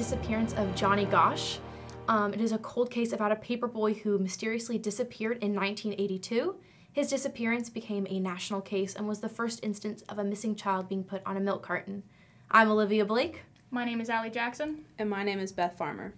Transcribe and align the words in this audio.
talking 0.00 0.12
about 0.12 0.22
the 0.22 0.26
disappearance 0.26 0.52
of 0.54 0.74
Johnny 0.74 1.04
Gosch. 1.04 1.58
Um, 2.08 2.32
it 2.32 2.40
is 2.40 2.52
a 2.52 2.58
cold 2.58 2.90
case 2.90 3.12
about 3.12 3.32
a 3.32 3.36
paperboy 3.36 4.00
who 4.00 4.18
mysteriously 4.18 4.78
disappeared 4.78 5.38
in 5.42 5.54
1982. 5.54 6.56
His 6.92 7.08
disappearance 7.08 7.70
became 7.70 8.06
a 8.08 8.18
national 8.18 8.60
case 8.62 8.96
and 8.96 9.06
was 9.06 9.20
the 9.20 9.28
first 9.28 9.60
instance 9.62 10.02
of 10.08 10.18
a 10.18 10.24
missing 10.24 10.56
child 10.56 10.88
being 10.88 11.04
put 11.04 11.22
on 11.24 11.36
a 11.36 11.40
milk 11.40 11.62
carton. 11.62 12.02
I'm 12.50 12.70
Olivia 12.70 13.04
Blake. 13.04 13.42
My 13.70 13.84
name 13.84 14.00
is 14.00 14.10
Allie 14.10 14.30
Jackson. 14.30 14.84
And 14.98 15.08
my 15.08 15.22
name 15.22 15.38
is 15.38 15.52
Beth 15.52 15.76
Farmer. 15.76 16.14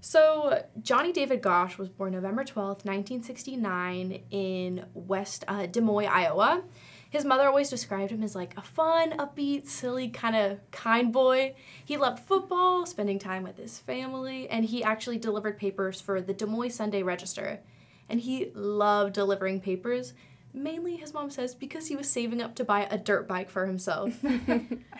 So, 0.00 0.64
Johnny 0.80 1.12
David 1.12 1.42
Gosch 1.42 1.78
was 1.78 1.88
born 1.88 2.12
November 2.12 2.42
12th, 2.42 2.84
1969, 2.84 4.22
in 4.30 4.84
West 4.94 5.44
uh, 5.46 5.66
Des 5.66 5.80
Moines, 5.80 6.08
Iowa. 6.08 6.64
His 7.12 7.26
mother 7.26 7.46
always 7.46 7.68
described 7.68 8.10
him 8.10 8.22
as 8.22 8.34
like 8.34 8.56
a 8.56 8.62
fun, 8.62 9.10
upbeat, 9.18 9.66
silly, 9.66 10.08
kind 10.08 10.34
of 10.34 10.58
kind 10.70 11.12
boy. 11.12 11.54
He 11.84 11.98
loved 11.98 12.20
football, 12.20 12.86
spending 12.86 13.18
time 13.18 13.42
with 13.42 13.58
his 13.58 13.78
family, 13.78 14.48
and 14.48 14.64
he 14.64 14.82
actually 14.82 15.18
delivered 15.18 15.58
papers 15.58 16.00
for 16.00 16.22
the 16.22 16.32
Des 16.32 16.46
Moines 16.46 16.70
Sunday 16.70 17.02
Register. 17.02 17.60
And 18.08 18.18
he 18.18 18.50
loved 18.54 19.12
delivering 19.12 19.60
papers. 19.60 20.14
Mainly, 20.54 20.96
his 20.96 21.12
mom 21.12 21.28
says, 21.28 21.54
because 21.54 21.86
he 21.86 21.96
was 21.96 22.08
saving 22.08 22.40
up 22.40 22.54
to 22.54 22.64
buy 22.64 22.88
a 22.90 22.96
dirt 22.96 23.28
bike 23.28 23.50
for 23.50 23.66
himself. 23.66 24.18
I 24.24 24.38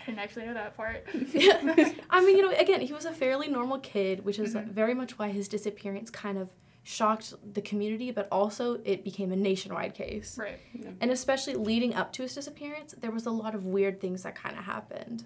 didn't 0.05 0.19
actually 0.19 0.45
know 0.45 0.53
that 0.53 0.77
part. 0.77 1.07
yeah. 1.31 1.93
I 2.11 2.23
mean, 2.23 2.37
you 2.37 2.43
know, 2.43 2.55
again, 2.55 2.81
he 2.81 2.93
was 2.93 3.05
a 3.05 3.11
fairly 3.11 3.47
normal 3.47 3.79
kid, 3.79 4.23
which 4.23 4.37
is 4.37 4.53
mm-hmm. 4.53 4.69
very 4.69 4.93
much 4.93 5.17
why 5.17 5.29
his 5.29 5.47
disappearance 5.47 6.11
kind 6.11 6.37
of 6.37 6.49
shocked 6.83 7.33
the 7.53 7.61
community, 7.61 8.11
but 8.11 8.27
also 8.31 8.79
it 8.83 9.03
became 9.03 9.31
a 9.31 9.35
nationwide 9.35 9.93
case. 9.93 10.37
Right. 10.37 10.59
And 10.99 11.11
especially 11.11 11.55
leading 11.55 11.95
up 11.95 12.11
to 12.13 12.23
his 12.23 12.35
disappearance, 12.35 12.93
there 12.99 13.11
was 13.11 13.25
a 13.25 13.31
lot 13.31 13.55
of 13.55 13.65
weird 13.65 14.01
things 14.01 14.23
that 14.23 14.35
kind 14.35 14.57
of 14.57 14.65
happened. 14.65 15.23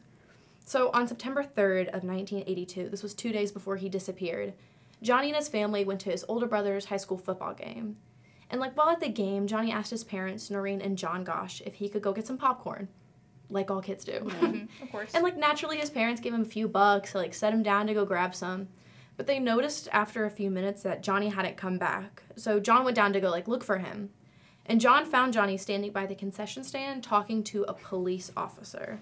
So 0.66 0.92
on 0.94 1.08
September 1.08 1.44
3rd 1.44 1.88
of 1.88 2.04
1982, 2.04 2.90
this 2.90 3.02
was 3.02 3.14
two 3.14 3.32
days 3.32 3.52
before 3.52 3.78
he 3.78 3.90
disappeared, 3.90 4.54
Johnny 5.02 5.28
and 5.28 5.36
his 5.36 5.48
family 5.48 5.84
went 5.84 6.02
to 6.02 6.12
his 6.12 6.26
older 6.28 6.46
brother's 6.46 6.86
high 6.86 6.98
school 6.98 7.18
football 7.18 7.54
game. 7.54 7.98
And 8.50 8.62
like 8.62 8.78
while 8.78 8.90
at 8.90 9.00
the 9.00 9.10
game, 9.10 9.48
Johnny 9.48 9.72
asked 9.72 9.92
his 9.92 10.04
parents, 10.04 10.50
Noreen 10.50 10.82
and 10.82 10.98
John 10.98 11.24
Gosch, 11.24 11.62
if 11.66 11.76
he 11.76 11.90
could 11.90 12.02
go 12.02 12.14
get 12.14 12.28
some 12.28 12.38
popcorn, 12.38 12.88
like 13.50 13.72
all 13.72 13.82
kids 13.82 14.04
do. 14.04 14.30
Of 14.82 14.92
course. 14.92 15.12
And 15.14 15.24
like 15.24 15.38
naturally, 15.38 15.78
his 15.78 15.90
parents 15.90 16.22
gave 16.22 16.34
him 16.34 16.42
a 16.42 16.46
few 16.46 16.68
bucks, 16.68 17.12
to 17.12 17.18
like 17.18 17.34
set 17.34 17.54
him 17.54 17.64
down 17.64 17.88
to 17.88 17.94
go 17.94 18.06
grab 18.06 18.36
some. 18.36 18.68
But 19.18 19.28
they 19.28 19.40
noticed 19.40 19.90
after 19.92 20.26
a 20.26 20.30
few 20.30 20.50
minutes 20.52 20.84
that 20.84 21.02
Johnny 21.04 21.30
hadn't 21.30 21.58
come 21.58 21.78
back. 21.78 22.22
So 22.36 22.60
John 22.60 22.84
went 22.86 22.96
down 22.96 23.14
to 23.14 23.20
go 23.20 23.30
like 23.30 23.48
look 23.48 23.64
for 23.64 23.80
him. 23.80 24.12
And 24.66 24.80
John 24.82 25.06
found 25.06 25.34
Johnny 25.34 25.58
standing 25.58 25.92
by 25.92 26.06
the 26.06 26.16
concession 26.16 26.64
stand 26.64 27.04
talking 27.04 27.44
to 27.46 27.64
a 27.64 27.74
police 27.74 28.32
officer. 28.38 29.00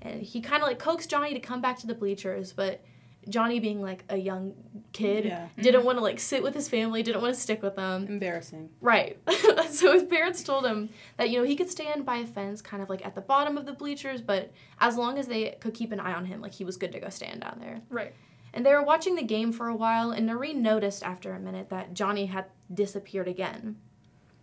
And 0.00 0.22
he 0.22 0.40
kind 0.40 0.62
of 0.62 0.68
like 0.68 0.78
coaxed 0.78 1.10
Johnny 1.10 1.34
to 1.34 1.40
come 1.40 1.60
back 1.60 1.78
to 1.80 1.86
the 1.86 1.94
bleachers, 1.94 2.52
but 2.52 2.82
Johnny 3.28 3.58
being 3.58 3.80
like 3.82 4.04
a 4.10 4.16
young 4.18 4.52
kid 4.92 5.24
Yeah. 5.24 5.48
didn't 5.58 5.84
want 5.84 5.96
to 5.98 6.02
like 6.04 6.20
sit 6.20 6.42
with 6.42 6.54
his 6.54 6.68
family, 6.68 7.02
didn't 7.02 7.22
want 7.22 7.34
to 7.34 7.40
stick 7.40 7.62
with 7.62 7.74
them. 7.74 8.06
Embarrassing. 8.06 8.68
Right. 8.80 9.18
so 9.70 9.92
his 9.94 10.04
parents 10.04 10.42
told 10.42 10.64
him 10.66 10.90
that, 11.16 11.30
you 11.30 11.38
know, 11.38 11.44
he 11.44 11.56
could 11.56 11.70
stand 11.70 12.04
by 12.06 12.16
a 12.18 12.26
fence 12.26 12.60
kind 12.62 12.82
of 12.82 12.88
like 12.90 13.04
at 13.04 13.14
the 13.14 13.20
bottom 13.22 13.56
of 13.58 13.64
the 13.66 13.72
bleachers, 13.72 14.20
but 14.20 14.52
as 14.78 14.96
long 14.96 15.18
as 15.18 15.26
they 15.26 15.56
could 15.60 15.74
keep 15.74 15.90
an 15.90 16.00
eye 16.00 16.12
on 16.14 16.26
him, 16.26 16.40
like 16.40 16.52
he 16.52 16.64
was 16.64 16.76
good 16.76 16.92
to 16.92 17.00
go 17.00 17.08
stand 17.08 17.40
down 17.40 17.58
there. 17.60 17.80
right. 17.90 18.14
And 18.54 18.64
they 18.64 18.72
were 18.72 18.82
watching 18.82 19.16
the 19.16 19.22
game 19.22 19.52
for 19.52 19.68
a 19.68 19.74
while, 19.76 20.12
and 20.12 20.26
Noreen 20.26 20.62
noticed 20.62 21.02
after 21.02 21.34
a 21.34 21.40
minute 21.40 21.68
that 21.70 21.92
Johnny 21.92 22.26
had 22.26 22.46
disappeared 22.72 23.28
again. 23.28 23.76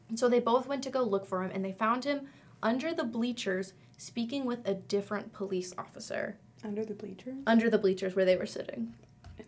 And 0.10 0.20
so 0.20 0.28
they 0.30 0.40
both 0.42 0.68
went 0.68 0.84
to 0.84 0.90
go 0.90 1.02
look 1.02 1.26
for 1.26 1.42
him, 1.44 1.50
and 1.52 1.64
they 1.66 1.72
found 1.72 2.04
him 2.04 2.28
under 2.62 2.94
the 2.94 3.06
bleachers 3.06 3.74
speaking 3.98 4.46
with 4.46 4.68
a 4.68 4.74
different 4.74 5.32
police 5.34 5.74
officer 5.78 6.38
Under 6.64 6.84
the 6.84 6.94
bleachers? 6.94 7.36
under 7.48 7.70
the 7.70 7.78
bleachers 7.78 8.16
where 8.16 8.26
they 8.26 8.36
were 8.36 8.46
sitting 8.46 8.94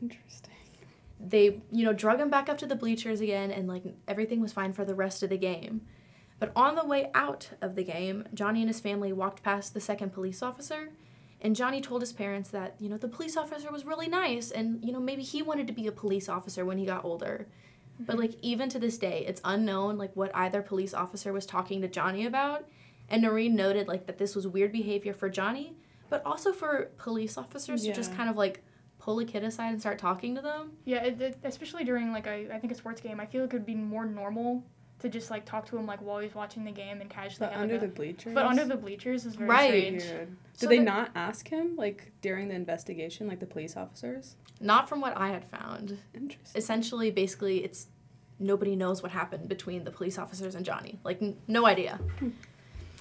Interesting. 0.01 0.53
they 1.19 1.61
you 1.71 1.83
know 1.85 1.93
drug 1.93 2.19
him 2.19 2.29
back 2.29 2.49
up 2.49 2.57
to 2.59 2.65
the 2.65 2.75
bleachers 2.75 3.19
again 3.21 3.51
and 3.51 3.67
like 3.67 3.83
everything 4.07 4.39
was 4.41 4.53
fine 4.53 4.73
for 4.73 4.85
the 4.85 4.95
rest 4.95 5.21
of 5.23 5.29
the 5.29 5.37
game 5.37 5.81
but 6.39 6.51
on 6.55 6.75
the 6.75 6.85
way 6.85 7.09
out 7.13 7.49
of 7.61 7.75
the 7.75 7.83
game 7.83 8.25
johnny 8.33 8.61
and 8.61 8.69
his 8.69 8.79
family 8.79 9.11
walked 9.13 9.43
past 9.43 9.73
the 9.73 9.81
second 9.81 10.11
police 10.13 10.41
officer 10.41 10.89
and 11.43 11.55
johnny 11.55 11.81
told 11.81 12.01
his 12.01 12.13
parents 12.13 12.49
that 12.49 12.75
you 12.79 12.89
know 12.89 12.97
the 12.97 13.07
police 13.07 13.37
officer 13.37 13.71
was 13.71 13.85
really 13.85 14.07
nice 14.07 14.51
and 14.51 14.83
you 14.83 14.91
know 14.91 14.99
maybe 14.99 15.21
he 15.21 15.41
wanted 15.41 15.67
to 15.67 15.73
be 15.73 15.87
a 15.87 15.91
police 15.91 16.27
officer 16.29 16.65
when 16.65 16.77
he 16.77 16.85
got 16.85 17.05
older. 17.05 17.47
But 17.99 18.17
like 18.17 18.33
even 18.41 18.69
to 18.69 18.79
this 18.79 18.97
day 18.97 19.23
it's 19.27 19.39
unknown 19.45 19.97
like 19.97 20.15
what 20.15 20.35
either 20.35 20.61
police 20.61 20.93
officer 20.93 21.31
was 21.31 21.45
talking 21.45 21.81
to 21.81 21.87
johnny 21.87 22.25
about. 22.25 22.65
And 23.09 23.21
noreen 23.21 23.55
noted 23.55 23.87
like 23.87 24.07
that 24.07 24.17
this 24.17 24.35
was 24.35 24.47
weird 24.47 24.71
behavior 24.71 25.13
for 25.13 25.29
johnny 25.29 25.75
but 26.09 26.23
also 26.25 26.51
for 26.51 26.91
police 26.97 27.37
officers 27.37 27.83
to 27.83 27.93
just 27.93 28.15
kind 28.15 28.29
of 28.29 28.35
like 28.35 28.63
pull 28.99 29.19
a 29.19 29.25
kid 29.25 29.43
aside 29.43 29.69
and 29.69 29.79
start 29.79 29.97
talking 29.97 30.35
to 30.35 30.41
them. 30.41 30.71
Yeah, 30.85 31.03
it, 31.03 31.19
it, 31.19 31.37
especially 31.43 31.83
during 31.83 32.11
like 32.11 32.27
a, 32.27 32.53
I 32.53 32.59
think 32.59 32.71
a 32.71 32.75
sports 32.75 33.01
game, 33.01 33.19
I 33.19 33.25
feel 33.25 33.41
like 33.41 33.51
it 33.51 33.57
would 33.57 33.65
be 33.65 33.75
more 33.75 34.05
normal 34.05 34.63
to 35.03 35.09
just 35.09 35.29
like 35.29 35.45
talk 35.45 35.65
to 35.67 35.77
him 35.77 35.85
like 35.85 36.01
while 36.01 36.19
he's 36.19 36.33
watching 36.33 36.63
the 36.63 36.71
game 36.71 37.01
and 37.01 37.09
casually. 37.09 37.47
But 37.49 37.53
under 37.57 37.73
like, 37.75 37.81
the 37.81 37.87
bleachers? 37.89 38.33
but 38.33 38.45
under 38.45 38.63
the 38.65 38.77
bleachers 38.77 39.25
is 39.25 39.35
very 39.35 39.49
Right. 39.49 39.67
strange. 39.69 40.03
Weird. 40.03 40.27
Did 40.29 40.37
So 40.59 40.67
they 40.67 40.77
the- 40.79 40.83
not 40.85 41.11
ask 41.15 41.47
him, 41.47 41.75
like, 41.75 42.11
during 42.21 42.47
the 42.47 42.55
investigation, 42.55 43.27
like 43.27 43.39
the 43.39 43.45
police 43.45 43.75
officers? 43.75 44.37
Not 44.61 44.87
from 44.87 45.01
what 45.01 45.15
I 45.17 45.27
had 45.29 45.43
found. 45.45 45.97
Interesting. 46.13 46.57
Essentially, 46.59 47.11
basically, 47.11 47.63
it's 47.65 47.87
nobody 48.39 48.75
knows 48.77 49.03
what 49.03 49.11
happened 49.11 49.49
between 49.49 49.83
the 49.83 49.91
police 49.91 50.17
officers 50.17 50.55
and 50.55 50.65
Johnny. 50.65 50.99
Like, 51.03 51.21
n- 51.21 51.37
no 51.47 51.65
idea. 51.65 51.99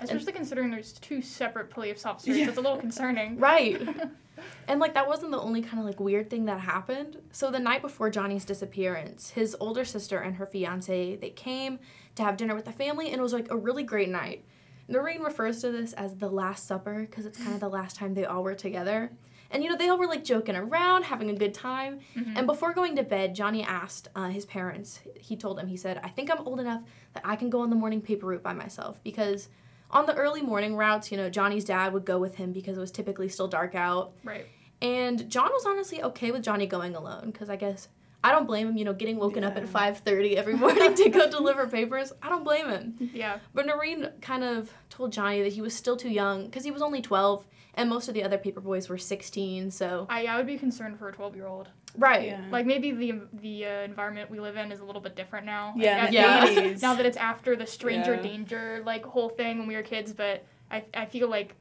Especially 0.00 0.32
considering 0.32 0.70
there's 0.72 0.94
two 0.94 1.22
separate 1.22 1.70
police 1.70 2.04
officers, 2.04 2.36
Yeah. 2.36 2.48
it's 2.48 2.58
a 2.58 2.60
little 2.60 2.78
concerning. 2.78 3.38
Right. 3.38 3.80
and, 4.68 4.80
like, 4.80 4.94
that 4.94 5.06
wasn't 5.08 5.32
the 5.32 5.40
only 5.40 5.62
kind 5.62 5.78
of, 5.78 5.84
like, 5.84 6.00
weird 6.00 6.30
thing 6.30 6.44
that 6.46 6.60
happened. 6.60 7.18
So, 7.32 7.50
the 7.50 7.58
night 7.58 7.82
before 7.82 8.10
Johnny's 8.10 8.44
disappearance, 8.44 9.30
his 9.30 9.56
older 9.60 9.84
sister 9.84 10.18
and 10.18 10.36
her 10.36 10.46
fiance, 10.46 11.16
they 11.16 11.30
came 11.30 11.78
to 12.14 12.22
have 12.22 12.36
dinner 12.36 12.54
with 12.54 12.64
the 12.64 12.72
family, 12.72 13.06
and 13.10 13.18
it 13.18 13.22
was, 13.22 13.32
like, 13.32 13.50
a 13.50 13.56
really 13.56 13.82
great 13.82 14.08
night. 14.08 14.44
Noreen 14.88 15.22
refers 15.22 15.60
to 15.60 15.70
this 15.70 15.92
as 15.94 16.16
the 16.16 16.28
Last 16.28 16.66
Supper 16.66 17.00
because 17.00 17.24
it's 17.26 17.38
kind 17.38 17.54
of 17.54 17.60
the 17.60 17.68
last 17.68 17.96
time 17.96 18.14
they 18.14 18.24
all 18.24 18.42
were 18.42 18.54
together. 18.54 19.10
And, 19.50 19.62
you 19.62 19.68
know, 19.68 19.76
they 19.76 19.88
all 19.88 19.98
were, 19.98 20.06
like, 20.06 20.24
joking 20.24 20.56
around, 20.56 21.04
having 21.04 21.28
a 21.30 21.34
good 21.34 21.52
time. 21.54 22.00
Mhm. 22.16 22.36
And 22.38 22.46
before 22.46 22.72
going 22.72 22.96
to 22.96 23.02
bed, 23.02 23.34
Johnny 23.34 23.62
asked 23.62 24.08
uh, 24.16 24.28
his 24.28 24.46
parents, 24.46 25.00
he 25.20 25.36
told 25.36 25.58
them, 25.58 25.66
he 25.66 25.76
said, 25.76 26.00
I 26.02 26.08
think 26.08 26.30
I'm 26.30 26.46
old 26.46 26.58
enough 26.58 26.82
that 27.12 27.22
I 27.24 27.36
can 27.36 27.50
go 27.50 27.60
on 27.60 27.68
the 27.70 27.76
morning 27.76 28.00
paper 28.00 28.26
route 28.26 28.42
by 28.42 28.54
myself 28.54 29.02
because 29.04 29.48
on 29.92 30.06
the 30.06 30.14
early 30.14 30.42
morning 30.42 30.76
routes, 30.76 31.10
you 31.10 31.16
know, 31.18 31.28
Johnny's 31.30 31.64
dad 31.64 31.92
would 31.92 32.04
go 32.04 32.18
with 32.18 32.36
him 32.36 32.52
because 32.52 32.76
it 32.76 32.80
was 32.80 32.90
typically 32.90 33.28
still 33.28 33.48
dark 33.48 33.74
out. 33.74 34.12
Right. 34.24 34.46
And 34.80 35.28
John 35.30 35.50
was 35.52 35.64
honestly 35.66 36.02
okay 36.02 36.30
with 36.30 36.42
Johnny 36.42 36.66
going 36.66 36.94
alone 36.96 37.30
because 37.30 37.48
I 37.50 37.56
guess 37.56 37.88
I 38.24 38.30
don't 38.32 38.46
blame 38.46 38.68
him, 38.68 38.76
you 38.76 38.84
know, 38.84 38.92
getting 38.92 39.16
woken 39.18 39.44
up 39.44 39.56
at 39.56 39.64
Yeah. 39.64 39.68
5:30 39.68 40.36
every 40.36 40.54
morning 40.54 40.94
to 40.94 41.08
go 41.08 41.28
deliver 41.38 41.66
papers. 41.66 42.12
I 42.22 42.28
don't 42.28 42.44
blame 42.44 42.68
him. 42.68 43.10
Yeah. 43.12 43.38
But 43.54 43.66
Noreen 43.66 44.08
kind 44.20 44.44
of 44.44 44.72
told 44.90 45.12
Johnny 45.12 45.42
that 45.42 45.52
he 45.52 45.60
was 45.60 45.74
still 45.74 45.96
too 45.96 46.10
young 46.10 46.46
because 46.46 46.64
he 46.64 46.70
was 46.70 46.82
only 46.82 47.02
12 47.02 47.44
and 47.74 47.88
most 47.88 48.08
of 48.08 48.14
the 48.14 48.22
other 48.22 48.36
paper 48.38 48.60
boys 48.60 48.88
were 48.88 48.98
16, 48.98 49.70
so 49.70 50.06
I, 50.10 50.26
I 50.26 50.36
would 50.36 50.46
be 50.46 50.58
concerned 50.58 50.98
for 50.98 51.08
a 51.08 51.12
12 51.12 51.34
year 51.36 51.46
old. 51.46 51.68
Right. 51.96 52.26
Yeah. 52.28 52.44
Like 52.50 52.66
maybe 52.66 52.90
the 52.92 53.20
the 53.32 53.66
uh, 53.66 53.70
environment 53.82 54.30
we 54.30 54.40
live 54.40 54.56
in 54.56 54.72
is 54.72 54.80
a 54.80 54.84
little 54.84 55.00
bit 55.02 55.14
different 55.16 55.46
now. 55.46 55.74
Yeah, 55.76 56.04
Like, 56.04 56.08
in 56.08 56.14
the 56.14 56.20
now- 56.20 56.46
80s. 56.72 56.82
Now 56.82 56.94
that 56.94 57.06
it's 57.06 57.16
after 57.16 57.56
the 57.56 57.66
stranger 57.66 58.14
Yeah. 58.14 58.22
danger 58.22 58.82
like 58.84 59.04
whole 59.04 59.28
thing 59.28 59.58
when 59.58 59.66
we 59.68 59.76
were 59.76 59.82
kids, 59.82 60.12
but 60.12 60.44
I 60.70 60.84
I 60.94 61.06
feel 61.06 61.28
like 61.28 61.54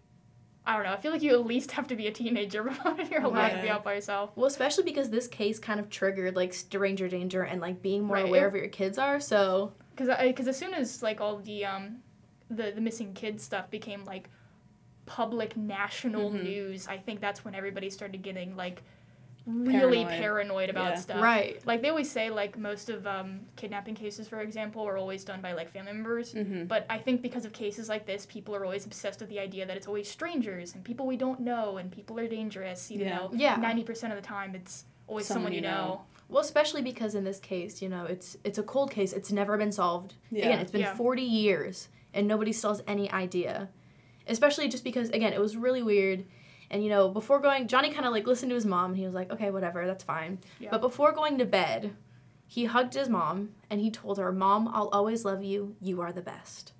I 0.65 0.75
don't 0.75 0.83
know. 0.85 0.93
I 0.93 0.97
feel 0.97 1.11
like 1.11 1.23
you 1.23 1.31
at 1.33 1.43
least 1.45 1.71
have 1.71 1.87
to 1.87 1.95
be 1.95 2.05
a 2.07 2.11
teenager 2.11 2.61
before 2.69 2.95
you're 3.09 3.23
allowed 3.23 3.49
to 3.49 3.61
be 3.61 3.69
out 3.69 3.83
by 3.83 3.95
yourself. 3.95 4.29
Well, 4.35 4.45
especially 4.45 4.83
because 4.83 5.09
this 5.09 5.27
case 5.27 5.57
kind 5.57 5.79
of 5.79 5.89
triggered 5.89 6.35
like 6.35 6.53
stranger 6.53 7.07
danger 7.07 7.41
and 7.41 7.59
like 7.59 7.81
being 7.81 8.03
more 8.03 8.17
Right. 8.17 8.25
aware 8.27 8.47
of 8.47 8.53
where 8.53 8.61
your 8.61 8.69
kids 8.71 8.97
are. 8.99 9.19
So 9.19 9.73
Because 9.95 10.09
because 10.21 10.47
as 10.47 10.57
soon 10.57 10.73
as 10.75 11.01
like 11.01 11.19
all 11.19 11.37
the 11.37 11.65
um 11.65 11.97
the 12.49 12.71
the 12.71 12.81
missing 12.81 13.13
kids 13.13 13.43
stuff 13.43 13.69
became 13.71 14.05
like 14.05 14.29
public 15.05 15.57
national 15.57 16.29
Mhm. 16.31 16.43
news, 16.43 16.87
I 16.87 16.97
think 16.97 17.19
that's 17.19 17.43
when 17.43 17.55
everybody 17.55 17.89
started 17.89 18.21
getting 18.21 18.55
like 18.55 18.83
really 19.47 20.03
Paranoid. 20.05 20.07
paranoid, 20.19 20.69
about 20.69 20.89
Yeah. 20.91 20.95
stuff. 20.99 21.21
right, 21.21 21.59
Like 21.65 21.81
they 21.81 21.89
always 21.89 22.11
say, 22.11 22.29
like 22.29 22.57
most 22.57 22.89
of 22.89 23.07
um, 23.07 23.41
kidnapping 23.55 23.95
cases, 23.95 24.27
for 24.27 24.39
example, 24.41 24.83
are 24.87 24.97
always 24.97 25.23
done 25.23 25.41
by 25.41 25.53
like 25.53 25.71
family 25.71 25.93
members. 25.93 26.33
Mm-hmm. 26.33 26.65
But 26.65 26.85
I 26.89 26.97
think 26.99 27.21
because 27.21 27.43
of 27.45 27.51
cases 27.53 27.89
like 27.89 28.05
this, 28.05 28.25
people 28.25 28.55
are 28.55 28.63
always 28.63 28.85
obsessed 28.85 29.19
with 29.19 29.29
the 29.29 29.39
idea 29.39 29.65
that 29.65 29.75
it's 29.77 29.87
always 29.87 30.09
strangers 30.09 30.75
and 30.75 30.83
people 30.83 31.07
we 31.07 31.17
don't 31.17 31.39
know 31.39 31.77
and 31.77 31.91
people 31.91 32.19
are 32.19 32.27
dangerous, 32.27 32.91
You 32.91 32.99
Yeah. 32.99 33.17
though 33.17 33.31
Yeah. 33.33 33.55
ninety 33.55 33.83
percent 33.83 34.13
of 34.13 34.21
the 34.21 34.25
time 34.27 34.53
it's 34.55 34.85
always 35.07 35.25
someone, 35.25 35.45
Someone 35.47 35.51
you 35.53 35.57
you 35.57 35.61
know. 35.63 35.85
know. 35.85 36.01
well, 36.29 36.41
especially 36.41 36.81
because 36.83 37.15
in 37.15 37.23
this 37.23 37.39
case, 37.39 37.81
you 37.81 37.89
know, 37.89 38.05
it's 38.05 38.37
it's 38.43 38.57
a 38.59 38.63
cold 38.63 38.91
case. 38.91 39.11
It's 39.11 39.31
never 39.31 39.57
been 39.57 39.71
solved. 39.71 40.13
Yeah. 40.29 40.45
Again, 40.45 40.59
it's 40.59 40.71
been 40.71 40.81
Yeah. 40.81 40.95
forty 40.95 41.23
years 41.23 41.89
and 42.13 42.27
nobody 42.27 42.53
still 42.53 42.69
has 42.71 42.83
any 42.87 43.09
idea. 43.11 43.69
Especially 44.27 44.69
just 44.69 44.83
because 44.83 45.09
again, 45.09 45.33
it 45.33 45.39
was 45.41 45.57
really 45.57 45.81
weird. 45.81 46.25
And 46.71 46.83
you 46.83 46.89
know, 46.89 47.09
before 47.09 47.39
going, 47.39 47.67
Johnny 47.67 47.91
kind 47.91 48.05
of 48.05 48.13
like 48.13 48.25
listened 48.25 48.49
to 48.49 48.55
his 48.55 48.65
mom, 48.65 48.91
and 48.91 48.97
he 48.97 49.05
was 49.05 49.13
like, 49.13 49.29
"Okay, 49.31 49.51
whatever, 49.51 49.85
that's 49.85 50.03
fine." 50.03 50.39
Yeah. 50.59 50.69
But 50.71 50.81
before 50.81 51.11
going 51.11 51.37
to 51.37 51.45
bed, 51.45 51.93
he 52.47 52.65
hugged 52.65 52.93
his 52.95 53.09
mom 53.09 53.49
and 53.69 53.79
he 53.81 53.91
told 53.91 54.17
her, 54.17 54.31
"Mom, 54.31 54.67
I'll 54.69 54.87
always 54.89 55.23
love 55.25 55.43
you. 55.43 55.75
You 55.81 56.01
are 56.01 56.11
the 56.13 56.21
best." 56.21 56.71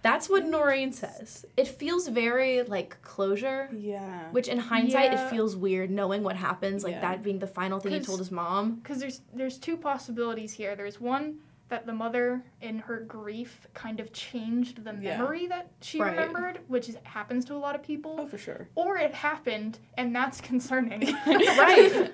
That's 0.00 0.28
what 0.30 0.46
Noreen 0.46 0.92
says. 0.92 1.44
It 1.56 1.66
feels 1.66 2.06
very 2.06 2.62
like 2.62 3.02
closure, 3.02 3.68
Yeah. 3.76 4.30
which 4.30 4.46
in 4.46 4.58
hindsight 4.58 5.10
Yeah. 5.12 5.26
it 5.26 5.30
feels 5.30 5.56
weird 5.56 5.90
knowing 5.90 6.22
what 6.22 6.36
happens, 6.36 6.84
like 6.84 6.92
Yeah. 6.94 7.00
that 7.00 7.22
being 7.24 7.40
the 7.40 7.48
final 7.48 7.80
thing 7.80 7.92
he 7.92 8.00
told 8.00 8.20
his 8.20 8.30
mom. 8.30 8.76
Because 8.76 9.00
there's 9.00 9.20
there's 9.34 9.58
two 9.58 9.76
possibilities 9.76 10.52
here. 10.52 10.76
There's 10.76 11.00
one 11.00 11.40
that 11.68 11.84
the 11.86 11.92
mother, 11.92 12.42
in 12.62 12.78
her 12.78 13.00
grief, 13.00 13.66
kind 13.74 14.00
of 14.00 14.12
changed 14.12 14.84
the 14.84 14.94
Yeah. 15.00 15.18
memory 15.18 15.46
that 15.48 15.70
she 15.82 16.00
Right. 16.00 16.12
remembered, 16.12 16.60
which 16.68 16.88
is, 16.88 16.96
happens 17.04 17.44
to 17.46 17.54
a 17.54 17.58
lot 17.58 17.74
of 17.74 17.82
people. 17.82 18.16
Oh, 18.18 18.26
for 18.26 18.38
sure. 18.38 18.68
Or 18.74 18.96
it 18.96 19.12
happened, 19.14 19.78
and 19.96 20.14
that's 20.14 20.40
concerning. 20.50 21.14
right. 21.26 22.10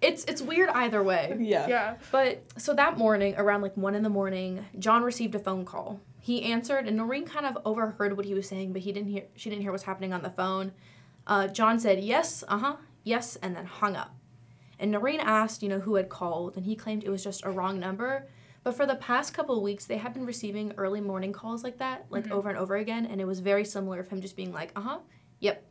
It's 0.00 0.24
it's 0.24 0.42
weird 0.42 0.68
either 0.70 1.02
way. 1.02 1.36
Yeah. 1.38 1.66
Yeah. 1.66 1.94
But 2.10 2.42
so 2.58 2.74
that 2.74 2.98
morning, 2.98 3.34
around 3.38 3.62
like 3.62 3.76
one 3.76 3.94
in 3.94 4.02
the 4.02 4.08
morning, 4.10 4.64
John 4.78 5.02
received 5.02 5.34
a 5.34 5.38
phone 5.38 5.64
call. 5.64 6.00
He 6.20 6.42
answered, 6.44 6.86
and 6.88 6.96
Noreen 6.96 7.24
kind 7.26 7.46
of 7.46 7.56
overheard 7.64 8.16
what 8.16 8.24
he 8.26 8.34
was 8.34 8.48
saying, 8.48 8.72
but 8.72 8.82
he 8.82 8.92
didn't 8.92 9.08
hear. 9.10 9.24
She 9.36 9.48
didn't 9.50 9.62
hear 9.62 9.70
what's 9.72 9.84
happening 9.84 10.12
on 10.12 10.22
the 10.22 10.30
phone. 10.30 10.72
Uh, 11.26 11.46
John 11.48 11.78
said 11.78 12.00
yes, 12.00 12.44
uh 12.48 12.58
huh, 12.58 12.76
yes, 13.02 13.36
and 13.36 13.54
then 13.56 13.64
hung 13.66 13.96
up. 13.96 14.14
And 14.78 14.90
Noreen 14.90 15.20
asked, 15.20 15.62
you 15.62 15.68
know, 15.68 15.80
who 15.80 15.94
had 15.94 16.08
called, 16.10 16.56
and 16.56 16.66
he 16.66 16.74
claimed 16.76 17.04
it 17.04 17.10
was 17.10 17.22
just 17.24 17.44
a 17.44 17.50
wrong 17.50 17.78
number. 17.78 18.26
But 18.64 18.74
for 18.74 18.86
the 18.86 18.96
past 18.96 19.34
couple 19.34 19.62
weeks, 19.62 19.84
they 19.84 19.98
had 19.98 20.14
been 20.14 20.24
receiving 20.24 20.72
early 20.78 21.02
morning 21.02 21.32
calls 21.32 21.62
like 21.62 21.76
that, 21.78 22.06
like 22.08 22.24
Mhm. 22.26 22.32
over 22.32 22.48
and 22.48 22.58
over 22.58 22.76
again, 22.76 23.04
and 23.04 23.20
it 23.20 23.26
was 23.26 23.40
very 23.40 23.64
similar 23.64 24.00
of 24.00 24.08
him 24.08 24.22
just 24.22 24.36
being 24.36 24.52
like, 24.52 24.72
uh 24.74 24.80
huh, 24.80 24.98
yep. 25.38 25.62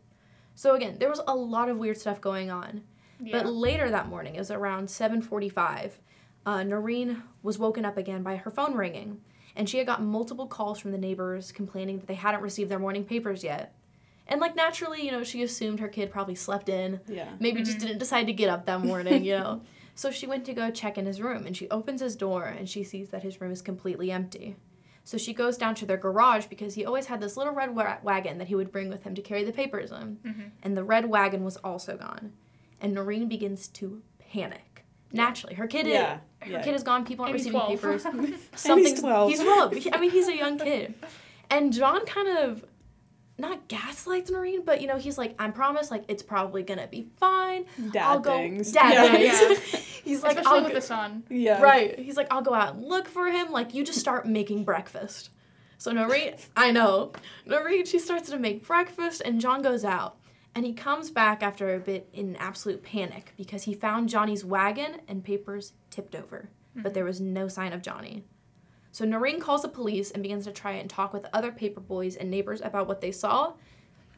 So 0.53 0.75
again, 0.75 0.97
there 0.99 1.09
was 1.09 1.19
a 1.27 1.35
lot 1.35 1.69
of 1.69 1.79
weird 1.79 1.97
stuff 1.97 2.21
going 2.21 2.51
on. 2.51 2.83
Yeah. 3.19 3.41
But 3.41 3.51
later 3.51 3.89
that 3.89 4.07
morning, 4.07 4.35
it 4.35 4.39
was 4.39 4.51
around 4.51 4.89
7:45, 4.89 5.99
uh, 6.45 6.61
Noreen 6.63 7.23
was 7.41 7.57
woken 7.57 7.83
up 7.83 7.97
again 7.97 8.21
by 8.21 8.35
her 8.35 8.51
phone 8.51 8.75
ringing, 8.75 9.21
and 9.55 9.67
she 9.67 9.79
had 9.79 9.87
gotten 9.87 10.05
multiple 10.05 10.45
calls 10.45 10.77
from 10.77 10.91
the 10.91 10.97
neighbors 10.99 11.51
complaining 11.51 11.97
that 11.97 12.05
they 12.07 12.13
hadn't 12.13 12.41
received 12.41 12.69
their 12.69 12.79
morning 12.79 13.05
papers 13.05 13.43
yet. 13.43 13.73
And 14.27 14.39
like 14.39 14.55
naturally, 14.55 15.03
you 15.03 15.11
know, 15.11 15.23
she 15.23 15.41
assumed 15.41 15.79
her 15.79 15.87
kid 15.87 16.11
probably 16.11 16.35
slept 16.35 16.69
in, 16.69 16.99
Yeah. 17.07 17.29
maybe 17.39 17.63
just 17.63 17.77
Mhm. 17.77 17.81
didn't 17.81 17.97
decide 17.97 18.27
to 18.27 18.33
get 18.33 18.49
up 18.49 18.65
that 18.67 18.81
morning, 18.81 19.23
you 19.23 19.31
know. 19.39 19.61
So 19.95 20.09
she 20.11 20.25
went 20.27 20.45
to 20.45 20.53
go 20.53 20.71
check 20.71 20.97
in 20.97 21.05
his 21.05 21.21
room, 21.21 21.45
and 21.45 21.55
she 21.55 21.69
opens 21.69 22.01
his 22.01 22.15
door, 22.15 22.45
and 22.45 22.67
she 22.67 22.83
sees 22.83 23.09
that 23.09 23.23
his 23.23 23.39
room 23.39 23.51
is 23.51 23.61
completely 23.61 24.11
empty. 24.11 24.55
So 25.03 25.17
she 25.17 25.33
goes 25.33 25.57
down 25.57 25.75
to 25.75 25.85
their 25.85 25.97
garage 25.97 26.45
because 26.47 26.73
he 26.75 26.85
always 26.85 27.05
had 27.07 27.19
this 27.21 27.35
little 27.37 27.53
red 27.53 27.75
wa- 27.75 27.97
wagon 28.03 28.37
that 28.37 28.47
he 28.47 28.55
would 28.55 28.71
bring 28.71 28.89
with 28.89 29.03
him 29.03 29.13
to 29.15 29.21
carry 29.21 29.43
the 29.43 29.51
papers 29.51 29.91
in 29.91 30.17
Mhm. 30.25 30.51
and 30.63 30.77
the 30.77 30.83
red 30.83 31.05
wagon 31.09 31.43
was 31.43 31.57
also 31.57 31.97
gone. 31.97 32.31
And 32.79 32.93
Noreen 32.93 33.27
begins 33.27 33.67
to 33.69 34.01
panic. 34.17 34.85
Naturally, 35.11 35.55
her 35.55 35.67
kid 35.67 35.85
Yeah, 35.87 36.15
is, 36.41 36.47
her 36.47 36.51
yeah. 36.53 36.63
kid 36.63 36.73
is 36.73 36.83
gone. 36.83 37.05
People 37.05 37.25
aren't 37.25 37.33
receiving 37.33 37.59
12. 37.59 37.69
papers. 37.81 38.03
he's 38.13 38.49
Something's 38.55 38.99
12. 38.99 39.29
He's 39.29 39.41
twelve. 39.41 39.73
I 39.91 39.99
mean, 39.99 40.09
he's 40.09 40.27
a 40.27 40.35
young 40.35 40.57
kid. 40.57 40.93
And 41.51 41.71
John 41.73 42.05
kind 42.05 42.29
of 42.39 42.65
not 43.37 43.67
gaslights 43.67 44.29
Noreen, 44.29 44.63
but 44.63 44.81
you 44.81 44.87
know, 44.87 44.97
he's 44.97 45.17
like, 45.17 45.35
"I 45.39 45.49
promise, 45.49 45.89
like 45.89 46.03
it's 46.07 46.21
probably 46.23 46.63
gonna 46.63 46.87
be 46.87 47.07
fine. 47.17 47.65
Dad 47.91 48.03
I'll 48.03 48.19
go." 48.19 48.37
things. 48.37 48.71
Dad 48.71 48.93
yeah. 48.93 49.37
things. 49.37 49.73
he's 50.03 50.21
like, 50.21 50.37
Especially 50.37 50.57
"I'll 50.57 50.63
with 50.63 50.73
go- 50.73 50.79
the 50.79 50.85
son. 50.85 51.23
yeah. 51.29 51.61
Right. 51.61 51.97
He's 51.97 52.17
like, 52.17 52.27
I'll 52.31 52.41
go 52.41 52.53
out 52.53 52.75
and 52.75 52.85
look 52.85 53.07
for 53.07 53.27
him. 53.27 53.51
Like, 53.51 53.73
you 53.73 53.83
just 53.83 53.99
start 53.99 54.27
making 54.27 54.63
breakfast. 54.63 55.29
So 55.77 55.91
Noreen, 55.91 56.35
I 56.55 56.71
know. 56.71 57.11
Noreen, 57.45 57.85
she 57.85 57.99
starts 57.99 58.29
to 58.29 58.39
make 58.39 58.65
breakfast, 58.65 59.21
and 59.25 59.41
John 59.41 59.61
goes 59.61 59.83
out. 59.83 60.17
And 60.55 60.65
he 60.65 60.73
comes 60.73 61.09
back 61.09 61.41
after 61.41 61.73
a 61.73 61.79
bit 61.79 62.07
in 62.13 62.35
absolute 62.35 62.83
panic 62.83 63.33
because 63.37 63.63
he 63.63 63.73
found 63.73 64.07
Johnny's 64.07 64.45
wagon 64.45 65.01
and 65.07 65.23
papers 65.23 65.73
tipped 65.89 66.15
over. 66.15 66.49
But 66.75 66.83
mm-hmm. 66.83 66.93
there 66.93 67.05
was 67.05 67.19
no 67.19 67.47
sign 67.47 67.73
of 67.73 67.81
Johnny. 67.81 68.23
So 68.93 69.05
Noreen 69.05 69.39
calls 69.39 69.63
the 69.63 69.69
police 69.69 70.11
and 70.11 70.21
begins 70.21 70.45
to 70.45 70.51
try 70.51 70.73
and 70.73 70.87
talk 70.87 71.13
with 71.13 71.25
other 71.33 71.51
paper 71.51 71.81
boys 71.81 72.15
and 72.15 72.29
neighbors 72.29 72.61
about 72.61 72.87
what 72.87 73.01
they 73.01 73.11
saw. 73.11 73.53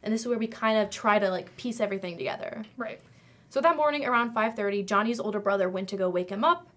And 0.02 0.12
this 0.12 0.20
is 0.20 0.28
where 0.28 0.38
we 0.38 0.46
kind 0.46 0.78
of 0.78 0.90
try 0.90 1.18
to 1.18 1.30
like 1.30 1.56
piece 1.56 1.80
everything 1.80 2.18
together. 2.18 2.62
Right. 2.76 3.00
So 3.48 3.62
that 3.62 3.74
morning 3.74 4.04
around 4.04 4.34
5:30, 4.34 4.84
Johnny's 4.84 5.18
older 5.18 5.40
brother 5.40 5.70
went 5.70 5.88
to 5.88 5.96
go 5.96 6.10
wake 6.10 6.28
him 6.28 6.44
up 6.44 6.68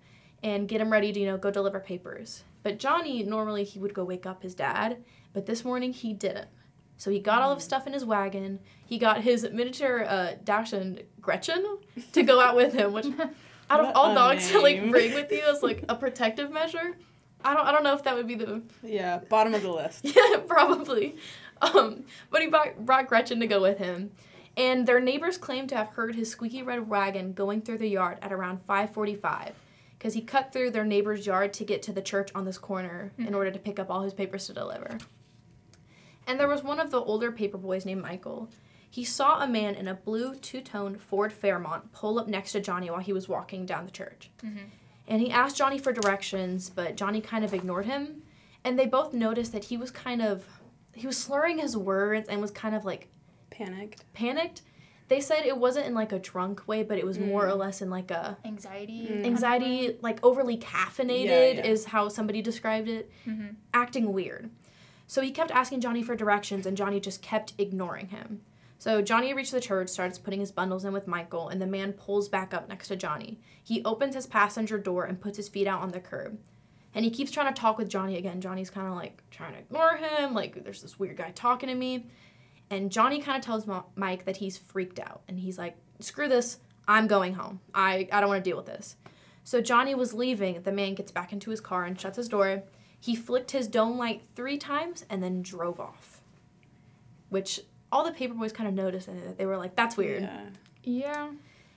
and 0.41 0.65
get 0.65 0.79
him 0.79 0.89
ready 0.89 1.11
to, 1.11 1.19
you 1.19 1.25
know, 1.25 1.37
go 1.37 1.51
deliver 1.51 1.81
papers. 1.81 2.45
But 2.63 2.79
Johnny 2.79 3.21
normally 3.21 3.65
he 3.65 3.79
would 3.79 3.93
go 3.93 4.05
wake 4.05 4.25
up 4.25 4.43
his 4.43 4.55
dad, 4.55 5.03
but 5.33 5.45
this 5.45 5.65
morning 5.65 5.91
he 5.91 6.13
didn't. 6.13 6.47
So 6.95 7.11
he 7.11 7.19
got 7.19 7.41
all 7.41 7.51
of 7.51 7.57
his 7.57 7.65
stuff 7.65 7.85
in 7.85 7.91
his 7.91 8.05
wagon. 8.05 8.59
He 8.85 8.97
got 8.97 9.21
his 9.21 9.45
miniature 9.51 10.05
uh, 10.07 10.35
Dachshund 10.45 11.03
Gretchen 11.19 11.79
to 12.13 12.23
go 12.23 12.39
out 12.39 12.55
with 12.55 12.71
him, 12.71 12.93
which 12.93 13.07
out 13.69 13.79
of 13.81 13.93
all 13.93 14.13
a 14.13 14.15
dogs 14.15 14.49
to 14.51 14.61
like 14.61 14.89
bring 14.89 15.13
with 15.13 15.29
you 15.33 15.41
as 15.41 15.61
like 15.61 15.83
a 15.89 15.95
protective 15.95 16.49
measure, 16.49 16.95
I 17.43 17.53
don't 17.53 17.65
I 17.65 17.71
don't 17.71 17.83
know 17.83 17.93
if 17.93 18.03
that 18.03 18.15
would 18.15 18.27
be 18.27 18.35
the 18.35 18.61
Yeah. 18.83 19.19
Bottom 19.29 19.53
of 19.53 19.61
the 19.61 19.71
list. 19.71 20.01
yeah, 20.03 20.37
probably. 20.47 21.15
Um, 21.61 22.03
but 22.29 22.41
he 22.41 22.47
brought, 22.47 22.85
brought 22.85 23.07
Gretchen 23.07 23.39
to 23.41 23.47
go 23.47 23.61
with 23.61 23.77
him. 23.77 24.11
And 24.57 24.85
their 24.87 24.99
neighbors 24.99 25.37
claim 25.37 25.67
to 25.67 25.75
have 25.77 25.89
heard 25.89 26.15
his 26.15 26.29
squeaky 26.29 26.63
red 26.63 26.89
wagon 26.89 27.33
going 27.33 27.61
through 27.61 27.77
the 27.77 27.87
yard 27.87 28.17
at 28.21 28.33
around 28.33 28.59
5:45 28.65 29.53
because 29.97 30.13
he 30.13 30.21
cut 30.21 30.51
through 30.51 30.71
their 30.71 30.85
neighbor's 30.85 31.25
yard 31.25 31.53
to 31.53 31.63
get 31.65 31.81
to 31.83 31.91
the 31.93 32.01
church 32.01 32.29
on 32.35 32.45
this 32.45 32.57
corner 32.57 33.11
in 33.17 33.33
order 33.33 33.51
to 33.51 33.59
pick 33.59 33.79
up 33.79 33.89
all 33.89 34.01
his 34.01 34.13
papers 34.13 34.47
to 34.47 34.53
deliver. 34.53 34.97
And 36.27 36.39
there 36.39 36.47
was 36.47 36.63
one 36.63 36.79
of 36.79 36.91
the 36.91 37.01
older 37.01 37.31
paper 37.31 37.57
boys 37.57 37.85
named 37.85 38.01
Michael. 38.01 38.49
He 38.89 39.03
saw 39.03 39.41
a 39.43 39.47
man 39.47 39.75
in 39.75 39.87
a 39.87 39.93
blue 39.93 40.35
two-tone 40.35 40.97
Ford 40.97 41.31
Fairmont 41.33 41.91
pull 41.91 42.17
up 42.19 42.27
next 42.27 42.53
to 42.53 42.59
Johnny 42.59 42.89
while 42.89 42.99
he 43.01 43.13
was 43.13 43.27
walking 43.29 43.65
down 43.65 43.85
the 43.85 43.91
church. 43.91 44.29
Mhm. 44.43 44.69
And 45.09 45.21
he 45.21 45.31
asked 45.31 45.57
Johnny 45.57 45.77
for 45.79 45.91
directions, 45.91 46.69
but 46.69 46.95
Johnny 46.95 47.19
kind 47.19 47.43
of 47.43 47.53
ignored 47.53 47.85
him. 47.87 48.21
And 48.63 48.77
they 48.77 48.85
both 48.85 49.13
noticed 49.13 49.51
that 49.53 49.65
he 49.65 49.75
was 49.77 49.91
kind 49.91 50.21
of 50.21 50.45
he 50.93 51.07
was 51.07 51.17
slurring 51.17 51.59
his 51.59 51.75
words 51.77 52.27
and 52.29 52.41
was 52.41 52.51
kind 52.51 52.75
of 52.75 52.83
like 52.85 53.07
Panicked. 53.49 54.03
panicked. 54.13 54.61
They 55.07 55.21
said 55.21 55.45
it 55.45 55.57
wasn't 55.57 55.87
in 55.87 55.93
like 55.93 56.11
a 56.11 56.19
drunk 56.19 56.67
way, 56.67 56.83
but 56.83 56.97
it 56.97 57.05
was 57.05 57.17
more 57.17 57.47
or 57.47 57.53
Mm. 57.53 57.57
less 57.57 57.81
in 57.81 57.89
like 57.89 58.11
a 58.11 58.37
Anxiety. 58.45 59.03
Mm. 59.03 59.07
kind 59.07 59.19
of 59.21 59.25
anxiety, 59.25 59.97
like 60.01 60.19
overly 60.23 60.57
caffeinated 60.57 61.25
Yeah, 61.55 61.63
yeah. 61.63 61.65
is 61.65 61.85
how 61.85 62.09
somebody 62.09 62.41
described 62.41 62.87
it, 62.89 63.09
way. 63.25 63.31
Mhm. 63.33 63.55
acting 63.73 64.13
weird. 64.13 64.49
So 65.07 65.21
he 65.21 65.31
kept 65.31 65.49
asking 65.51 65.81
Johnny 65.81 66.03
for 66.03 66.15
directions 66.15 66.65
and 66.67 66.77
Johnny 66.77 66.99
just 66.99 67.21
kept 67.23 67.53
ignoring 67.57 68.09
him. 68.09 68.41
So 68.79 69.01
Johnny 69.01 69.33
reached 69.33 69.51
the 69.51 69.59
church, 69.59 69.89
starts 69.89 70.17
putting 70.17 70.39
his 70.39 70.53
bundles 70.53 70.85
in 70.85 70.93
with 70.93 71.05
Michael, 71.05 71.49
and 71.49 71.61
the 71.61 71.67
man 71.67 71.91
pulls 71.91 72.29
back 72.29 72.53
up 72.53 72.69
next 72.69 72.87
to 72.87 72.95
Johnny. 72.95 73.37
He 73.61 73.83
opens 73.83 74.15
his 74.15 74.25
passenger 74.25 74.77
door 74.79 75.03
and 75.03 75.19
puts 75.19 75.35
his 75.35 75.49
feet 75.49 75.67
out 75.67 75.81
on 75.81 75.89
the 75.89 75.99
curb. 75.99 76.39
And 76.95 77.03
he 77.03 77.11
keeps 77.11 77.29
trying 77.29 77.53
to 77.53 77.59
talk 77.59 77.77
with 77.77 77.89
Johnny 77.89 78.17
again. 78.17 78.39
Johnny's 78.39 78.69
kind 78.69 78.87
of 78.87 78.95
like 78.95 79.21
trying 79.31 79.51
to 79.51 79.59
ignore 79.59 79.97
him, 79.97 80.33
like 80.33 80.63
there's 80.63 80.81
this 80.81 80.97
weird 80.97 81.17
guy 81.17 81.31
talking 81.31 81.67
to 81.67 81.75
me. 81.75 82.05
And 82.69 82.89
Johnny 82.89 83.19
kind 83.19 83.37
of 83.37 83.43
tells 83.43 83.67
Mike 83.95 84.23
that 84.23 84.37
he's 84.37 84.57
freaked 84.57 84.99
out. 84.99 85.23
And 85.27 85.37
he's 85.37 85.57
like, 85.57 85.75
screw 85.99 86.29
this, 86.29 86.59
I'm 86.87 87.07
going 87.07 87.33
home. 87.33 87.59
I, 87.75 88.07
I 88.13 88.21
don't 88.21 88.29
want 88.29 88.43
to 88.43 88.49
deal 88.49 88.57
with 88.57 88.65
this. 88.65 88.95
So 89.43 89.59
Johnny 89.59 89.93
was 89.93 90.13
leaving. 90.13 90.61
The 90.61 90.71
man 90.71 90.95
gets 90.95 91.11
back 91.11 91.33
into 91.33 91.51
his 91.51 91.59
car 91.59 91.83
and 91.83 91.99
shuts 91.99 92.15
his 92.15 92.29
door. 92.29 92.63
He 93.01 93.13
flicked 93.13 93.51
his 93.51 93.67
dome 93.67 93.97
light 93.97 94.21
three 94.35 94.57
times 94.57 95.05
and 95.09 95.21
then 95.21 95.41
drove 95.41 95.81
off. 95.81 96.21
Which 97.27 97.61
all 97.91 98.03
the 98.03 98.11
paperboys 98.11 98.53
kind 98.53 98.67
of 98.69 98.75
noticed 98.75 99.07
and 99.07 99.37
they 99.37 99.45
were 99.45 99.57
like, 99.57 99.75
that's 99.75 99.97
weird. 99.97 100.23
Yeah. 100.23 100.41
Yeah. 100.83 101.29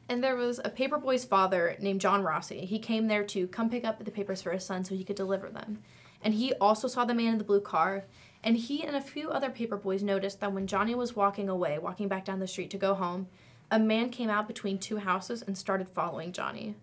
And 0.09 0.23
there 0.23 0.37
was 0.37 0.59
a 0.65 0.71
paperboy's 0.71 1.25
father 1.25 1.77
named 1.81 2.01
John 2.01 2.23
Rossi. 2.23 2.67
He 2.67 2.79
came 2.79 3.09
there 3.09 3.25
to 3.25 3.47
come 3.49 3.71
pick 3.71 3.85
up 3.85 4.05
the 4.05 4.11
papers 4.11 4.43
for 4.43 4.51
his 4.53 4.65
son 4.65 4.85
so 4.85 4.95
he 4.95 5.05
could 5.05 5.17
deliver 5.17 5.49
them. 5.49 5.79
And 6.23 6.35
he 6.35 6.53
also 6.55 6.87
saw 6.89 7.05
the 7.05 7.15
man 7.15 7.33
in 7.33 7.39
the 7.39 7.45
blue 7.45 7.61
car. 7.61 8.05
And 8.45 8.57
he 8.57 8.83
and 8.83 8.97
a 8.97 9.01
few 9.01 9.31
other 9.31 9.49
paperboys 9.51 10.03
noticed 10.03 10.41
that 10.41 10.53
when 10.53 10.67
Johnny 10.67 10.95
was 10.95 11.17
walking 11.17 11.49
away, 11.49 11.79
walking 11.79 12.09
back 12.09 12.25
down 12.25 12.41
the 12.41 12.47
street 12.47 12.71
to 12.71 12.79
go 12.79 12.95
home, 12.95 13.29
a 13.71 13.79
man 13.79 14.11
came 14.11 14.29
out 14.29 14.49
between 14.49 14.79
two 14.79 14.99
houses 14.99 15.43
and 15.43 15.57
started 15.57 15.89
following 15.89 16.33
Johnny. 16.33 16.75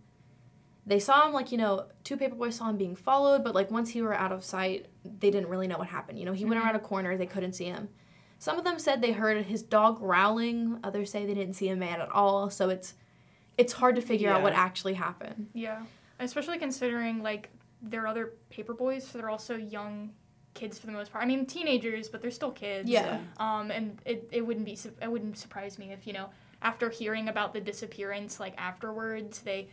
They 0.85 0.99
saw 0.99 1.27
him, 1.27 1.33
like, 1.33 1.51
you 1.51 1.57
know, 1.57 1.85
two 2.03 2.17
paperboys 2.17 2.53
saw 2.53 2.69
him 2.69 2.77
being 2.77 2.95
followed, 2.95 3.43
but, 3.43 3.53
like, 3.53 3.69
once 3.69 3.89
he 3.91 4.01
were 4.01 4.13
out 4.13 4.31
of 4.31 4.43
sight, 4.43 4.87
they 5.03 5.29
didn't 5.29 5.49
really 5.49 5.67
know 5.67 5.77
what 5.77 5.87
happened. 5.87 6.17
You 6.17 6.25
know, 6.25 6.33
he 6.33 6.45
went 6.45 6.59
Mhm. 6.59 6.65
around 6.65 6.75
a 6.75 6.79
corner, 6.79 7.15
they 7.15 7.27
couldn't 7.27 7.53
see 7.53 7.65
him. 7.65 7.89
Some 8.39 8.57
of 8.57 8.63
them 8.63 8.79
said 8.79 9.01
they 9.01 9.11
heard 9.11 9.45
his 9.45 9.61
dog 9.61 9.99
growling, 9.99 10.79
others 10.83 11.11
say 11.11 11.25
they 11.25 11.33
didn't 11.33 11.55
see 11.55 11.69
a 11.69 11.75
man 11.75 12.01
at 12.01 12.09
all, 12.09 12.49
so 12.49 12.69
it's 12.69 12.95
it's 13.57 13.73
hard 13.73 13.95
to 13.97 14.01
figure 14.01 14.29
out 14.29 14.41
what 14.41 14.53
actually 14.53 14.93
happened. 14.93 15.49
Yeah. 15.53 15.83
Especially 16.19 16.57
considering 16.57 17.21
like 17.21 17.49
they're 17.81 18.07
other 18.07 18.33
paper 18.49 18.73
boys, 18.73 19.05
so 19.05 19.17
they're 19.17 19.29
also 19.29 19.57
young 19.57 20.11
kids 20.53 20.79
for 20.79 20.85
the 20.85 20.93
most 20.93 21.11
part. 21.11 21.23
I 21.23 21.27
mean, 21.27 21.45
teenagers, 21.45 22.07
but 22.07 22.21
they're 22.21 22.31
still 22.31 22.51
kids. 22.51 22.89
Yeah. 22.89 23.19
Um, 23.37 23.71
and 23.71 24.01
it, 24.05 24.29
it 24.31 24.41
wouldn't 24.41 24.65
be 24.65 24.77
it 25.01 25.11
wouldn't 25.11 25.37
surprise 25.37 25.77
me 25.77 25.91
if 25.91 26.07
you 26.07 26.13
know 26.13 26.29
after 26.61 26.89
hearing 26.89 27.29
about 27.29 27.53
the 27.53 27.61
disappearance, 27.61 28.39
like 28.39 28.53
afterwards, 28.57 29.39
they 29.39 29.67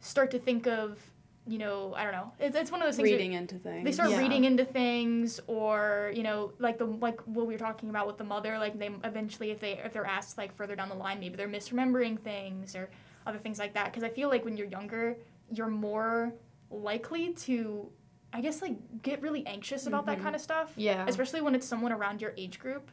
start 0.00 0.30
to 0.32 0.38
think 0.38 0.66
of 0.66 0.98
you 1.46 1.58
know 1.58 1.92
I 1.96 2.04
don't 2.04 2.12
know. 2.12 2.32
It's, 2.38 2.54
it's 2.56 2.70
one 2.70 2.80
of 2.82 2.86
those 2.86 2.96
things. 2.96 3.10
Reading 3.10 3.32
into 3.32 3.56
things. 3.56 3.84
They 3.84 3.92
start 3.92 4.10
Yeah. 4.10 4.18
reading 4.18 4.44
into 4.44 4.64
things, 4.64 5.40
or 5.46 6.12
you 6.14 6.22
know, 6.22 6.52
like 6.58 6.78
the 6.78 6.84
like 6.86 7.20
what 7.22 7.46
we 7.46 7.54
were 7.54 7.58
talking 7.58 7.90
about 7.90 8.06
with 8.06 8.16
the 8.18 8.24
mother. 8.24 8.58
Like 8.58 8.78
they 8.78 8.90
eventually, 9.04 9.50
if 9.50 9.58
they 9.60 9.72
if 9.84 9.92
they're 9.92 10.06
asked 10.06 10.38
like 10.38 10.54
further 10.54 10.76
down 10.76 10.88
the 10.88 10.94
line, 10.94 11.18
maybe 11.20 11.36
they're 11.36 11.48
misremembering 11.48 12.18
things 12.20 12.76
or 12.76 12.90
other 13.26 13.38
things 13.38 13.58
like 13.58 13.74
that. 13.74 13.86
Because 13.86 14.04
I 14.04 14.08
feel 14.08 14.28
like 14.28 14.44
when 14.44 14.56
you're 14.56 14.68
younger, 14.68 15.16
you're 15.50 15.68
more 15.68 16.32
likely 16.70 17.32
to 17.34 17.88
I 18.32 18.40
guess 18.40 18.62
like 18.62 18.76
get 19.02 19.20
really 19.20 19.46
anxious 19.46 19.86
about 19.86 20.06
that 20.06 20.18
Mhm. 20.18 20.22
kind 20.22 20.34
of 20.34 20.40
stuff. 20.40 20.72
Yeah. 20.76 21.04
Especially 21.08 21.40
when 21.42 21.54
it's 21.54 21.66
someone 21.66 21.92
around 21.92 22.22
your 22.22 22.32
age 22.38 22.58
group, 22.58 22.90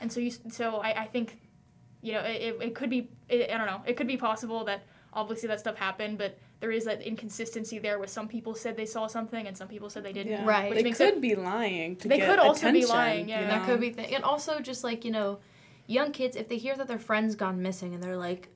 and 0.00 0.12
so 0.12 0.20
you 0.20 0.30
so 0.50 0.76
I, 0.78 1.02
I 1.02 1.06
think, 1.06 1.38
you 2.02 2.12
know, 2.12 2.20
it, 2.20 2.42
it, 2.42 2.56
it 2.60 2.74
could 2.74 2.90
be 2.90 3.08
it, 3.28 3.50
I 3.50 3.56
don't 3.56 3.66
know 3.66 3.82
it 3.86 3.96
could 3.96 4.06
be 4.08 4.16
possible 4.16 4.64
that 4.64 4.82
obviously 5.14 5.46
that 5.48 5.60
stuff 5.60 5.76
happened, 5.76 6.18
but 6.18 6.36
there 6.60 6.70
is 6.70 6.84
that 6.84 7.02
inconsistency 7.02 7.78
there 7.78 7.98
where 7.98 8.08
some 8.08 8.28
people 8.28 8.54
said 8.54 8.76
they 8.76 8.86
saw 8.86 9.06
something 9.06 9.46
and 9.46 9.56
some 9.56 9.68
people 9.68 9.90
said 9.90 10.02
they 10.02 10.12
didn't. 10.12 10.32
Yeah. 10.32 10.46
Right. 10.46 10.70
Which 10.70 10.78
They 10.78 10.84
makes 10.84 10.98
could 10.98 11.14
it 11.14 11.20
be 11.20 11.34
lying 11.34 11.96
to 11.96 12.08
They 12.08 12.18
get 12.18 12.28
could 12.30 12.38
also 12.38 12.72
be 12.72 12.86
lying, 12.86 13.28
yeah. 13.28 13.40
you 13.42 13.46
That 13.48 13.66
could 13.66 13.80
be 13.80 13.90
thing. 13.90 14.14
And 14.14 14.24
also 14.24 14.60
just 14.60 14.82
like, 14.84 15.04
you 15.04 15.10
know, 15.10 15.40
young 15.86 16.12
kids, 16.12 16.36
if 16.36 16.48
they 16.48 16.56
hear 16.56 16.76
that 16.76 16.88
their 16.88 16.98
friend's 16.98 17.34
gone 17.34 17.60
missing 17.60 17.92
and 17.94 18.02
they're 18.02 18.16
like, 18.16 18.48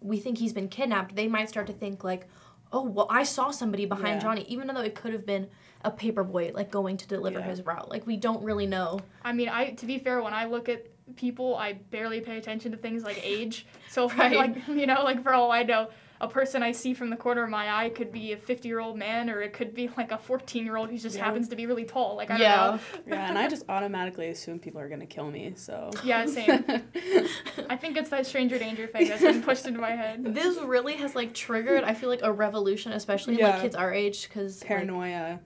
we 0.00 0.18
think 0.18 0.38
he's 0.38 0.52
been 0.52 0.68
kidnapped, 0.68 1.16
they 1.16 1.26
might 1.26 1.48
start 1.48 1.66
to 1.68 1.72
think 1.72 2.04
like, 2.04 2.28
oh, 2.72 2.82
well, 2.82 3.06
I 3.10 3.22
saw 3.24 3.50
somebody 3.50 3.86
behind 3.86 4.16
Yeah. 4.16 4.18
Johnny, 4.20 4.44
even 4.48 4.66
though 4.68 4.80
it 4.82 4.94
could 4.94 5.12
have 5.12 5.26
been 5.26 5.48
a 5.82 5.90
paper 5.90 6.22
boy 6.24 6.52
like 6.54 6.70
going 6.70 6.96
to 6.98 7.08
deliver 7.08 7.38
Yeah. 7.40 7.46
his 7.46 7.64
route. 7.64 7.88
Like 7.90 8.06
we 8.06 8.16
don't 8.16 8.42
really 8.44 8.66
know. 8.66 9.00
I 9.24 9.32
mean, 9.32 9.48
I 9.48 9.70
to 9.70 9.86
be 9.86 9.98
fair, 9.98 10.22
when 10.22 10.34
I 10.34 10.44
look 10.44 10.68
at 10.68 10.86
people, 11.16 11.56
I 11.56 11.74
barely 11.74 12.20
pay 12.20 12.36
attention 12.38 12.72
to 12.72 12.76
things 12.78 13.02
like 13.02 13.20
age. 13.24 13.66
So 13.90 14.08
Right. 14.18 14.36
like 14.36 14.68
you 14.68 14.86
know, 14.86 15.02
like 15.04 15.22
for 15.22 15.32
all 15.32 15.50
I 15.50 15.62
know, 15.62 15.88
a 16.20 16.28
person 16.28 16.62
I 16.62 16.72
see 16.72 16.94
from 16.94 17.10
the 17.10 17.16
corner 17.16 17.44
of 17.44 17.50
my 17.50 17.84
eye 17.84 17.90
could 17.90 18.10
be 18.10 18.32
a 18.32 18.36
50 18.36 18.68
year 18.68 18.80
old 18.80 18.96
man, 18.96 19.28
or 19.28 19.42
it 19.42 19.52
could 19.52 19.74
be 19.74 19.88
like 19.96 20.12
a 20.12 20.18
14 20.18 20.64
year 20.64 20.76
old 20.76 20.90
who 20.90 20.98
just 20.98 21.16
Yeah. 21.16 21.24
happens 21.24 21.48
to 21.48 21.56
be 21.56 21.66
really 21.66 21.84
tall. 21.84 22.16
Like 22.16 22.30
I 22.30 22.38
Yeah. 22.38 22.66
don't 22.66 22.76
know. 22.76 22.80
Yeah, 23.16 23.28
and 23.28 23.38
I 23.38 23.48
just 23.48 23.64
automatically 23.68 24.28
assume 24.28 24.58
people 24.58 24.80
are 24.80 24.88
gonna 24.88 25.06
kill 25.06 25.30
me. 25.30 25.52
So 25.56 25.90
Yeah, 26.04 26.26
same. 26.26 26.64
I 27.70 27.76
think 27.76 27.96
it's 27.96 28.10
that 28.10 28.26
stranger 28.26 28.58
danger 28.58 28.86
thing 28.86 29.08
that's 29.08 29.22
been 29.22 29.42
pushed 29.42 29.66
into 29.66 29.80
my 29.80 29.90
head. 29.92 30.24
This 30.34 30.58
really 30.60 30.94
has 30.96 31.14
like 31.14 31.34
triggered, 31.34 31.84
I 31.84 31.94
feel 31.94 32.08
like, 32.08 32.22
a 32.22 32.32
revolution, 32.32 32.92
especially 32.92 33.34
in 33.36 33.40
like 33.42 33.60
kids 33.60 33.76
our 33.76 33.92
age, 33.92 34.28
because 34.28 34.62
Paranoia. 34.62 35.40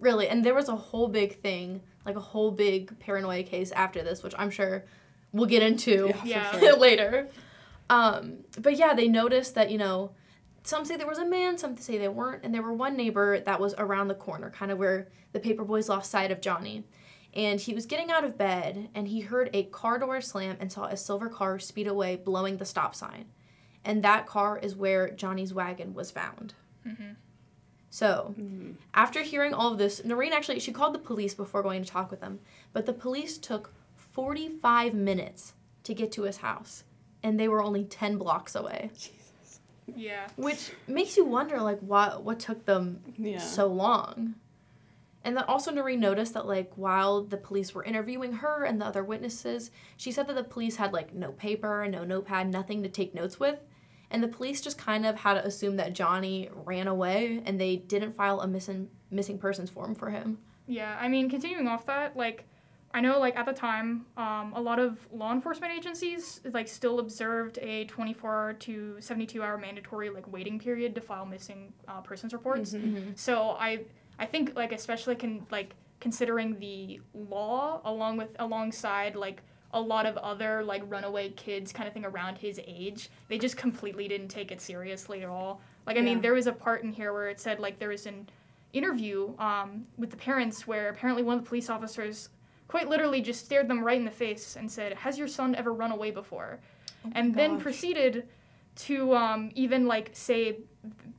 really, 0.00 0.28
and 0.28 0.44
there 0.44 0.54
was 0.54 0.68
a 0.68 0.76
whole 0.76 1.08
big 1.08 1.40
thing, 1.40 1.80
like 2.04 2.16
a 2.16 2.20
whole 2.20 2.50
big 2.50 2.98
paranoia 2.98 3.42
case 3.42 3.70
after 3.72 4.02
this, 4.02 4.22
which 4.22 4.34
I'm 4.38 4.50
sure 4.50 4.84
we'll 5.32 5.46
get 5.46 5.62
into. 5.62 6.12
for 6.12 6.26
Yeah. 6.26 6.58
sure. 6.58 6.76
later. 6.76 7.28
Um, 7.90 8.44
but 8.58 8.76
yeah, 8.76 8.94
they 8.94 9.08
noticed 9.08 9.54
that, 9.54 9.70
you 9.70 9.78
know, 9.78 10.12
some 10.62 10.84
say 10.84 10.96
there 10.96 11.06
was 11.06 11.18
a 11.18 11.24
man, 11.24 11.56
some 11.56 11.76
say 11.78 11.96
they 11.96 12.08
weren't, 12.08 12.44
and 12.44 12.54
there 12.54 12.62
were 12.62 12.72
one 12.74 12.96
neighbor 12.96 13.40
that 13.40 13.60
was 13.60 13.74
around 13.78 14.08
the 14.08 14.14
corner, 14.14 14.50
kind 14.50 14.70
of 14.70 14.78
where 14.78 15.08
the 15.32 15.40
paper 15.40 15.64
boys 15.64 15.88
lost 15.88 16.10
sight 16.10 16.30
of 16.30 16.40
Johnny. 16.40 16.84
And 17.34 17.60
he 17.60 17.74
was 17.74 17.86
getting 17.86 18.10
out 18.10 18.24
of 18.24 18.36
bed 18.38 18.88
and 18.94 19.08
he 19.08 19.20
heard 19.20 19.50
a 19.52 19.64
car 19.64 19.98
door 19.98 20.20
slam 20.20 20.56
and 20.60 20.70
saw 20.72 20.84
a 20.84 20.96
silver 20.96 21.28
car 21.28 21.58
speed 21.58 21.86
away, 21.86 22.16
blowing 22.16 22.56
the 22.56 22.64
stop 22.64 22.94
sign. 22.94 23.26
And 23.84 24.02
that 24.02 24.26
car 24.26 24.58
is 24.58 24.74
where 24.74 25.10
Johnny's 25.10 25.54
wagon 25.54 25.94
was 25.94 26.10
found. 26.10 26.54
Mhm. 26.86 27.16
So, 27.90 28.34
Mhm. 28.38 28.74
after 28.92 29.22
hearing 29.22 29.54
all 29.54 29.72
of 29.72 29.78
this, 29.78 30.04
Noreen 30.04 30.32
actually 30.32 30.58
she 30.60 30.72
called 30.72 30.94
the 30.94 30.98
police 30.98 31.34
before 31.34 31.62
going 31.62 31.82
to 31.82 31.88
talk 31.90 32.10
with 32.10 32.20
them, 32.20 32.40
but 32.72 32.86
the 32.86 32.92
police 32.92 33.38
took 33.38 33.72
45 33.96 34.94
minutes 34.94 35.54
to 35.84 35.94
get 35.94 36.12
to 36.12 36.22
his 36.22 36.38
house, 36.38 36.84
and 37.22 37.38
they 37.38 37.48
were 37.48 37.62
only 37.62 37.84
10 37.84 38.16
blocks 38.18 38.54
away, 38.54 38.90
Jesus. 38.94 39.60
Yeah. 39.96 40.28
which 40.36 40.70
makes 40.86 41.16
you 41.16 41.24
wonder 41.24 41.60
like 41.60 41.80
what 41.80 42.22
what 42.22 42.38
took 42.38 42.64
them 42.66 43.00
Yeah. 43.16 43.38
so 43.38 43.66
long. 43.66 44.34
And 45.24 45.36
then 45.36 45.44
also 45.44 45.70
Noreen 45.70 46.00
noticed 46.00 46.34
that 46.34 46.46
like 46.46 46.70
while 46.76 47.22
the 47.22 47.36
police 47.36 47.74
were 47.74 47.84
interviewing 47.84 48.32
her 48.34 48.64
and 48.64 48.80
the 48.80 48.84
other 48.86 49.02
witnesses, 49.02 49.70
she 49.96 50.12
said 50.12 50.26
that 50.28 50.36
the 50.36 50.44
police 50.44 50.76
had 50.76 50.92
like 50.92 51.14
no 51.14 51.32
paper, 51.32 51.86
no 51.88 52.04
notepad, 52.04 52.48
nothing 52.50 52.82
to 52.82 52.88
take 52.88 53.14
notes 53.14 53.40
with. 53.40 53.58
And 54.10 54.22
the 54.22 54.28
police 54.28 54.60
just 54.62 54.78
kind 54.78 55.04
of 55.04 55.16
had 55.16 55.34
to 55.34 55.44
assume 55.46 55.76
that 55.76 55.92
Johnny 55.92 56.48
ran 56.64 56.86
away 56.86 57.42
and 57.44 57.60
they 57.60 57.76
didn't 57.76 58.12
file 58.12 58.40
a 58.40 58.46
missing 58.46 58.88
missing 59.10 59.38
persons 59.38 59.68
form 59.70 59.94
for 59.94 60.10
him. 60.10 60.38
Yeah, 60.66 60.96
I 61.00 61.08
mean, 61.08 61.30
continuing 61.30 61.66
off 61.66 61.86
that, 61.86 62.14
like, 62.16 62.44
I 62.94 63.00
know, 63.00 63.18
like, 63.18 63.36
at 63.36 63.44
the 63.44 63.52
time, 63.52 64.06
um, 64.16 64.54
a 64.54 64.60
lot 64.60 64.78
of 64.78 64.98
law 65.12 65.32
enforcement 65.32 65.72
agencies, 65.76 66.40
like, 66.52 66.66
still 66.68 67.00
observed 67.00 67.58
a 67.60 67.84
24 67.84 68.56
to 68.60 68.96
72 69.00 69.42
hour 69.42 69.58
mandatory, 69.58 70.08
like, 70.08 70.30
waiting 70.32 70.58
period 70.58 70.94
to 70.94 71.00
file 71.00 71.26
missing 71.26 71.72
uh, 71.86 72.00
persons 72.00 72.32
reports. 72.32 72.72
Mhm. 72.72 73.18
So 73.18 73.56
I, 73.58 73.80
I 74.18 74.24
think, 74.24 74.56
like, 74.56 74.72
especially 74.72 75.16
can, 75.16 75.46
like, 75.50 75.74
considering 76.00 76.58
the 76.58 77.00
law 77.12 77.82
along 77.84 78.16
with, 78.16 78.30
alongside, 78.38 79.16
like, 79.16 79.42
a 79.74 79.80
lot 79.80 80.06
of 80.06 80.16
other, 80.16 80.64
like, 80.64 80.82
runaway 80.86 81.28
kids 81.30 81.74
kind 81.74 81.86
of 81.86 81.92
thing 81.92 82.06
around 82.06 82.38
his 82.38 82.58
age, 82.66 83.10
they 83.28 83.36
just 83.38 83.58
completely 83.58 84.08
didn't 84.08 84.28
take 84.28 84.50
it 84.50 84.62
seriously 84.62 85.22
at 85.22 85.28
all. 85.28 85.60
Like, 85.86 85.98
I 85.98 86.00
mean, 86.00 86.22
there 86.22 86.32
was 86.32 86.46
a 86.46 86.52
part 86.52 86.82
in 86.84 86.90
here 86.92 87.12
where 87.12 87.28
it 87.28 87.38
said, 87.38 87.60
like, 87.60 87.78
there 87.78 87.90
was 87.90 88.06
an 88.06 88.30
interview 88.72 89.34
um, 89.38 89.86
with 89.98 90.10
the 90.10 90.16
parents 90.16 90.66
where 90.66 90.88
apparently 90.88 91.22
one 91.22 91.36
of 91.36 91.44
the 91.44 91.48
police 91.48 91.68
officers 91.68 92.30
quite 92.68 92.88
literally 92.88 93.20
just 93.20 93.44
stared 93.44 93.66
them 93.66 93.82
right 93.82 93.98
in 93.98 94.04
the 94.04 94.10
face 94.10 94.56
and 94.56 94.70
said, 94.70 94.92
Has 94.94 95.18
your 95.18 95.28
son 95.28 95.54
ever 95.54 95.72
run 95.72 95.90
away 95.90 96.10
before? 96.10 96.60
and 97.12 97.34
then 97.34 97.58
proceeded 97.60 98.28
to 98.76 99.14
um, 99.14 99.50
even 99.54 99.86
like 99.86 100.10
say, 100.12 100.58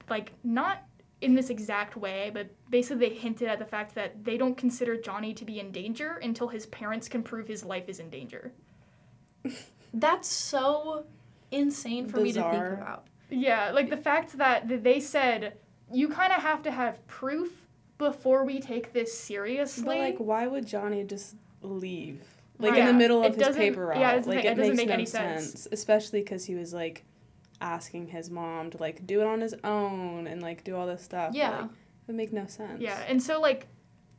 like, 0.10 0.34
not 0.44 0.84
in 1.22 1.36
this 1.36 1.50
exact 1.50 1.98
way, 1.98 2.32
but 2.34 2.50
basically 2.70 3.10
they 3.10 3.16
hinted 3.16 3.48
at 3.48 3.60
the 3.60 3.66
fact 3.66 3.96
that 3.96 4.24
they 4.24 4.38
don't 4.38 4.56
consider 4.56 4.96
Johnny 4.96 5.34
to 5.34 5.44
be 5.44 5.60
in 5.60 5.72
danger 5.72 6.20
until 6.22 6.48
his 6.48 6.66
parents 6.68 7.10
can 7.10 7.24
prove 7.24 7.48
his 7.48 7.66
life 7.66 7.90
is 7.90 8.00
in 8.00 8.10
danger. 8.10 8.54
That's 9.94 10.30
so 10.30 11.06
insane 11.52 12.08
for 12.08 12.20
me 12.20 12.32
to 12.34 12.42
think 12.42 12.54
about. 12.54 13.08
Yeah, 13.30 13.72
like 13.72 13.90
the 13.90 13.98
fact 13.98 14.38
that 14.38 14.68
that 14.70 14.84
they 14.84 15.00
said 15.00 15.58
you 15.92 16.08
kind 16.08 16.32
of 16.32 16.42
have 16.42 16.62
to 16.64 16.72
have 16.72 17.06
proof 17.08 17.68
before 18.00 18.44
we 18.44 18.60
take 18.60 18.94
this 18.94 19.16
seriously. 19.16 19.84
But 19.86 19.98
like, 20.00 20.18
why 20.18 20.48
would 20.48 20.66
Johnny 20.66 21.04
just 21.04 21.36
leave? 21.62 22.24
Like 22.58 22.72
Right. 22.72 22.80
in 22.80 22.86
the 22.88 22.92
Yeah, 22.94 22.98
middle 22.98 23.24
it 23.24 23.28
of 23.30 23.36
his 23.48 23.56
paper 23.56 23.86
route. 23.86 24.00
yeah, 24.00 24.14
it 24.14 24.26
like 24.26 24.38
make- 24.38 24.46
it, 24.46 24.48
it 24.48 24.56
doesn't 24.56 24.68
makes 24.76 24.78
make 24.78 24.88
no 24.88 24.94
any 24.96 25.06
sense. 25.06 25.46
sense. 25.52 25.68
Especially 25.72 26.22
because 26.22 26.46
he 26.46 26.56
was 26.56 26.74
like 26.74 27.06
asking 27.62 28.08
his 28.08 28.30
mom 28.32 28.72
to 28.72 28.78
like 28.78 29.06
do 29.06 29.22
it 29.22 29.28
on 29.28 29.42
his 29.42 29.54
own 29.64 30.26
and 30.28 30.42
like 30.42 30.64
do 30.64 30.76
all 30.76 30.88
this 30.88 31.04
stuff. 31.04 31.34
Yeah. 31.36 31.52
Like, 31.62 31.66
it 31.66 31.72
would 32.08 32.16
make 32.16 32.34
no 32.34 32.48
sense. 32.48 32.82
Yeah, 32.82 33.00
and 33.08 33.22
so 33.22 33.40
like 33.40 33.68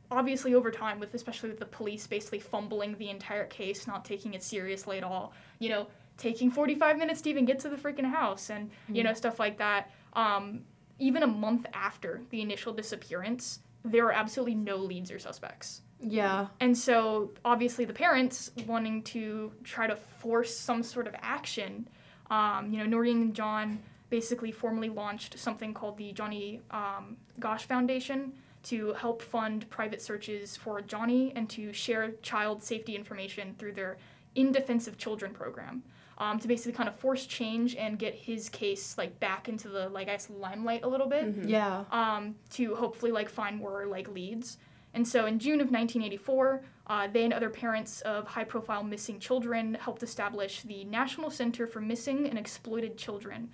obviously 0.09 0.53
over 0.55 0.71
time 0.71 0.99
with 0.99 1.13
especially 1.13 1.49
with 1.49 1.59
the 1.59 1.65
police 1.65 2.05
basically 2.07 2.39
fumbling 2.39 2.95
the 2.97 3.09
entire 3.09 3.45
case, 3.45 3.87
not 3.87 4.05
taking 4.05 4.33
it 4.33 4.43
seriously 4.43 4.97
at 4.97 5.03
all, 5.03 5.33
you 5.59 5.69
know, 5.69 5.87
taking 6.17 6.51
45 6.51 6.97
minutes 6.97 7.21
to 7.21 7.29
even 7.29 7.45
get 7.45 7.59
to 7.59 7.69
the 7.69 7.75
freaking 7.77 8.05
house 8.05 8.49
and 8.49 8.69
you 8.89 9.03
know 9.03 9.13
stuff 9.13 9.39
like 9.39 9.57
that. 9.57 9.89
Um 10.13 10.61
even 10.99 11.23
a 11.23 11.27
month 11.27 11.65
after 11.73 12.21
the 12.29 12.41
initial 12.41 12.73
disappearance, 12.73 13.59
there 13.83 14.05
were 14.05 14.13
absolutely 14.13 14.55
no 14.55 14.77
leads 14.77 15.11
or 15.11 15.19
suspects. 15.19 15.81
Yeah. 15.99 16.47
And 16.59 16.77
so, 16.77 17.31
obviously, 17.45 17.85
the 17.85 17.93
parents 17.93 18.51
wanting 18.65 19.03
to 19.03 19.51
try 19.63 19.87
to 19.87 19.95
force 19.95 20.55
some 20.55 20.83
sort 20.83 21.07
of 21.07 21.15
action, 21.21 21.87
um, 22.29 22.71
you 22.71 22.79
know, 22.79 22.85
Noreen 22.85 23.21
and 23.21 23.33
John 23.33 23.79
basically 24.09 24.51
formally 24.51 24.89
launched 24.89 25.37
something 25.39 25.73
called 25.73 25.97
the 25.97 26.11
Johnny 26.11 26.61
um, 26.71 27.17
Gosch 27.39 27.63
Foundation 27.63 28.33
to 28.63 28.93
help 28.93 29.21
fund 29.21 29.69
private 29.69 30.01
searches 30.01 30.55
for 30.55 30.81
Johnny 30.81 31.33
and 31.35 31.49
to 31.49 31.73
share 31.73 32.11
child 32.21 32.61
safety 32.61 32.95
information 32.95 33.55
through 33.57 33.73
their 33.73 33.97
In 34.35 34.51
Defense 34.51 34.87
of 34.87 34.97
Children 34.97 35.33
program. 35.33 35.83
Um, 36.21 36.37
to 36.37 36.47
basically 36.47 36.73
kind 36.73 36.87
of 36.87 36.95
force 36.95 37.25
change 37.25 37.75
and 37.75 37.97
get 37.97 38.13
his 38.13 38.47
case 38.47 38.95
like 38.95 39.19
back 39.19 39.49
into 39.49 39.69
the 39.69 39.89
like 39.89 40.07
I 40.07 40.11
guess 40.11 40.29
limelight 40.29 40.83
a 40.83 40.87
little 40.87 41.07
bit 41.07 41.25
Mhm. 41.25 41.49
Yeah. 41.49 41.83
um, 41.91 42.35
to 42.51 42.75
hopefully 42.75 43.11
like 43.11 43.27
find 43.27 43.57
more 43.57 43.87
like 43.87 44.07
leads. 44.07 44.59
And 44.93 45.07
so 45.07 45.25
in 45.25 45.39
June 45.39 45.61
of 45.61 45.71
1984, 45.71 46.61
uh, 46.85 47.07
they 47.11 47.23
and 47.23 47.33
other 47.33 47.49
parents 47.49 48.01
of 48.01 48.27
high-profile 48.27 48.83
missing 48.83 49.19
children 49.19 49.73
helped 49.75 50.03
establish 50.03 50.61
the 50.61 50.83
National 50.83 51.31
Center 51.31 51.65
for 51.65 51.81
Missing 51.81 52.27
and 52.29 52.37
Exploited 52.37 52.97
Children. 52.97 53.49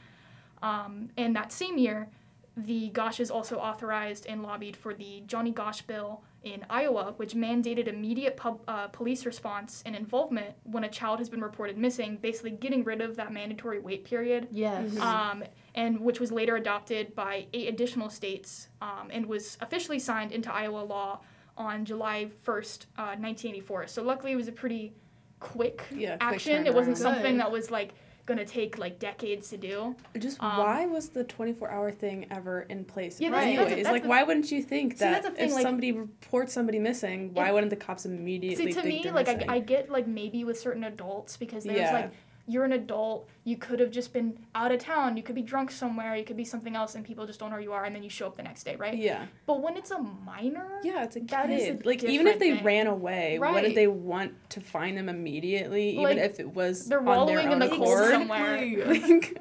Um, 0.62 1.09
and 1.15 1.33
that 1.38 1.51
same 1.53 1.77
year, 1.77 2.09
the 2.57 2.89
Gosches 2.89 3.31
also 3.31 3.57
authorized 3.59 4.25
and 4.25 4.41
lobbied 4.43 4.75
for 4.75 4.93
the 4.93 5.21
Johnny 5.27 5.51
Gosch 5.51 5.83
bill 5.83 6.21
in 6.53 6.65
Iowa, 6.69 7.13
which 7.17 7.33
mandated 7.33 7.87
immediate 7.87 8.37
pub, 8.37 8.61
uh, 8.67 8.87
police 8.87 9.25
response 9.25 9.83
and 9.85 9.95
involvement 9.95 10.55
when 10.63 10.83
a 10.83 10.89
child 10.89 11.19
has 11.19 11.29
been 11.29 11.41
reported 11.41 11.77
missing, 11.77 12.17
basically 12.17 12.51
getting 12.51 12.83
rid 12.83 13.01
of 13.01 13.15
that 13.17 13.31
mandatory 13.31 13.79
wait 13.79 14.05
period 14.05 14.47
Yes. 14.51 14.91
Mhm. 14.91 15.01
um, 15.01 15.43
and 15.75 15.99
which 15.99 16.19
was 16.19 16.31
later 16.31 16.55
adopted 16.55 17.13
by 17.15 17.47
eight 17.53 17.67
additional 17.67 18.09
states 18.09 18.69
um, 18.81 19.09
and 19.11 19.25
was 19.25 19.57
officially 19.61 19.99
signed 19.99 20.31
into 20.31 20.53
Iowa 20.53 20.79
law 20.83 21.19
on 21.57 21.85
July 21.85 22.29
1st, 22.45 22.85
uh, 22.97 23.15
1984. 23.19 23.87
So 23.87 24.03
luckily, 24.03 24.31
it 24.31 24.35
was 24.35 24.47
a 24.47 24.51
pretty 24.51 24.93
quick 25.39 25.83
Yeah, 25.91 26.17
quick 26.17 26.33
action. 26.33 26.65
It 26.65 26.73
wasn't 26.73 26.97
turnaround. 26.97 27.01
something 27.01 27.37
that 27.37 27.51
was 27.51 27.69
like 27.71 27.93
gonna 28.27 28.46
take 28.46 28.77
like 28.77 29.00
decades 29.00 29.50
to 29.50 29.57
do. 29.57 29.96
Just 30.19 30.41
Um, 30.43 30.57
why 30.57 30.86
was 30.86 31.10
the 31.10 31.24
24 31.24 31.72
hour 31.72 31.91
thing 31.91 32.27
ever 32.29 32.62
in 32.69 32.86
place? 32.86 33.19
Yeah, 33.19 33.29
that's- 33.29 33.48
anyways, 33.48 33.69
that's 33.69 33.79
a- 33.79 33.84
that's 33.84 33.93
like 33.93 34.05
a- 34.05 34.07
why 34.07 34.22
wouldn't 34.24 34.51
you 34.51 34.62
think 34.62 34.98
that 35.00 35.24
the 35.24 35.31
thing, 35.31 35.48
if 35.48 35.53
like- 35.53 35.62
somebody 35.63 35.91
reports 35.93 36.53
somebody 36.53 36.77
missing, 36.77 37.34
why 37.34 37.51
wouldn't 37.51 37.72
the 37.72 37.75
cops 37.77 38.05
immediately 38.05 38.72
See, 38.72 38.79
to 38.79 38.86
me, 38.88 39.10
like 39.12 39.29
I. 39.29 39.55
I 39.55 39.60
get 39.60 39.89
like 39.89 40.05
maybe 40.07 40.43
with 40.43 40.60
certain 40.60 40.84
adults 40.84 41.38
because 41.38 41.63
there's 41.63 41.79
Yeah. 41.79 41.93
like 41.93 42.12
you're 42.49 42.63
an 42.63 42.71
adult. 42.71 43.27
You 43.43 43.57
could 43.57 43.79
have 43.81 43.91
just 43.91 44.13
been 44.13 44.39
out 44.55 44.71
of 44.71 44.79
town. 44.79 45.17
You 45.17 45.23
could 45.23 45.35
be 45.35 45.41
drunk 45.41 45.69
somewhere. 45.69 46.15
You 46.15 46.23
could 46.23 46.37
be 46.37 46.45
something 46.45 46.75
else, 46.75 46.95
and 46.95 47.03
people 47.05 47.27
just 47.27 47.39
don't 47.39 47.49
know 47.49 47.57
who 47.57 47.63
you 47.63 47.73
are. 47.73 47.83
And 47.83 47.93
then 47.95 48.03
you 48.03 48.09
show 48.09 48.25
up 48.25 48.37
the 48.37 48.43
next 48.43 48.63
day, 48.63 48.75
right? 48.77 48.97
Yeah. 48.97 49.25
But 49.45 49.61
when 49.61 49.75
it's 49.75 49.91
a 49.91 49.99
minor, 49.99 50.79
Yeah, 50.83 51.03
it's 51.03 51.17
a 51.17 51.19
That 51.19 51.49
is 51.49 51.63
a 51.63 51.65
kid. 51.73 51.85
like 51.85 52.03
even 52.05 52.25
if 52.27 52.39
they 52.39 52.55
thing. 52.55 52.63
ran 52.63 52.87
away, 52.87 53.37
Right. 53.37 53.53
wouldn't 53.53 53.75
they 53.75 53.87
want 53.87 54.33
to 54.51 54.61
find 54.61 54.97
them 54.97 55.09
immediately, 55.09 55.95
Like, 55.97 56.13
even 56.13 56.23
if 56.23 56.39
it 56.39 56.53
was 56.55 56.87
they're 56.87 57.01
wallowing 57.01 57.51
in 57.51 57.59
the 57.59 57.67
cold 57.69 58.07
somewhere. 58.09 58.57
Like, 58.87 59.37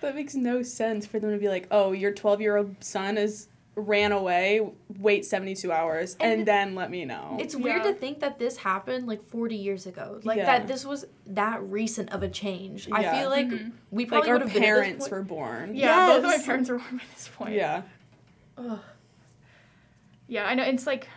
that 0.00 0.16
makes 0.16 0.34
no 0.34 0.62
sense 0.62 1.06
for 1.06 1.20
them 1.20 1.30
to 1.30 1.38
be 1.38 1.48
like, 1.48 1.68
"Oh, 1.70 1.92
your 1.92 2.10
12-year-old 2.12 2.82
son 2.82 3.16
is 3.16 3.46
ran 3.74 4.12
away. 4.12 4.60
Wait 4.98 5.24
72 5.24 5.72
hours 5.72 6.16
and, 6.20 6.32
And 6.40 6.46
then 6.46 6.74
let 6.74 6.90
me 6.90 7.04
know." 7.04 7.36
It's 7.40 7.56
weird 7.56 7.84
Yeah. 7.84 7.92
to 7.92 7.94
think 7.94 8.20
that 8.20 8.38
this 8.38 8.58
happened 8.58 9.06
like 9.06 9.22
40 9.22 9.56
years 9.56 9.86
ago. 9.86 10.20
Like 10.24 10.36
Yeah. 10.38 10.44
that 10.46 10.66
this 10.68 10.84
was 10.84 11.06
that 11.26 11.62
recent 11.62 12.10
of 12.12 12.22
a 12.22 12.28
change. 12.28 12.88
I 12.92 13.18
feel 13.20 13.30
like 13.30 13.46
Mhm. 13.48 13.72
we 13.90 14.04
like 14.04 14.08
probably 14.10 14.30
our 14.30 14.34
would 14.36 14.42
have 14.42 14.52
been 14.52 14.62
at 14.62 14.66
this 14.66 14.66
parents 14.66 15.08
point- 15.08 15.12
were 15.12 15.22
born. 15.22 15.74
yeah, 15.74 16.06
both 16.08 16.18
of 16.18 16.24
my 16.24 16.38
parents 16.44 16.68
are 16.70 16.78
born 16.78 16.96
by 16.98 17.04
this 17.14 17.28
point. 17.28 17.52
Yeah. 17.54 17.82
Ugh. 18.58 18.78
Yeah, 20.28 20.44
I 20.46 20.54
know. 20.54 20.62
It's 20.64 20.86
like, 20.86 21.08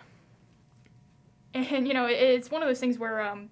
and 1.54 1.88
you 1.88 1.94
know, 1.94 2.06
it's 2.06 2.52
one 2.52 2.62
of 2.62 2.68
those 2.68 2.80
things 2.80 2.98
where, 2.98 3.22
um, 3.22 3.50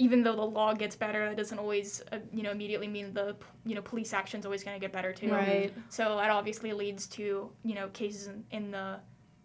even 0.00 0.22
though 0.22 0.34
the 0.34 0.42
law 0.42 0.72
gets 0.72 0.96
better, 0.96 1.28
that 1.28 1.36
doesn't 1.36 1.58
always, 1.58 2.02
uh, 2.10 2.16
you 2.32 2.42
know, 2.42 2.50
immediately 2.50 2.88
mean 2.88 3.12
the, 3.12 3.36
you 3.66 3.74
know, 3.74 3.82
police 3.82 4.14
action's 4.14 4.46
always 4.46 4.64
going 4.64 4.74
to 4.74 4.80
get 4.80 4.92
better 4.92 5.12
too. 5.12 5.30
Right. 5.30 5.74
So 5.90 6.16
that 6.16 6.30
obviously 6.30 6.72
leads 6.72 7.06
to, 7.08 7.50
you 7.62 7.74
know, 7.74 7.88
cases 7.88 8.28
in, 8.28 8.42
in 8.50 8.70
the 8.70 8.98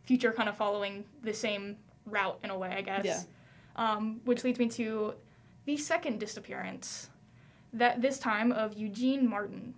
future 0.04 0.32
kind 0.32 0.48
of 0.48 0.56
following 0.56 1.04
the 1.24 1.34
same 1.34 1.76
route 2.06 2.40
in 2.42 2.52
a 2.52 2.58
way, 2.58 2.70
I 2.70 2.82
guess. 2.82 3.04
Yeah. 3.04 3.22
Um, 3.76 4.22
which 4.24 4.46
leads 4.46 4.58
me 4.58 4.70
to 4.70 5.16
the 5.66 5.76
second 5.76 6.22
disappearance, 6.22 7.10
that 7.74 8.02
this 8.02 8.18
time 8.18 8.54
of 8.54 8.78
Eugene 8.78 9.28
Martin. 9.28 9.74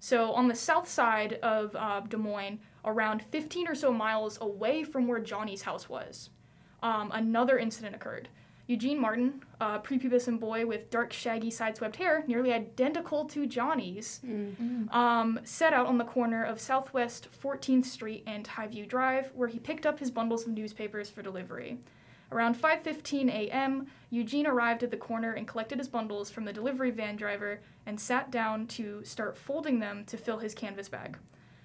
So 0.00 0.32
on 0.32 0.48
the 0.48 0.54
south 0.54 0.86
side 0.86 1.38
of 1.42 1.74
uh, 1.74 2.00
Des 2.00 2.18
Moines, 2.18 2.58
around 2.84 3.22
15 3.30 3.68
or 3.68 3.74
so 3.74 3.90
miles 3.90 4.36
away 4.42 4.84
from 4.84 5.08
where 5.08 5.18
Johnny's 5.18 5.62
house 5.62 5.88
was, 5.88 6.28
um, 6.82 7.10
another 7.14 7.58
incident 7.58 7.94
occurred. 7.94 8.28
Eugene 8.70 9.00
Martin, 9.00 9.42
a 9.60 9.80
prepubescent 9.80 10.38
boy 10.38 10.64
with 10.64 10.90
dark, 10.90 11.12
shaggy, 11.12 11.50
sideswept 11.50 11.96
hair, 11.96 12.22
nearly 12.28 12.52
identical 12.52 13.24
to 13.24 13.44
Johnny's, 13.44 14.20
Mm. 14.24 14.94
um, 14.94 15.40
set 15.42 15.72
out 15.72 15.86
on 15.86 15.98
the 15.98 16.04
corner 16.04 16.44
of 16.44 16.60
Southwest 16.60 17.26
14th 17.32 17.84
Street 17.84 18.22
and 18.28 18.46
Highview 18.46 18.86
Drive, 18.86 19.32
where 19.34 19.48
he 19.48 19.58
picked 19.58 19.86
up 19.86 19.98
his 19.98 20.12
bundles 20.12 20.46
of 20.46 20.52
newspapers 20.52 21.10
for 21.10 21.20
delivery. 21.20 21.78
Around 22.30 22.54
5:15 22.56 23.28
a.m., 23.28 23.88
Eugene 24.08 24.46
arrived 24.46 24.84
at 24.84 24.92
the 24.92 24.96
corner 24.96 25.32
and 25.32 25.48
collected 25.48 25.78
his 25.78 25.88
bundles 25.88 26.30
from 26.30 26.44
the 26.44 26.52
delivery 26.52 26.92
van 26.92 27.16
driver 27.16 27.60
and 27.86 27.98
sat 27.98 28.30
down 28.30 28.68
to 28.68 29.02
start 29.02 29.36
folding 29.36 29.80
them 29.80 30.04
to 30.04 30.16
fill 30.16 30.38
his 30.38 30.54
canvas 30.54 30.88
bag. 30.88 31.18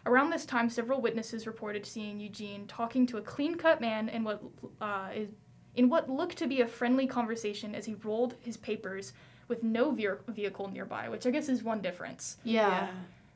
Around 0.07 0.31
this 0.31 0.45
time, 0.45 0.69
several 0.69 1.01
witnesses 1.01 1.45
reported 1.45 1.85
seeing 1.85 2.19
Eugene 2.19 2.65
talking 2.65 3.05
to 3.07 3.17
a 3.17 3.21
clean-cut 3.21 3.79
man 3.79 4.09
in 4.09 4.23
what 4.23 4.41
uh, 4.81 5.09
is 5.13 5.29
in 5.75 5.89
what 5.89 6.09
looked 6.09 6.37
to 6.37 6.47
be 6.47 6.61
a 6.61 6.67
friendly 6.67 7.07
conversation 7.07 7.75
as 7.75 7.85
he 7.85 7.95
rolled 8.03 8.35
his 8.39 8.57
papers 8.57 9.13
with 9.47 9.63
no 9.63 9.91
ve- 9.91 10.07
vehicle 10.29 10.69
nearby, 10.69 11.09
which 11.09 11.25
I 11.27 11.31
guess 11.31 11.49
is 11.49 11.63
one 11.63 11.81
difference. 11.81 12.37
Yeah. 12.43 12.87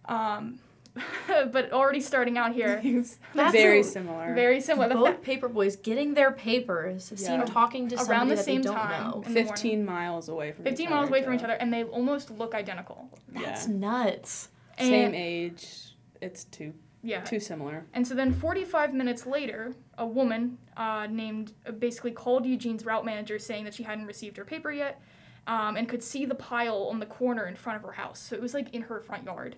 Um, 0.06 0.60
but 1.28 1.72
already 1.72 2.02
starting 2.02 2.38
out 2.38 2.54
here, 2.54 2.82
That's 3.36 3.52
very 3.52 3.82
a- 3.82 3.84
similar. 3.84 4.34
very 4.34 4.60
similar. 4.60 4.90
Both 4.94 5.18
fa- 5.18 5.22
paper 5.22 5.48
boys 5.48 5.76
getting 5.76 6.14
their 6.16 6.32
papers, 6.32 7.12
seen 7.16 7.40
Yeah. 7.40 7.46
talking 7.46 7.88
to 7.90 7.96
Around 8.04 8.30
the 8.30 8.36
that 8.36 8.46
same 8.46 8.62
they 8.62 8.68
don't 8.70 8.76
time. 8.76 9.12
know. 9.12 9.18
in 9.28 9.34
the 9.34 9.40
morning. 9.42 9.54
15 9.54 9.86
miles 9.86 10.30
away 10.30 10.52
from 10.52 10.64
15 10.64 10.84
each 10.86 10.90
miles 10.90 11.04
other, 11.04 11.10
away 11.16 11.24
from 11.24 11.34
each 11.36 11.44
other, 11.44 11.54
and 11.54 11.72
they 11.72 11.84
almost 11.84 12.32
look 12.32 12.56
identical. 12.56 13.10
That's 13.30 13.68
Yeah. 13.68 13.74
nuts. 13.76 14.50
Same 14.80 15.14
age. 15.14 15.94
It's 16.22 16.46
too 16.46 16.74
Yeah. 17.04 17.22
too 17.22 17.40
similar. 17.40 17.86
And 17.94 18.06
so 18.08 18.16
then 18.16 18.34
45 18.34 18.94
minutes 18.94 19.26
later, 19.26 19.74
a 20.00 20.06
woman 20.06 20.58
uh, 20.78 21.08
named 21.10 21.54
uh, 21.68 21.72
basically 21.72 22.12
called 22.12 22.46
Eugene's 22.46 22.86
route 22.86 23.06
manager 23.06 23.38
saying 23.38 23.66
that 23.66 23.74
she 23.74 23.84
hadn't 23.84 24.06
received 24.08 24.38
her 24.38 24.46
paper 24.46 24.72
yet 24.72 25.02
um, 25.48 25.76
and 25.78 25.88
could 25.88 26.04
see 26.04 26.26
the 26.26 26.36
pile 26.36 26.88
on 26.92 27.00
the 27.00 27.06
corner 27.06 27.46
in 27.48 27.56
front 27.56 27.78
of 27.78 27.84
her 27.84 27.92
house. 27.92 28.20
So 28.20 28.36
it 28.36 28.42
was 28.42 28.54
like 28.54 28.74
in 28.74 28.84
her 28.84 29.00
front 29.02 29.26
yard. 29.26 29.56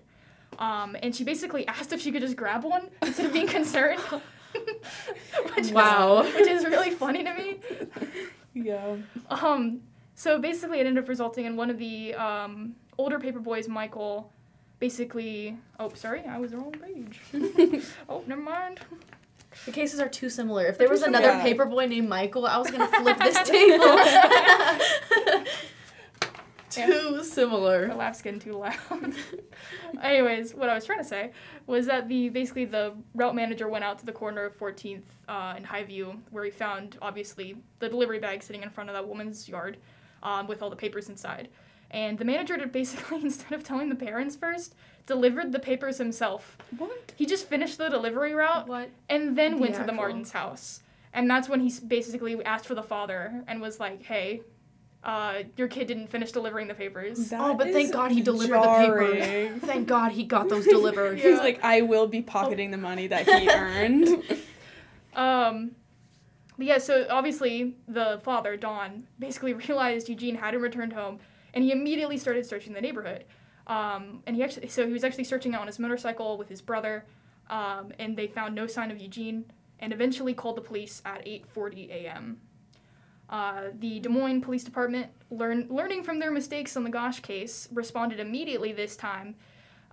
Um, 0.58 0.96
and 1.02 1.14
she 1.14 1.24
basically 1.24 1.66
asked 1.66 1.92
if 1.92 2.00
she 2.00 2.12
could 2.12 2.20
just 2.20 2.36
grab 2.36 2.64
one 2.64 2.90
instead 3.00 3.26
of 3.26 3.32
being 3.32 3.46
concerned. 3.46 4.00
which 5.56 5.70
Wow. 5.70 6.22
Is, 6.22 6.34
which 6.34 6.48
is 6.48 6.64
really 6.64 6.90
funny 6.90 7.24
to 7.24 7.34
me. 7.34 7.60
Yeah. 8.54 8.96
Um, 9.30 9.80
so 10.14 10.38
basically, 10.38 10.80
it 10.80 10.86
ended 10.86 11.02
up 11.02 11.08
resulting 11.08 11.46
in 11.46 11.56
one 11.56 11.70
of 11.70 11.78
the 11.78 12.14
um, 12.14 12.74
older 12.98 13.18
paper 13.18 13.40
boys, 13.40 13.68
Michael, 13.68 14.30
basically. 14.78 15.56
Oh, 15.80 15.90
sorry, 15.94 16.22
I 16.24 16.38
was 16.38 16.50
the 16.50 16.58
wrong 16.58 16.72
page. 16.72 17.20
oh, 18.08 18.22
never 18.26 18.42
mind. 18.42 18.80
The 19.66 19.72
cases 19.72 20.00
are 20.00 20.08
too 20.08 20.28
similar. 20.30 20.66
If 20.66 20.78
there 20.78 20.88
was 20.88 21.02
another 21.02 21.28
Yeah. 21.28 21.42
paper 21.42 21.64
boy 21.66 21.86
named 21.86 22.08
Michael, 22.08 22.46
I 22.46 22.58
was 22.58 22.70
gonna 22.70 22.88
flip 22.88 23.18
this 23.18 23.36
table. 23.48 23.98
too 26.70 27.16
The 27.18 27.24
similar. 27.24 27.94
laugh's 27.94 28.22
getting 28.22 28.40
too 28.40 28.54
loud. 28.54 28.74
Anyways, 30.02 30.54
what 30.54 30.68
I 30.70 30.74
was 30.74 30.86
trying 30.86 30.98
to 31.00 31.04
say 31.04 31.32
was 31.66 31.84
that 31.86 32.08
the 32.08 32.30
basically 32.30 32.64
the 32.64 32.94
route 33.14 33.34
manager 33.34 33.68
went 33.68 33.84
out 33.84 33.98
to 33.98 34.06
the 34.06 34.12
corner 34.12 34.44
of 34.46 34.58
14th 34.58 35.02
uh, 35.28 35.52
and 35.56 35.66
Highview, 35.66 36.18
where 36.30 36.44
he 36.44 36.50
found 36.50 36.96
obviously 37.02 37.56
the 37.78 37.88
delivery 37.90 38.18
bag 38.18 38.42
sitting 38.42 38.62
in 38.62 38.70
front 38.70 38.88
of 38.88 38.94
that 38.94 39.06
woman's 39.06 39.48
yard, 39.48 39.76
um, 40.22 40.46
with 40.46 40.62
all 40.62 40.70
the 40.70 40.76
papers 40.76 41.08
inside. 41.10 41.48
And 41.90 42.16
the 42.18 42.24
manager 42.24 42.56
did 42.56 42.72
basically 42.72 43.20
instead 43.22 43.52
of 43.52 43.62
telling 43.62 43.90
the 43.90 43.94
parents 43.94 44.34
first, 44.34 44.74
delivered 45.06 45.52
the 45.52 45.58
papers 45.58 45.98
himself. 45.98 46.56
What? 46.78 47.12
He 47.16 47.26
just 47.26 47.48
finished 47.48 47.78
the 47.78 47.88
delivery 47.88 48.34
route 48.34 48.66
What? 48.68 48.90
and 49.08 49.36
then 49.36 49.52
The 49.56 49.60
went 49.60 49.74
to 49.76 49.84
the 49.84 49.92
Martins' 49.92 50.32
house. 50.32 50.80
And 51.12 51.28
that's 51.28 51.48
when 51.48 51.60
he 51.60 51.72
basically 51.86 52.42
asked 52.44 52.66
for 52.66 52.74
the 52.74 52.82
father 52.82 53.44
and 53.46 53.60
was 53.60 53.78
like, 53.78 54.02
"Hey, 54.02 54.42
uh, 55.04 55.42
your 55.58 55.68
kid 55.68 55.86
didn't 55.88 56.06
finish 56.06 56.32
delivering 56.32 56.68
the 56.68 56.74
papers." 56.74 57.30
oh, 57.36 57.52
but 57.54 57.70
thank 57.72 57.92
God 57.92 58.12
he 58.12 58.22
delivered 58.22 58.56
the 58.62 58.78
papers. 58.78 59.62
Thank 59.66 59.88
God 59.88 60.12
he 60.12 60.22
got 60.24 60.48
those 60.48 60.64
delivered. 60.66 61.18
He's 61.18 61.38
like, 61.38 61.62
I 61.62 61.82
will 61.82 62.06
be 62.06 62.22
pocketing 62.22 62.70
the 62.70 62.78
money 62.78 63.08
that 63.08 63.26
he 63.28 63.48
earned. 63.54 64.08
Um, 65.14 65.72
but 66.56 66.66
yeah, 66.66 66.78
so 66.78 67.06
obviously 67.10 67.74
the 67.88 68.20
father, 68.22 68.56
Don, 68.56 69.06
basically 69.18 69.52
realized 69.68 70.08
Eugene 70.08 70.36
hadn't 70.36 70.60
returned 70.62 70.92
home, 70.94 71.18
and 71.52 71.62
he 71.64 71.72
immediately 71.72 72.16
started 72.16 72.46
searching 72.46 72.72
the 72.72 72.80
neighborhood. 72.80 73.24
Um, 73.66 74.22
and 74.26 74.34
he 74.36 74.42
actually, 74.42 74.68
so 74.68 74.86
he 74.86 74.92
was 74.92 75.04
actually 75.04 75.24
searching 75.24 75.54
out 75.54 75.60
on 75.60 75.66
his 75.66 75.78
motorcycle 75.78 76.36
with 76.36 76.48
his 76.48 76.60
brother, 76.60 77.04
um, 77.48 77.92
and 77.98 78.16
they 78.16 78.26
found 78.26 78.54
no 78.54 78.66
sign 78.66 78.90
of 78.90 78.98
Eugene, 79.00 79.44
and 79.78 79.92
eventually 79.92 80.34
called 80.34 80.56
the 80.56 80.60
police 80.62 81.00
at 81.04 81.24
8:40 81.26 81.90
a.m. 81.90 82.40
Uh, 83.28 83.68
the 83.78 83.98
Des 84.00 84.08
Moines 84.10 84.42
Police 84.42 84.62
Department, 84.64 85.06
learn, 85.30 85.66
learning 85.70 86.02
from 86.02 86.18
their 86.18 86.30
mistakes 86.30 86.76
on 86.76 86.84
the 86.84 86.90
Gosch 86.90 87.20
case, 87.20 87.66
responded 87.72 88.20
immediately 88.20 88.72
this 88.72 88.94
time 88.94 89.34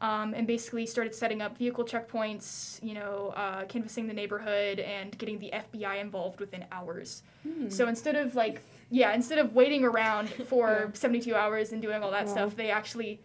um, 0.01 0.33
and 0.33 0.45
basically 0.45 0.85
started 0.85 1.15
setting 1.15 1.41
up 1.41 1.57
vehicle 1.57 1.85
checkpoints, 1.85 2.83
you 2.83 2.93
know, 2.95 3.33
uh, 3.37 3.63
canvassing 3.65 4.07
the 4.07 4.13
neighborhood 4.13 4.79
and 4.79 5.17
getting 5.17 5.39
the 5.39 5.51
FBI 5.53 6.01
involved 6.01 6.41
within 6.41 6.65
hours. 6.71 7.23
Hmm. 7.43 7.69
So 7.69 7.87
instead 7.87 8.15
of 8.15 8.35
like, 8.35 8.61
yeah, 8.89 9.13
instead 9.13 9.37
of 9.39 9.53
waiting 9.55 9.85
around 9.85 10.27
for 10.47 10.67
Yeah. 10.87 10.93
72 10.93 11.33
hours 11.33 11.71
and 11.71 11.81
doing 11.81 12.03
all 12.03 12.11
that 12.11 12.25
Wow. 12.25 12.31
stuff, 12.33 12.55
they 12.57 12.71
actually 12.71 13.21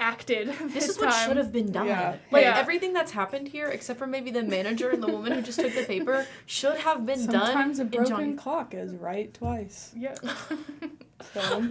acted. 0.00 0.48
This 0.60 0.72
This, 0.74 0.88
is 0.90 0.98
what 0.98 1.10
time. 1.10 1.28
should 1.28 1.36
have 1.36 1.52
been 1.52 1.72
done. 1.72 1.86
Yeah. 1.86 2.16
Like 2.30 2.42
Yeah. 2.44 2.58
everything 2.58 2.92
that's 2.92 3.12
happened 3.12 3.48
here, 3.48 3.68
except 3.68 3.98
for 3.98 4.06
maybe 4.06 4.30
the 4.30 4.42
manager 4.42 4.90
and 4.90 5.02
the 5.02 5.08
woman 5.08 5.32
who 5.32 5.42
just 5.42 5.58
took 5.60 5.74
the 5.74 5.84
paper, 5.84 6.26
should 6.46 6.76
have 6.78 7.06
been 7.06 7.18
Sometimes 7.18 7.78
a 7.78 7.84
done. 7.84 7.92
in 7.92 7.98
broken 8.04 8.06
Johnny- 8.26 8.34
clock 8.36 8.74
is 8.74 8.94
right 8.94 9.32
twice. 9.32 9.92
Yeah. 9.96 10.14
So 11.32 11.66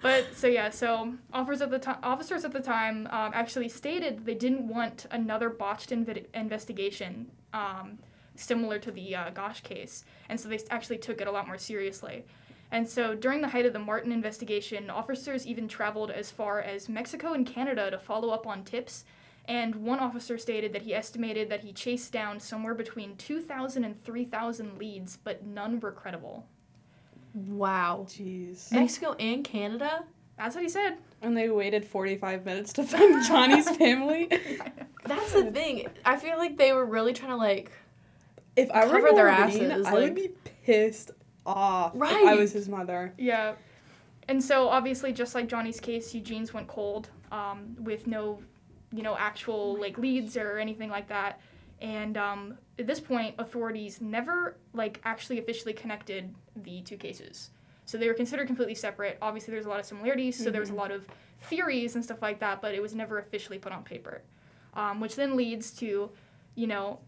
But 0.00 0.26
so 0.34 0.46
yeah, 0.46 0.70
so 0.70 1.14
officers 1.32 1.60
at 1.60 1.70
the 1.70 1.78
time, 1.78 1.98
officers 2.02 2.44
at 2.44 2.52
the 2.52 2.60
time 2.60 3.06
um, 3.10 3.32
actually 3.34 3.68
stated 3.68 4.24
they 4.24 4.34
didn't 4.34 4.66
want 4.68 5.06
another 5.10 5.50
botched 5.50 5.90
inve- 5.90 6.24
investigation 6.34 7.26
um, 7.52 7.98
similar 8.36 8.78
to 8.78 8.90
the 8.92 9.14
uh, 9.16 9.30
Gosch 9.30 9.60
case, 9.62 10.04
and 10.28 10.38
so 10.40 10.48
they 10.48 10.58
actually 10.70 10.98
took 10.98 11.20
it 11.20 11.26
a 11.26 11.30
lot 11.32 11.46
more 11.48 11.58
seriously. 11.58 12.24
And 12.70 12.86
so 12.88 13.14
during 13.14 13.40
the 13.40 13.48
height 13.48 13.64
of 13.66 13.72
the 13.72 13.78
Martin 13.78 14.12
investigation, 14.12 14.90
officers 14.90 15.46
even 15.46 15.68
traveled 15.68 16.10
as 16.10 16.30
far 16.30 16.60
as 16.60 16.88
Mexico 16.88 17.32
and 17.32 17.46
Canada 17.46 17.90
to 17.90 17.98
follow 17.98 18.28
up 18.30 18.46
on 18.46 18.62
tips. 18.64 19.04
And 19.46 19.74
one 19.76 19.98
officer 20.00 20.36
stated 20.36 20.74
that 20.74 20.82
he 20.82 20.94
estimated 20.94 21.48
that 21.48 21.62
he 21.64 21.72
chased 21.72 22.12
down 22.12 22.38
somewhere 22.38 22.74
between 22.74 23.16
2,000 23.16 23.84
and 23.84 24.04
3,000 24.04 24.78
leads, 24.78 25.16
but 25.16 25.46
none 25.46 25.80
were 25.80 25.92
credible. 25.92 26.46
Wow. 27.34 28.04
jeez. 28.08 28.70
Mexico 28.70 29.14
and 29.18 29.42
Canada? 29.42 30.04
That's 30.36 30.54
what 30.54 30.62
he 30.62 30.68
said. 30.68 30.98
And 31.22 31.36
they 31.36 31.48
waited 31.48 31.84
45 31.86 32.44
minutes 32.44 32.72
to 32.74 32.84
find 32.84 33.24
Johnny's 33.26 33.68
family. 33.76 34.28
That's 35.06 35.32
the 35.32 35.50
thing. 35.50 35.88
I 36.04 36.16
feel 36.16 36.36
like 36.36 36.58
they 36.58 36.72
were 36.72 36.84
really 36.84 37.12
trying 37.14 37.30
to 37.30 37.36
like 37.36 37.72
If 38.56 38.70
I 38.70 38.84
were 38.84 38.92
Cover 39.00 39.12
their 39.14 39.30
Maureen, 39.32 39.70
asses, 39.70 39.86
I 39.86 39.92
like- 39.92 40.02
would 40.02 40.14
be 40.14 40.30
pissed 40.64 41.10
off 41.48 41.94
if 41.94 42.02
I 42.02 42.34
was 42.34 42.52
his 42.52 42.68
mother. 42.68 43.12
Yeah. 43.18 43.54
and 44.28 44.42
so 44.42 44.68
obviously, 44.68 45.12
just 45.12 45.34
like 45.34 45.48
Johnny's 45.48 45.80
case, 45.80 46.14
Eugene's 46.14 46.52
went 46.52 46.68
cold 46.68 47.08
um, 47.32 47.76
with 47.80 48.06
no, 48.06 48.40
you 48.92 49.02
know, 49.02 49.16
actual 49.16 49.78
like 49.80 49.98
leads 49.98 50.36
or 50.36 50.58
anything 50.58 50.90
like 50.90 51.08
that. 51.08 51.40
And 51.80 52.16
um, 52.16 52.58
at 52.78 52.86
this 52.86 53.00
point, 53.00 53.34
authorities 53.38 54.00
never 54.00 54.56
like 54.72 55.00
actually 55.04 55.38
officially 55.38 55.72
connected 55.72 56.34
the 56.56 56.82
two 56.82 56.96
cases. 56.96 57.50
So 57.84 57.96
they 57.96 58.08
were 58.08 58.14
considered 58.14 58.46
completely 58.46 58.74
separate. 58.74 59.16
Obviously, 59.22 59.52
there's 59.52 59.64
a 59.64 59.68
lot 59.68 59.80
of 59.80 59.86
similarities, 59.86 60.42
so 60.42 60.50
there 60.50 60.60
was 60.60 60.70
a 60.70 60.74
lot 60.74 60.90
of 60.90 61.06
theories 61.40 61.94
and 61.94 62.04
stuff 62.04 62.20
like 62.20 62.38
that, 62.40 62.60
but 62.60 62.74
it 62.74 62.82
was 62.82 62.94
never 62.94 63.18
officially 63.18 63.58
put 63.58 63.72
on 63.72 63.82
paper. 63.82 64.22
Um, 64.74 65.00
which 65.00 65.16
then 65.16 65.36
leads 65.36 65.70
to, 65.78 66.10
you 66.54 66.66
know, 66.66 67.00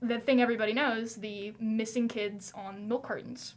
the 0.00 0.18
thing 0.20 0.40
everybody 0.40 0.72
knows 0.72 1.16
the 1.16 1.52
missing 1.58 2.06
kids 2.08 2.52
on 2.54 2.86
milk 2.88 3.02
cartons, 3.02 3.54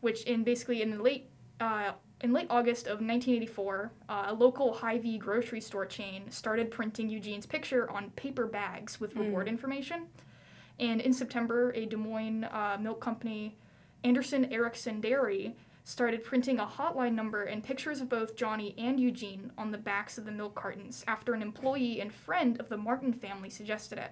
which 0.00 0.22
in 0.24 0.44
basically 0.44 0.82
in 0.82 1.02
late 1.02 1.30
uh, 1.60 1.92
in 2.20 2.32
late 2.32 2.48
August 2.50 2.86
of 2.86 3.00
1984, 3.00 3.92
uh, 4.08 4.24
a 4.28 4.34
local 4.34 4.72
Hy-Vee 4.74 5.18
grocery 5.18 5.60
store 5.60 5.86
chain 5.86 6.28
started 6.30 6.70
printing 6.70 7.08
Eugene's 7.08 7.46
picture 7.46 7.88
on 7.90 8.10
paper 8.10 8.46
bags 8.46 8.98
with 8.98 9.14
reward 9.14 9.46
information. 9.46 10.08
And 10.80 11.00
in 11.00 11.12
September, 11.12 11.72
a 11.72 11.86
Des 11.86 11.96
Moines 11.96 12.44
uh, 12.44 12.76
milk 12.80 13.00
company, 13.00 13.56
Anderson 14.02 14.52
Erickson 14.52 15.00
Dairy, 15.00 15.54
started 15.84 16.22
printing 16.22 16.58
a 16.58 16.66
hotline 16.66 17.14
number 17.14 17.44
and 17.44 17.64
pictures 17.64 18.00
of 18.00 18.08
both 18.08 18.36
Johnny 18.36 18.74
and 18.76 19.00
Eugene 19.00 19.50
on 19.56 19.70
the 19.70 19.78
backs 19.78 20.18
of 20.18 20.24
the 20.24 20.30
milk 20.30 20.54
cartons 20.54 21.04
after 21.08 21.34
an 21.34 21.40
employee 21.40 22.00
and 22.00 22.12
friend 22.12 22.60
of 22.60 22.68
the 22.68 22.76
Martin 22.76 23.12
family 23.12 23.48
suggested 23.48 23.98
it. 23.98 24.10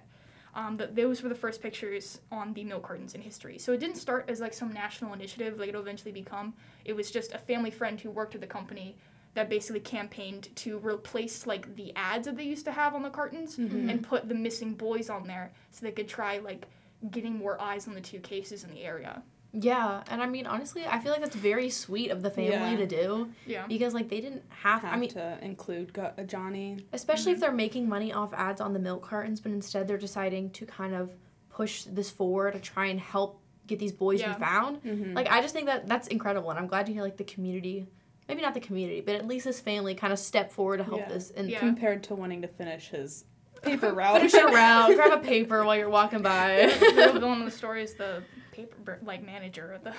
Um, 0.57 0.75
that 0.77 0.95
those 0.95 1.21
were 1.21 1.29
the 1.29 1.35
first 1.35 1.61
pictures 1.61 2.19
on 2.31 2.51
the 2.53 2.63
milk 2.63 2.81
cartons 2.87 3.13
in 3.13 3.21
history. 3.21 3.59
So 3.59 3.73
it 3.73 3.79
didn't 3.79 3.97
start 3.97 4.25
as 4.27 4.41
like 4.41 4.55
some 4.55 4.73
national 4.73 5.13
initiative 5.13 5.59
like 5.59 5.69
it'll 5.69 5.81
eventually 5.81 6.11
become. 6.11 6.55
It 6.83 6.93
was 6.93 7.11
just 7.11 7.31
a 7.33 7.37
family 7.37 7.69
friend 7.69 8.01
who 8.01 8.09
worked 8.09 8.33
at 8.33 8.41
the 8.41 8.47
company 8.47 8.95
that 9.35 9.49
basically 9.49 9.81
campaigned 9.81 10.49
to 10.55 10.79
replace 10.79 11.45
like 11.45 11.75
the 11.75 11.93
ads 11.95 12.25
that 12.25 12.35
they 12.35 12.43
used 12.43 12.65
to 12.65 12.71
have 12.71 12.95
on 12.95 13.03
the 13.03 13.09
cartons 13.11 13.59
and 13.91 14.01
put 14.01 14.27
the 14.27 14.33
missing 14.33 14.73
boys 14.73 15.11
on 15.11 15.27
there 15.27 15.51
so 15.69 15.85
they 15.85 15.91
could 15.91 16.07
try 16.07 16.39
like 16.39 16.65
getting 17.11 17.37
more 17.37 17.61
eyes 17.61 17.87
on 17.87 17.93
the 17.93 18.01
two 18.01 18.19
cases 18.19 18.63
in 18.63 18.71
the 18.71 18.83
area. 18.83 19.21
Yeah, 19.53 20.03
and 20.09 20.21
I 20.21 20.27
mean 20.27 20.45
honestly, 20.45 20.85
I 20.85 20.99
feel 20.99 21.11
like 21.11 21.21
that's 21.21 21.35
very 21.35 21.69
sweet 21.69 22.11
of 22.11 22.21
the 22.21 22.29
family 22.29 22.71
Yeah. 22.71 22.77
to 22.77 22.85
do 22.85 23.29
Yeah. 23.45 23.65
because 23.67 23.93
like 23.93 24.09
they 24.09 24.21
didn't 24.21 24.43
have. 24.49 24.81
Have 24.81 24.93
I 24.93 24.97
mean, 24.97 25.09
to 25.11 25.37
include 25.41 25.93
Go- 25.93 26.11
uh, 26.17 26.23
Johnny. 26.23 26.85
especially 26.93 27.31
if 27.31 27.39
they're 27.39 27.51
making 27.51 27.87
money 27.89 28.13
off 28.13 28.33
ads 28.33 28.61
on 28.61 28.73
the 28.73 28.79
milk 28.79 29.03
cartons, 29.03 29.39
but 29.39 29.51
instead 29.51 29.87
they're 29.87 29.97
deciding 29.97 30.51
to 30.51 30.65
kind 30.65 30.93
of 30.93 31.13
push 31.49 31.83
this 31.83 32.09
forward 32.09 32.53
to 32.53 32.59
try 32.59 32.85
and 32.87 32.99
help 32.99 33.39
get 33.65 33.79
these 33.79 33.91
boys 33.93 34.19
Yeah. 34.21 34.33
be 34.33 34.39
found. 34.39 34.83
Mm-hmm. 34.83 35.13
Like 35.13 35.27
I 35.31 35.41
just 35.41 35.53
think 35.53 35.65
that 35.67 35.87
that's 35.87 36.07
incredible, 36.07 36.49
and 36.51 36.59
I'm 36.59 36.67
glad 36.67 36.85
to 36.87 36.93
hear 36.93 37.01
like 37.01 37.17
the 37.17 37.23
community, 37.23 37.87
maybe 38.27 38.41
not 38.41 38.53
the 38.53 38.59
community, 38.59 39.01
but 39.01 39.15
at 39.15 39.25
least 39.27 39.45
this 39.45 39.59
family 39.59 39.95
kind 39.95 40.13
of 40.13 40.19
step 40.19 40.51
forward 40.51 40.77
to 40.77 40.83
help 40.83 40.99
Yeah. 40.99 41.09
this 41.09 41.31
and 41.31 41.49
Yeah. 41.49 41.59
Compared 41.59 42.03
to 42.03 42.15
wanting 42.15 42.41
to 42.43 42.47
finish 42.47 42.89
his 42.89 43.25
paper 43.63 43.91
route. 43.93 44.17
finish 44.17 44.33
your 44.33 44.51
route, 44.51 44.93
grab 44.95 45.13
a 45.13 45.17
paper 45.23 45.63
while 45.65 45.75
you're 45.75 45.89
walking 45.89 46.21
by. 46.21 46.67
the 46.79 46.93
real 46.95 47.13
villain 47.13 47.39
of 47.39 47.45
the 47.45 47.51
story 47.57 47.81
is 47.83 47.95
the 47.95 48.21
paper 48.57 48.99
like 49.03 49.25
manager 49.25 49.73
of 49.73 49.83
the. 49.83 49.93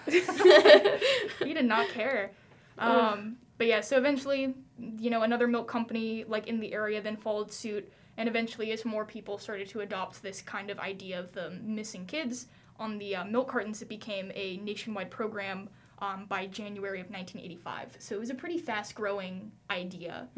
he 1.44 1.54
did 1.54 1.64
not 1.64 1.88
care. 1.88 2.32
Um, 2.78 3.36
but 3.56 3.66
yeah, 3.66 3.80
so 3.80 3.96
eventually, 3.96 4.54
you 4.98 5.10
know, 5.10 5.22
another 5.22 5.46
milk 5.46 5.68
company 5.68 6.24
like 6.28 6.46
in 6.46 6.60
the 6.60 6.72
area 6.72 7.00
then 7.00 7.16
followed 7.16 7.52
suit, 7.52 7.90
and 8.16 8.28
eventually, 8.28 8.72
as 8.72 8.84
more 8.84 9.04
people 9.04 9.38
started 9.38 9.68
to 9.70 9.80
adopt 9.80 10.22
this 10.22 10.42
kind 10.42 10.70
of 10.70 10.78
idea 10.78 11.18
of 11.18 11.32
the 11.32 11.50
missing 11.62 12.06
kids 12.06 12.46
on 12.78 12.98
the 12.98 13.16
uh, 13.16 13.24
milk 13.24 13.48
cartons, 13.48 13.82
it 13.82 13.88
became 13.88 14.30
a 14.34 14.58
nationwide 14.58 15.10
program. 15.10 15.68
Um, 16.00 16.26
by 16.28 16.46
January 16.46 17.00
of 17.00 17.10
1985, 17.10 17.96
so 17.98 18.14
it 18.14 18.20
was 18.20 18.30
a 18.30 18.34
pretty 18.36 18.56
fast-growing 18.56 19.50
idea. 19.68 20.28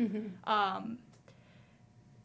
Um, 0.44 0.96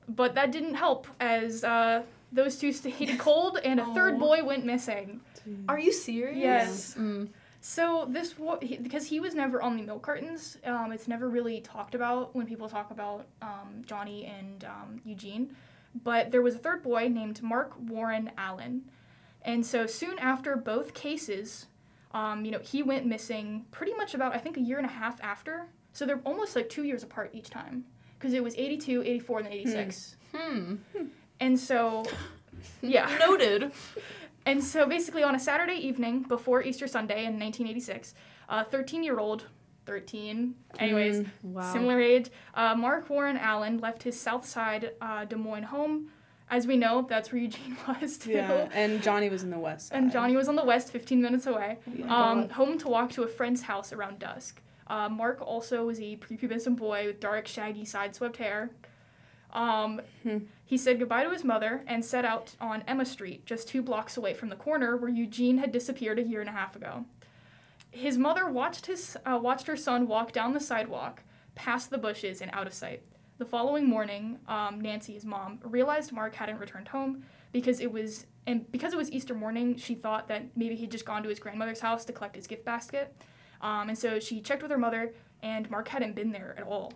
but 0.08 0.36
that 0.36 0.54
didn't 0.54 0.76
help 0.76 1.06
as 1.20 1.66
uh, 1.66 2.04
those 2.36 2.58
two 2.58 2.72
stayed 2.72 3.18
cold 3.20 3.60
and 3.64 3.80
a 3.80 3.86
third 3.94 4.20
boy 4.20 4.44
went 4.44 4.66
missing. 4.66 5.22
Are 5.70 5.80
you 5.80 5.92
serious? 5.92 6.38
Yes. 6.38 6.96
Mm. 6.98 7.30
So 7.62 8.08
this 8.10 8.38
wa- 8.38 8.60
he, 8.62 8.78
because 8.78 9.08
he 9.08 9.20
was 9.20 9.34
never 9.34 9.62
on 9.62 9.76
the 9.78 9.84
milk 9.84 10.04
cartons. 10.04 10.58
Um, 10.66 10.92
it's 10.92 11.08
never 11.08 11.30
really 11.30 11.62
talked 11.62 11.96
about 11.96 12.36
when 12.36 12.46
people 12.46 12.70
talk 12.70 12.92
about 12.92 13.26
um, 13.42 13.82
Johnny 13.86 14.26
and 14.26 14.64
um, 14.66 15.02
Eugene. 15.04 15.56
But 16.04 16.30
there 16.32 16.42
was 16.42 16.56
a 16.56 16.60
third 16.60 16.84
boy 16.84 17.08
named 17.08 17.42
Mark 17.42 17.74
Warren 17.80 18.30
Allen, 18.38 18.84
and 19.44 19.66
so 19.66 19.86
soon 19.88 20.20
after 20.20 20.56
both 20.58 20.94
cases, 20.94 21.68
um, 22.12 22.44
you 22.44 22.52
know, 22.52 22.60
he 22.60 22.84
went 22.84 23.06
missing 23.06 23.66
pretty 23.72 23.94
much 23.94 24.14
about 24.14 24.36
I 24.36 24.38
think 24.40 24.58
a 24.58 24.62
year 24.62 24.78
and 24.78 24.86
a 24.86 24.90
half 24.92 25.20
after. 25.24 25.68
So 25.94 26.06
they're 26.06 26.22
almost 26.26 26.56
like 26.56 26.70
two 26.70 26.84
years 26.84 27.04
apart 27.04 27.30
each 27.34 27.50
time 27.50 27.86
because 28.20 28.34
it 28.34 28.44
was 28.44 28.54
82, 28.58 29.04
84, 29.04 29.38
and 29.40 29.46
then 29.48 29.54
86. 29.54 30.18
Hmm. 30.36 30.76
And 31.40 31.60
so, 31.60 32.04
yeah. 32.82 33.16
Noted. 33.20 33.72
And 34.46 34.64
so 34.64 34.86
basically, 34.88 35.24
on 35.24 35.36
a 35.36 35.40
Saturday 35.40 35.76
evening 35.76 36.22
before 36.24 36.62
Easter 36.62 36.88
Sunday 36.88 37.26
in 37.26 37.40
1986, 37.40 38.14
a 38.50 38.64
13 38.64 39.04
year 39.04 39.20
old, 39.20 39.46
13, 39.86 40.56
anyways, 40.80 41.20
Mm. 41.22 41.28
Wow. 41.44 41.74
similar 41.74 42.00
age, 42.00 42.30
uh, 42.54 42.76
Mark 42.76 43.10
Warren 43.10 43.38
Allen 43.38 43.80
left 43.80 44.04
his 44.04 44.20
South 44.20 44.46
Side 44.46 44.92
uh, 45.02 45.26
Des 45.26 45.36
Moines 45.36 45.64
home. 45.64 46.10
As 46.48 46.68
we 46.68 46.78
know, 46.78 47.06
that's 47.10 47.32
where 47.32 47.42
Eugene 47.42 47.76
was 48.02 48.18
too. 48.20 48.32
Yeah, 48.34 48.70
and 48.72 49.02
Johnny 49.02 49.30
was 49.30 49.42
in 49.44 49.50
the 49.50 49.58
west 49.58 49.88
side. 49.88 49.98
And 49.98 50.12
Johnny 50.12 50.36
was 50.36 50.48
on 50.48 50.56
the 50.56 50.64
west, 50.64 50.92
15 50.92 51.20
minutes 51.22 51.48
away, 51.48 51.80
Yeah. 51.92 52.16
um, 52.16 52.50
home 52.50 52.78
to 52.80 52.88
walk 52.88 53.10
to 53.14 53.24
a 53.24 53.28
friend's 53.28 53.64
house 53.64 53.92
around 53.92 54.20
dusk. 54.20 54.62
Uh, 54.88 55.10
Mark 55.10 55.42
also 55.42 55.86
was 55.88 56.00
a 56.00 56.16
prepubescent 56.18 56.76
boy 56.78 57.08
with 57.08 57.20
dark, 57.20 57.48
shaggy, 57.48 57.84
side-swept 57.84 58.38
hair. 58.38 58.70
Um, 59.56 60.02
Hmm. 60.24 60.38
He 60.68 60.78
said 60.78 60.98
goodbye 61.00 61.24
to 61.24 61.30
his 61.30 61.44
mother 61.44 61.84
and 61.88 62.04
set 62.04 62.26
out 62.26 62.56
on 62.60 62.84
Emma 62.88 63.06
Street, 63.06 63.46
just 63.46 63.68
two 63.68 63.84
blocks 63.84 64.18
away 64.18 64.34
from 64.34 64.50
the 64.50 64.56
corner 64.56 64.98
where 64.98 65.10
Eugene 65.10 65.60
had 65.60 65.72
disappeared 65.72 66.18
a 66.18 66.24
year 66.24 66.42
and 66.42 66.50
a 66.50 66.54
half 66.54 66.76
ago. 66.76 67.06
His 67.92 68.18
mother 68.18 68.50
watched 68.50 68.88
his 68.88 69.16
uh, 69.26 69.40
watched 69.42 69.68
her 69.68 69.78
son 69.78 70.08
walk 70.08 70.32
down 70.32 70.54
the 70.54 70.60
sidewalk, 70.60 71.22
past 71.54 71.90
the 71.92 71.98
bushes, 72.00 72.42
and 72.42 72.50
out 72.52 72.68
of 72.68 72.74
sight. 72.74 73.04
The 73.38 73.46
following 73.46 73.88
morning, 73.88 74.40
um, 74.48 74.82
Nancy, 74.82 75.14
his 75.14 75.24
mom, 75.26 75.60
realized 75.64 76.12
Mark 76.12 76.34
hadn't 76.36 76.58
returned 76.58 76.88
home 76.88 77.24
because 77.52 77.80
it 77.80 77.92
was 77.92 78.26
and 78.48 78.70
because 78.72 78.92
it 78.92 78.98
was 78.98 79.12
Easter 79.12 79.36
morning. 79.36 79.78
She 79.78 79.94
thought 79.96 80.28
that 80.30 80.46
maybe 80.58 80.76
he'd 80.76 80.92
just 80.92 81.06
gone 81.06 81.22
to 81.24 81.30
his 81.30 81.40
grandmother's 81.40 81.80
house 81.80 82.04
to 82.06 82.14
collect 82.14 82.36
his 82.36 82.48
gift 82.48 82.66
basket, 82.66 83.16
um, 83.62 83.90
and 83.90 83.98
so 83.98 84.20
she 84.20 84.42
checked 84.42 84.64
with 84.64 84.72
her 84.72 84.78
mother, 84.80 85.14
and 85.44 85.70
Mark 85.70 85.88
hadn't 85.88 86.16
been 86.16 86.32
there 86.32 86.56
at 86.58 86.64
all. 86.64 86.92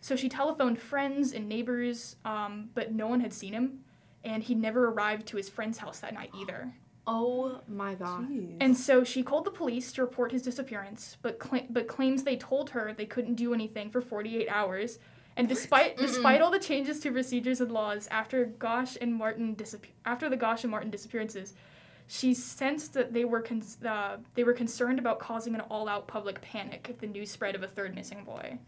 So 0.00 0.16
she 0.16 0.28
telephoned 0.28 0.80
friends 0.80 1.32
and 1.32 1.48
neighbors, 1.48 2.16
um, 2.24 2.70
but 2.74 2.92
no 2.92 3.06
one 3.08 3.20
had 3.20 3.32
seen 3.32 3.52
him, 3.52 3.80
and 4.24 4.42
he 4.42 4.54
never 4.54 4.88
arrived 4.88 5.26
to 5.28 5.36
his 5.36 5.48
friend's 5.48 5.78
house 5.78 6.00
that 6.00 6.14
night 6.14 6.30
either. 6.40 6.72
Oh 7.06 7.60
my 7.66 7.94
god. 7.94 8.28
Jeez. 8.28 8.56
And 8.60 8.76
so 8.76 9.02
she 9.02 9.22
called 9.22 9.46
the 9.46 9.50
police 9.50 9.92
to 9.92 10.02
report 10.02 10.30
his 10.30 10.42
disappearance, 10.42 11.16
but 11.22 11.38
cla- 11.38 11.64
but 11.70 11.88
claims 11.88 12.22
they 12.22 12.36
told 12.36 12.70
her 12.70 12.92
they 12.92 13.06
couldn't 13.06 13.34
do 13.36 13.54
anything 13.54 13.90
for 13.90 14.00
48 14.00 14.46
hours. 14.48 14.98
And 15.36 15.48
despite 15.48 15.96
despite 15.96 16.42
all 16.42 16.50
the 16.50 16.58
changes 16.58 17.00
to 17.00 17.10
procedures 17.12 17.60
and 17.60 17.72
laws 17.72 18.08
after 18.10 18.44
Gosch 18.44 18.96
and 19.00 19.14
Martin 19.14 19.54
disappear 19.54 19.92
after 20.04 20.28
the 20.28 20.36
Gosch 20.36 20.64
and 20.64 20.70
Martin 20.70 20.90
disappearances, 20.90 21.54
she 22.08 22.34
sensed 22.34 22.92
that 22.94 23.14
they 23.14 23.24
were 23.24 23.40
con- 23.40 23.62
uh, 23.86 24.18
they 24.34 24.44
were 24.44 24.52
concerned 24.52 24.98
about 24.98 25.18
causing 25.18 25.54
an 25.54 25.62
all-out 25.62 26.08
public 26.08 26.42
panic 26.42 26.88
if 26.90 26.98
the 26.98 27.06
news 27.06 27.30
spread 27.30 27.54
of 27.54 27.62
a 27.62 27.68
third 27.68 27.94
missing 27.94 28.22
boy. 28.24 28.58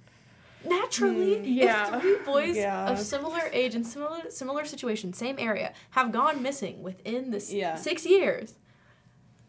Naturally, 0.65 1.37
Mm. 1.37 1.43
Yeah. 1.47 1.97
if 1.97 2.03
three 2.03 2.17
boys 2.25 2.57
Yeah. 2.57 2.91
of 2.91 2.99
similar 2.99 3.41
age 3.53 3.75
and 3.75 3.87
similar 3.87 4.31
similar 4.31 4.65
situation, 4.65 5.13
same 5.13 5.37
area, 5.39 5.73
have 5.91 6.13
gone 6.13 6.43
missing 6.43 6.83
within 6.83 7.31
this 7.31 7.53
Yeah. 7.53 7.77
six 7.77 8.05
years. 8.07 8.55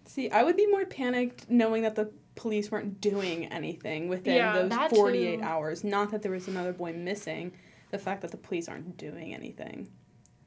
See, 0.05 0.29
I 0.29 0.43
would 0.43 0.55
be 0.57 0.67
more 0.67 0.85
panicked 0.85 1.49
knowing 1.49 1.83
that 1.83 1.95
the 1.95 2.11
police 2.35 2.71
weren't 2.71 3.01
doing 3.01 3.45
anything 3.47 4.07
within 4.07 4.69
those 4.69 4.89
48 4.89 5.37
too. 5.39 5.43
hours. 5.43 5.83
Not 5.83 6.11
that 6.11 6.21
there 6.21 6.31
was 6.31 6.47
another 6.47 6.73
boy 6.73 6.93
missing. 6.93 7.53
The 7.91 7.97
fact 7.97 8.21
that 8.21 8.31
the 8.31 8.37
police 8.37 8.69
aren't 8.69 8.95
doing 8.97 9.33
anything 9.33 9.89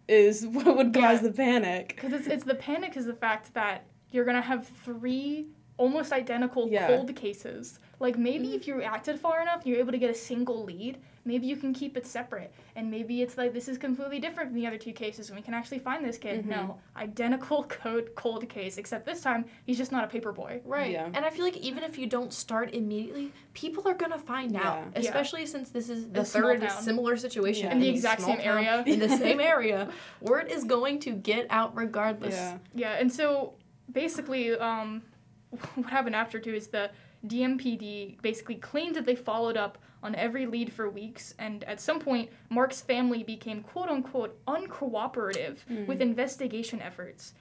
is 0.09 0.47
what 0.47 0.77
would 0.77 0.95
cause 0.95 1.21
the 1.21 1.33
panic. 1.33 1.89
Because 1.95 2.13
it's, 2.13 2.27
it's 2.27 2.45
the 2.45 2.55
panic 2.55 2.97
is 2.97 3.05
the 3.07 3.15
fact 3.15 3.53
that 3.55 3.85
you're 4.11 4.25
gonna 4.25 4.41
have 4.41 4.67
three 4.67 5.49
almost 5.77 6.13
identical 6.13 6.71
cold 6.71 7.15
cases. 7.17 7.79
Like 8.05 8.19
maybe 8.19 8.55
if 8.55 8.67
you 8.67 8.83
acted 8.83 9.19
far 9.19 9.41
enough, 9.41 9.63
you're 9.65 9.79
able 9.79 9.93
to 9.93 9.97
get 9.97 10.11
a 10.11 10.15
single 10.15 10.63
lead. 10.63 10.99
Maybe 11.25 11.47
you 11.47 11.57
can 11.57 11.73
keep 11.73 11.97
it 11.97 12.07
separate, 12.07 12.53
and 12.77 12.91
maybe 12.91 13.23
it's 13.23 13.39
like 13.39 13.55
this 13.55 13.67
is 13.67 13.79
completely 13.79 14.21
different 14.21 14.51
from 14.51 14.61
the 14.61 14.67
other 14.67 14.77
two 14.77 14.93
cases, 14.93 15.31
and 15.31 15.39
we 15.39 15.43
can 15.43 15.55
actually 15.55 15.79
find 15.79 16.05
this 16.05 16.19
kid. 16.19 16.45
No, 16.45 16.79
identical 16.99 17.65
code 17.83 18.11
cold 18.15 18.47
case, 18.47 18.77
except 18.77 19.07
this 19.07 19.23
time 19.23 19.47
he's 19.65 19.79
just 19.79 19.91
not 19.91 20.05
a 20.05 20.07
paper 20.07 20.33
boy. 20.33 20.61
Right. 20.67 20.93
Yeah. 20.93 21.07
And 21.15 21.25
I 21.25 21.31
feel 21.31 21.47
like 21.47 21.57
even 21.57 21.83
if 21.83 21.97
you 21.97 22.07
don't 22.07 22.31
start 22.31 22.75
immediately, 22.75 23.33
people 23.55 23.89
are 23.89 23.95
gonna 23.95 24.19
find 24.19 24.55
out. 24.55 24.63
Yeah. 24.63 25.01
Yeah. 25.01 25.01
Especially 25.01 25.47
since 25.47 25.71
this 25.71 25.89
is 25.89 26.07
the 26.11 26.21
A 26.21 26.25
third 26.25 26.61
town. 26.61 26.83
similar 26.83 27.17
situation 27.17 27.69
Yeah. 27.69 27.73
In 27.73 27.81
the 27.81 27.89
exact 27.89 28.21
same 28.21 28.41
area. 28.43 28.85
In 28.87 28.99
the 28.99 29.09
same 29.09 29.41
area. 29.55 29.89
Word 30.21 30.49
is 30.51 30.65
going 30.65 30.99
to 31.01 31.13
get 31.13 31.47
out 31.49 31.75
regardless. 31.75 32.35
Yeah. 32.35 32.59
Yeah, 32.75 33.01
and 33.01 33.11
so 33.11 33.55
basically, 33.91 34.51
um, 34.59 35.01
what 35.77 35.89
happened 35.89 36.17
after 36.17 36.39
too 36.39 36.53
is 36.53 36.67
the 36.67 36.91
DMPD 37.27 38.21
basically 38.23 38.57
claimed 38.57 38.97
that 38.97 39.07
they 39.07 39.15
followed 39.15 39.57
up 39.57 39.79
on 40.03 40.15
every 40.15 40.47
lead 40.47 40.73
for 40.73 40.91
weeks, 40.91 41.35
and 41.39 41.65
at 41.65 41.81
some 41.81 41.99
point, 41.99 42.31
Mark's 42.51 42.83
family 42.83 43.23
became 43.23 43.63
quote 43.63 43.89
unquote 43.89 44.39
uncooperative 44.47 45.87
with 45.87 46.03
investigation 46.03 46.81
efforts. 46.83 47.33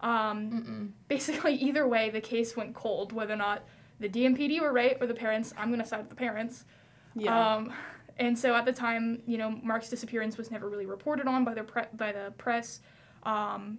Um, 0.00 0.94
basically, 1.08 1.54
either 1.54 1.86
way, 1.86 2.10
the 2.10 2.20
case 2.20 2.56
went 2.56 2.74
cold, 2.74 3.12
whether 3.12 3.34
or 3.34 3.36
not 3.36 3.64
the 4.00 4.08
DMPD 4.08 4.60
were 4.60 4.72
right 4.72 4.96
or 5.00 5.06
the 5.06 5.14
parents. 5.14 5.52
I'm 5.56 5.68
going 5.68 5.80
to 5.80 5.86
side 5.86 6.00
with 6.00 6.10
the 6.10 6.16
parents. 6.16 6.64
Yeah. 7.14 7.54
Um, 7.54 7.72
and 8.18 8.36
so 8.36 8.54
at 8.54 8.64
the 8.64 8.72
time, 8.72 9.22
you 9.26 9.38
know, 9.38 9.50
Mark's 9.62 9.88
disappearance 9.88 10.36
was 10.36 10.50
never 10.50 10.68
really 10.68 10.86
reported 10.86 11.26
on 11.26 11.44
by 11.44 11.54
the 11.54 11.62
pre- 11.62 11.82
by 11.94 12.12
the 12.12 12.32
press, 12.36 12.80
um, 13.22 13.78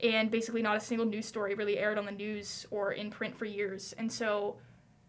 and 0.00 0.30
basically 0.30 0.62
not 0.62 0.76
a 0.76 0.80
single 0.80 1.06
news 1.06 1.26
story 1.26 1.54
really 1.54 1.78
aired 1.78 1.98
on 1.98 2.04
the 2.04 2.12
news 2.12 2.66
or 2.70 2.92
in 2.92 3.10
print 3.10 3.36
for 3.36 3.46
years. 3.46 3.94
And 3.96 4.10
so, 4.10 4.56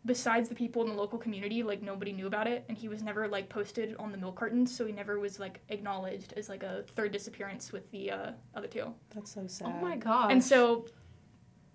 besides 0.05 0.49
the 0.49 0.55
people 0.55 0.83
in 0.83 0.89
the 0.89 0.93
local 0.95 1.17
community, 1.17 1.63
like 1.63 1.81
nobody 1.81 2.11
knew 2.11 2.27
about 2.27 2.47
it, 2.47 2.63
and 2.69 2.77
he 2.77 2.87
was 2.87 3.01
never 3.01 3.27
like 3.27 3.49
posted 3.49 3.95
on 3.97 4.11
the 4.11 4.17
milk 4.17 4.35
cartons, 4.35 4.75
so 4.75 4.85
he 4.85 4.91
never 4.93 5.19
was 5.19 5.39
like 5.39 5.59
acknowledged 5.69 6.33
as 6.37 6.47
like 6.49 6.63
a 6.63 6.83
third 6.95 7.11
disappearance 7.11 7.71
with 7.71 7.89
the 7.91 8.11
uh, 8.11 8.31
other 8.55 8.67
two. 8.67 8.93
That's 9.13 9.33
so 9.33 9.47
sad. 9.47 9.67
Oh 9.75 9.81
my 9.81 9.97
god. 9.97 10.31
And 10.31 10.43
so, 10.43 10.85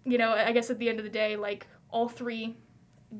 you 0.05 0.17
know, 0.19 0.33
I 0.33 0.53
guess 0.53 0.71
at 0.71 0.79
the 0.79 0.89
end 0.89 0.99
of 0.99 1.05
the 1.05 1.11
day, 1.11 1.37
like 1.37 1.67
all 1.91 2.09
three, 2.09 2.57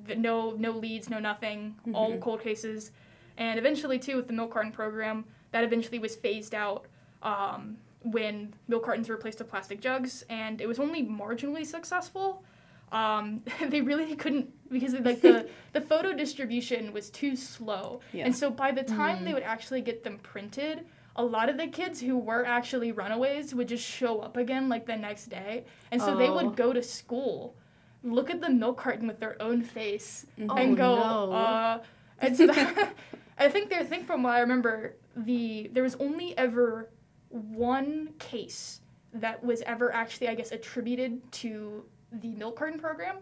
the, 0.07 0.15
no 0.15 0.53
no 0.53 0.71
leads, 0.71 1.11
no 1.11 1.19
nothing, 1.19 1.75
all 1.93 2.13
Mhm. 2.13 2.21
cold 2.21 2.41
cases, 2.43 2.93
and 3.37 3.59
eventually 3.59 3.99
too 3.99 4.17
with 4.17 4.29
the 4.29 4.33
milk 4.33 4.53
carton 4.53 4.71
program, 4.73 5.25
that 5.51 5.65
eventually 5.65 5.99
was 5.99 6.15
phased 6.15 6.55
out 6.55 6.87
um, 7.23 7.77
when 8.03 8.55
milk 8.69 8.85
cartons 8.85 9.09
were 9.09 9.17
replaced 9.17 9.41
with 9.41 9.49
plastic 9.51 9.81
jugs, 9.81 10.25
and 10.31 10.61
it 10.61 10.67
was 10.69 10.79
only 10.79 11.05
marginally 11.05 11.67
successful. 11.67 12.45
Um, 12.93 13.43
they 13.69 13.81
really 13.81 14.15
couldn't 14.17 14.51
because 14.71 14.95
like 14.95 15.21
the 15.21 15.49
the 15.73 15.81
photo 15.81 16.13
distribution 16.13 16.93
was 16.93 17.11
too 17.11 17.37
slow, 17.37 18.01
Yeah. 18.13 18.25
and 18.27 18.35
so 18.35 18.51
by 18.51 18.73
the 18.73 18.83
time 18.83 19.19
Mhm. 19.19 19.25
they 19.25 19.35
would 19.35 19.43
actually 19.43 19.81
get 19.81 20.03
them 20.05 20.19
printed, 20.19 20.87
a 21.17 21.25
lot 21.25 21.49
of 21.49 21.57
the 21.57 21.67
kids 21.67 22.01
who 22.01 22.17
were 22.19 22.45
actually 22.47 22.93
runaways 22.93 23.55
would 23.55 23.69
just 23.69 23.85
show 23.85 24.21
up 24.21 24.37
again 24.37 24.69
like 24.69 24.87
the 24.87 24.97
next 24.97 25.27
day. 25.27 25.65
And 25.91 26.01
so 26.01 26.17
they 26.17 26.29
Oh. 26.29 26.35
would 26.37 26.57
go 26.57 26.73
to 26.73 26.83
school, 26.83 27.57
look 28.03 28.31
at 28.31 28.41
the 28.41 28.49
milk 28.51 28.79
carton 28.79 29.07
with 29.07 29.19
their 29.21 29.41
own 29.43 29.63
face, 29.63 30.27
Mhm. 30.39 30.57
and 30.59 30.73
Oh, 30.73 30.75
go, 30.77 30.95
no. 30.97 31.33
uh, 31.33 31.83
and 32.21 32.37
so 32.37 32.47
that, 32.47 32.95
I 33.39 33.49
think 33.49 33.71
there, 33.71 33.81
I 33.81 33.85
think 33.85 34.07
from 34.07 34.23
what 34.23 34.35
I 34.35 34.41
remember, 34.41 34.97
the 35.17 35.69
there 35.73 35.83
was 35.83 35.97
only 35.97 36.37
ever 36.39 36.91
one 37.31 38.15
case 38.19 38.81
that 39.13 39.43
was 39.45 39.63
ever 39.63 39.93
actually, 39.93 40.29
I 40.29 40.35
guess, 40.35 40.53
attributed 40.53 41.21
to 41.33 41.85
the 42.13 42.29
milk 42.35 42.57
carton 42.57 42.79
program, 42.79 43.17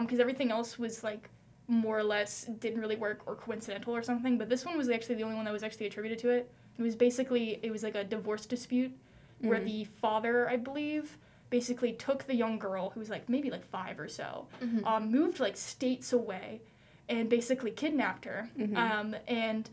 because 0.00 0.20
everything 0.20 0.50
else 0.50 0.78
was 0.78 1.02
like 1.04 1.28
more 1.68 1.98
or 1.98 2.02
less 2.04 2.44
didn't 2.60 2.80
really 2.80 2.96
work 2.96 3.20
or 3.26 3.34
coincidental 3.36 3.94
or 3.94 4.02
something. 4.02 4.38
But 4.38 4.48
this 4.48 4.64
one 4.64 4.76
was 4.78 4.88
actually 4.88 5.16
the 5.16 5.22
only 5.22 5.36
one 5.36 5.44
that 5.44 5.52
was 5.52 5.62
actually 5.62 5.86
attributed 5.86 6.18
to 6.20 6.30
it. 6.30 6.50
It 6.78 6.82
was 6.82 6.96
basically 6.96 7.58
it 7.62 7.70
was 7.70 7.82
like 7.82 7.94
a 7.94 8.04
divorce 8.04 8.46
dispute 8.46 8.92
where 9.40 9.60
Mhm. 9.60 9.64
the 9.66 9.84
father, 9.84 10.48
I 10.48 10.56
believe, 10.56 11.16
basically 11.50 11.92
took 11.92 12.24
the 12.24 12.34
young 12.34 12.58
girl 12.58 12.90
who 12.90 13.00
was 13.00 13.08
like 13.10 13.28
maybe 13.28 13.50
like 13.50 13.64
five 13.64 13.98
or 14.00 14.08
so, 14.08 14.46
Mhm. 14.60 14.84
um, 14.84 15.10
moved 15.10 15.40
like 15.40 15.56
states 15.56 16.12
away, 16.12 16.60
and 17.08 17.28
basically 17.30 17.70
kidnapped 17.70 18.24
her. 18.24 18.48
Mhm. 18.58 18.76
Um, 18.76 19.16
and 19.26 19.68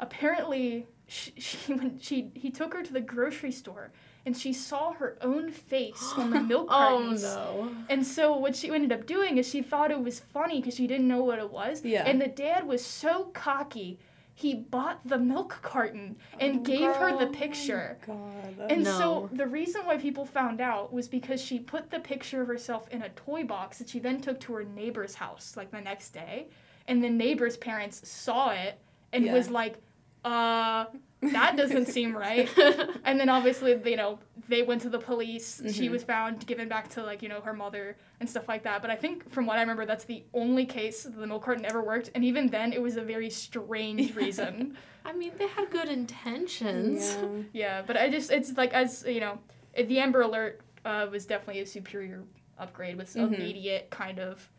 apparently 0.00 0.86
she, 1.06 1.32
she 1.38 1.72
when 1.74 1.98
she 2.00 2.30
he 2.34 2.50
took 2.50 2.72
her 2.74 2.82
to 2.82 2.92
the 2.92 3.00
grocery 3.00 3.52
store 3.52 3.92
and 4.26 4.36
she 4.36 4.52
saw 4.52 4.92
her 4.94 5.16
own 5.20 5.50
face 5.50 6.12
on 6.16 6.30
the 6.30 6.40
milk 6.40 6.68
cartons. 6.68 7.24
oh 7.24 7.64
no. 7.64 7.70
And 7.88 8.06
so 8.06 8.36
what 8.36 8.56
she 8.56 8.70
ended 8.70 8.92
up 8.92 9.06
doing 9.06 9.38
is 9.38 9.48
she 9.48 9.62
thought 9.62 9.90
it 9.90 10.00
was 10.02 10.20
funny 10.20 10.60
because 10.60 10.74
she 10.76 10.86
didn't 10.86 11.08
know 11.08 11.22
what 11.22 11.38
it 11.38 11.50
was. 11.50 11.84
Yeah. 11.84 12.04
And 12.06 12.20
the 12.20 12.28
dad 12.28 12.66
was 12.66 12.84
so 12.84 13.24
cocky, 13.34 13.98
he 14.36 14.54
bought 14.54 14.98
the 15.06 15.18
milk 15.18 15.58
carton 15.62 16.16
and 16.40 16.58
Oh, 16.58 16.62
gave 16.62 16.90
her 16.96 17.16
the 17.18 17.26
picture. 17.28 17.98
God. 18.06 18.66
And 18.70 18.82
No. 18.84 18.90
so 18.98 19.30
the 19.32 19.46
reason 19.46 19.82
why 19.86 19.96
people 19.98 20.24
found 20.26 20.60
out 20.60 20.92
was 20.92 21.06
because 21.06 21.40
she 21.40 21.58
put 21.60 21.90
the 21.90 22.00
picture 22.00 22.42
of 22.42 22.48
herself 22.48 22.88
in 22.88 23.02
a 23.02 23.10
toy 23.10 23.44
box 23.44 23.78
that 23.78 23.88
she 23.88 24.00
then 24.00 24.20
took 24.20 24.40
to 24.40 24.54
her 24.54 24.64
neighbor's 24.64 25.14
house 25.14 25.56
like 25.56 25.70
the 25.70 25.80
next 25.80 26.10
day. 26.10 26.48
And 26.88 27.02
the 27.04 27.10
neighbor's 27.10 27.56
parents 27.56 28.08
saw 28.08 28.50
it 28.50 28.78
and 29.12 29.24
Yeah. 29.24 29.34
was 29.34 29.50
like, 29.50 29.76
uh, 30.24 30.86
that 31.22 31.56
doesn't 31.56 31.86
seem 31.86 32.16
right. 32.16 32.48
And 33.04 33.18
then 33.20 33.28
obviously, 33.28 33.78
you 33.84 33.96
know, 33.96 34.18
they 34.48 34.62
went 34.62 34.82
to 34.82 34.88
the 34.90 34.98
police. 34.98 35.62
She 35.72 35.88
Mhm. 35.88 35.92
was 35.92 36.02
found, 36.02 36.46
given 36.46 36.68
back 36.68 36.88
to 36.90 37.02
like, 37.02 37.22
you 37.22 37.28
know, 37.28 37.40
her 37.40 37.52
mother 37.52 37.96
and 38.20 38.28
stuff 38.28 38.48
like 38.48 38.62
that. 38.64 38.82
But 38.82 38.90
I 38.90 38.96
think 38.96 39.30
from 39.30 39.46
what 39.46 39.56
I 39.56 39.60
remember, 39.60 39.86
that's 39.86 40.04
the 40.04 40.24
only 40.34 40.66
case 40.66 41.04
that 41.04 41.16
the 41.16 41.26
milk 41.26 41.44
carton 41.44 41.64
ever 41.64 41.82
worked. 41.82 42.10
And 42.14 42.24
even 42.24 42.48
then, 42.48 42.72
it 42.72 42.80
was 42.82 42.96
a 42.96 43.02
very 43.02 43.30
strange 43.30 44.14
reason. 44.16 44.76
I 45.04 45.12
mean, 45.12 45.32
they 45.38 45.46
had 45.48 45.70
good 45.70 45.88
intentions. 45.88 47.14
Yeah. 47.14 47.28
yeah, 47.52 47.82
but 47.86 47.96
I 47.96 48.08
just, 48.10 48.30
it's 48.30 48.56
like, 48.56 48.72
as, 48.72 49.04
you 49.06 49.20
know, 49.20 49.38
the 49.76 49.98
Amber 49.98 50.22
Alert 50.22 50.60
uh, 50.84 51.06
was 51.10 51.26
definitely 51.26 51.62
a 51.62 51.66
superior 51.66 52.22
upgrade 52.58 52.96
with 52.96 53.14
Mhm. 53.14 53.34
immediate 53.34 53.90
kind 53.90 54.18
of 54.18 54.50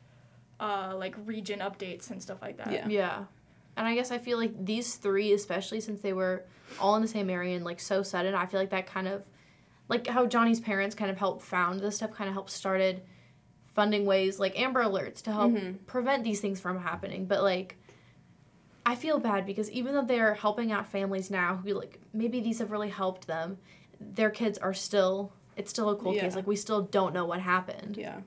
uh, 0.60 0.94
like 0.98 1.16
region 1.26 1.60
updates 1.60 2.12
and 2.12 2.22
stuff 2.22 2.42
like 2.42 2.58
that. 2.58 2.72
Yeah. 2.72 2.88
Yeah. 2.88 3.24
And 3.78 3.86
I 3.88 3.96
guess 3.96 4.12
I 4.12 4.18
feel 4.18 4.38
like 4.38 4.66
these 4.66 4.96
three, 4.96 5.34
especially 5.34 5.82
since 5.82 6.02
they 6.02 6.14
were 6.14 6.46
all 6.80 6.96
in 6.96 7.02
the 7.02 7.08
same 7.08 7.30
area 7.30 7.56
and 7.56 7.66
like 7.66 7.80
so 7.80 8.04
sudden, 8.04 8.34
I 8.34 8.46
feel 8.46 8.60
like 8.60 8.70
that 8.72 8.88
kind 8.88 9.08
of 9.08 9.24
like 9.90 10.08
how 10.08 10.26
Johnny's 10.26 10.60
parents 10.60 10.96
kind 10.96 11.12
of 11.12 11.18
helped 11.18 11.44
found 11.44 11.80
this 11.80 11.98
stuff, 11.98 12.12
kind 12.12 12.28
of 12.28 12.34
helped 12.34 12.50
started 12.52 13.02
funding 13.74 14.06
ways 14.06 14.40
like 14.40 14.58
Amber 14.58 14.84
Alerts 14.84 15.22
to 15.24 15.32
help 15.34 15.52
Mhm. 15.52 15.86
prevent 15.86 16.24
these 16.24 16.40
things 16.40 16.60
from 16.62 16.80
happening. 16.80 17.26
But 17.26 17.44
like 17.44 17.78
I 18.86 18.96
feel 18.96 19.20
bad 19.20 19.46
because 19.46 19.70
even 19.72 19.94
though 19.94 20.04
they're 20.06 20.36
helping 20.36 20.72
out 20.72 20.88
families 20.88 21.30
now 21.30 21.58
who 21.58 21.74
like 21.74 22.00
maybe 22.14 22.40
these 22.40 22.60
have 22.60 22.72
really 22.72 22.90
helped 22.90 23.28
them, 23.28 23.58
their 24.00 24.30
kids 24.30 24.58
are 24.58 24.74
still 24.74 25.34
it's 25.58 25.70
still 25.70 25.90
a 25.90 25.96
cold 25.96 26.16
Yeah. 26.16 26.22
case. 26.24 26.36
Like 26.36 26.48
we 26.48 26.56
still 26.56 26.82
don't 26.84 27.14
know 27.14 27.26
what 27.26 27.40
happened. 27.42 27.98
Yeah. 27.98 28.22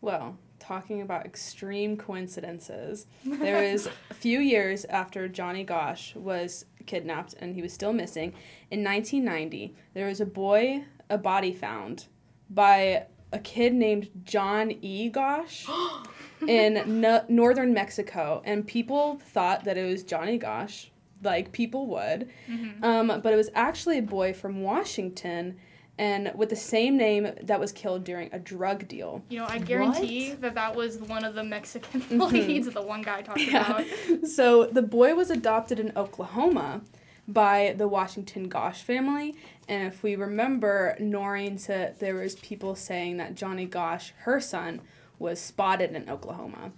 Well, 0.00 0.36
talking 0.70 1.02
about 1.02 1.26
extreme 1.26 1.96
coincidences, 1.96 3.06
there 3.24 3.72
was 3.72 3.88
a 4.08 4.14
few 4.14 4.38
years 4.38 4.84
after 4.84 5.26
Johnny 5.26 5.64
Gosch 5.64 6.14
was 6.14 6.64
kidnapped 6.86 7.34
and 7.40 7.56
he 7.56 7.60
was 7.62 7.72
still 7.72 7.92
missing. 7.92 8.32
In 8.70 8.84
1990, 8.84 9.74
there 9.94 10.06
was 10.06 10.20
a 10.20 10.26
boy, 10.26 10.84
a 11.08 11.18
body 11.18 11.52
found 11.52 12.06
by 12.48 13.06
a 13.32 13.40
kid 13.40 13.74
named 13.74 14.10
John 14.22 14.70
E. 14.80 15.08
Gosch 15.08 15.68
in 16.46 17.00
no- 17.00 17.24
northern 17.28 17.74
Mexico, 17.74 18.40
and 18.44 18.64
people 18.64 19.18
thought 19.18 19.64
that 19.64 19.76
it 19.76 19.90
was 19.90 20.04
Johnny 20.04 20.38
Gosch, 20.38 20.86
like 21.20 21.50
people 21.50 21.88
would. 21.88 22.30
Mhm. 22.48 22.82
Um, 22.84 23.20
but 23.20 23.32
it 23.32 23.36
was 23.36 23.50
actually 23.56 23.98
a 23.98 24.02
boy 24.02 24.32
from 24.34 24.62
Washington 24.62 25.56
and 26.00 26.32
with 26.34 26.48
the 26.48 26.56
same 26.56 26.96
name 26.96 27.28
that 27.42 27.60
was 27.60 27.72
killed 27.72 28.04
during 28.04 28.30
a 28.32 28.38
drug 28.38 28.88
deal. 28.88 29.22
You 29.28 29.40
know, 29.40 29.46
I 29.46 29.58
guarantee 29.58 30.32
that 30.32 30.54
that 30.54 30.74
was 30.74 30.96
one 30.96 31.24
of 31.26 31.34
the 31.34 31.44
Mexican 31.44 32.00
Mhm. 32.00 32.32
leads 32.48 32.64
that 32.64 32.74
the 32.74 32.80
one 32.82 33.02
guy 33.02 33.20
talked 33.20 33.46
about. 33.46 33.84
So 34.26 34.64
the 34.64 34.80
boy 34.82 35.14
was 35.14 35.28
adopted 35.30 35.78
in 35.78 35.92
Oklahoma 35.96 36.80
by 37.28 37.74
the 37.76 37.86
Washington 37.86 38.48
Gosch 38.48 38.80
family. 38.82 39.36
And 39.68 39.86
if 39.86 40.02
we 40.02 40.16
remember, 40.16 40.96
Noreen 40.98 41.58
said 41.58 41.98
there 42.00 42.14
was 42.14 42.34
people 42.36 42.74
saying 42.74 43.18
that 43.18 43.34
Johnny 43.34 43.66
Gosch, 43.66 44.12
her 44.20 44.40
son, 44.40 44.80
was 45.18 45.38
spotted 45.38 45.94
in 45.94 46.08
Oklahoma. 46.08 46.72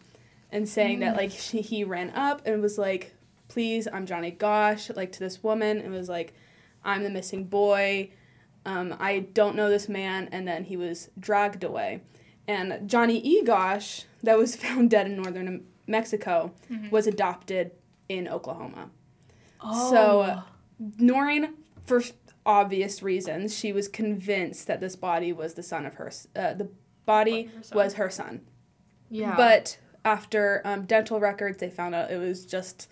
And 0.50 0.68
saying 0.68 0.98
that 1.00 1.16
like 1.16 1.30
she, 1.30 1.60
he 1.62 1.84
ran 1.84 2.10
up 2.10 2.42
and 2.44 2.60
was 2.60 2.76
like, 2.76 3.14
please, 3.48 3.86
I'm 3.92 4.04
Johnny 4.04 4.32
Gosch, 4.32 4.90
like 4.96 5.12
to 5.12 5.20
this 5.20 5.42
woman, 5.44 5.78
and 5.78 5.92
was 5.92 6.08
like, 6.08 6.34
I'm 6.84 7.04
the 7.04 7.10
missing 7.10 7.44
boy. 7.44 8.10
Um, 8.64 8.94
I 9.00 9.20
don't 9.20 9.56
know 9.56 9.68
this 9.68 9.88
man, 9.88 10.28
and 10.32 10.46
then 10.46 10.64
he 10.64 10.76
was 10.76 11.10
dragged 11.18 11.64
away. 11.64 12.02
And 12.46 12.88
Johnny 12.88 13.18
E. 13.18 13.42
Gosch, 13.44 14.04
that 14.22 14.38
was 14.38 14.54
found 14.64 14.90
dead 14.90 15.06
in 15.06 15.16
northern 15.16 15.64
Mexico, 15.86 16.52
Mhm. 16.70 16.90
was 16.90 17.06
adopted 17.06 17.72
in 18.08 18.28
Oklahoma. 18.28 18.90
Oh. 19.60 19.90
So 19.90 20.42
Noreen, 20.98 21.54
for 21.84 22.02
obvious 22.46 23.02
reasons, 23.02 23.56
she 23.56 23.72
was 23.72 23.88
convinced 23.88 24.66
that 24.66 24.80
this 24.80 24.96
body 24.96 25.32
was 25.32 25.54
the 25.54 25.62
son 25.62 25.86
of 25.86 25.94
her. 25.94 26.10
Uh, 26.34 26.54
the 26.54 26.68
body 27.06 27.44
Her 27.70 27.76
was 27.76 27.94
her 27.94 28.10
son. 28.10 28.40
yeah. 29.10 29.34
But 29.36 29.78
after 30.04 30.60
um, 30.64 30.84
dental 30.84 31.20
records, 31.20 31.58
they 31.58 31.70
found 31.70 31.94
out 31.94 32.10
it 32.10 32.18
was 32.18 32.44
just 32.46 32.88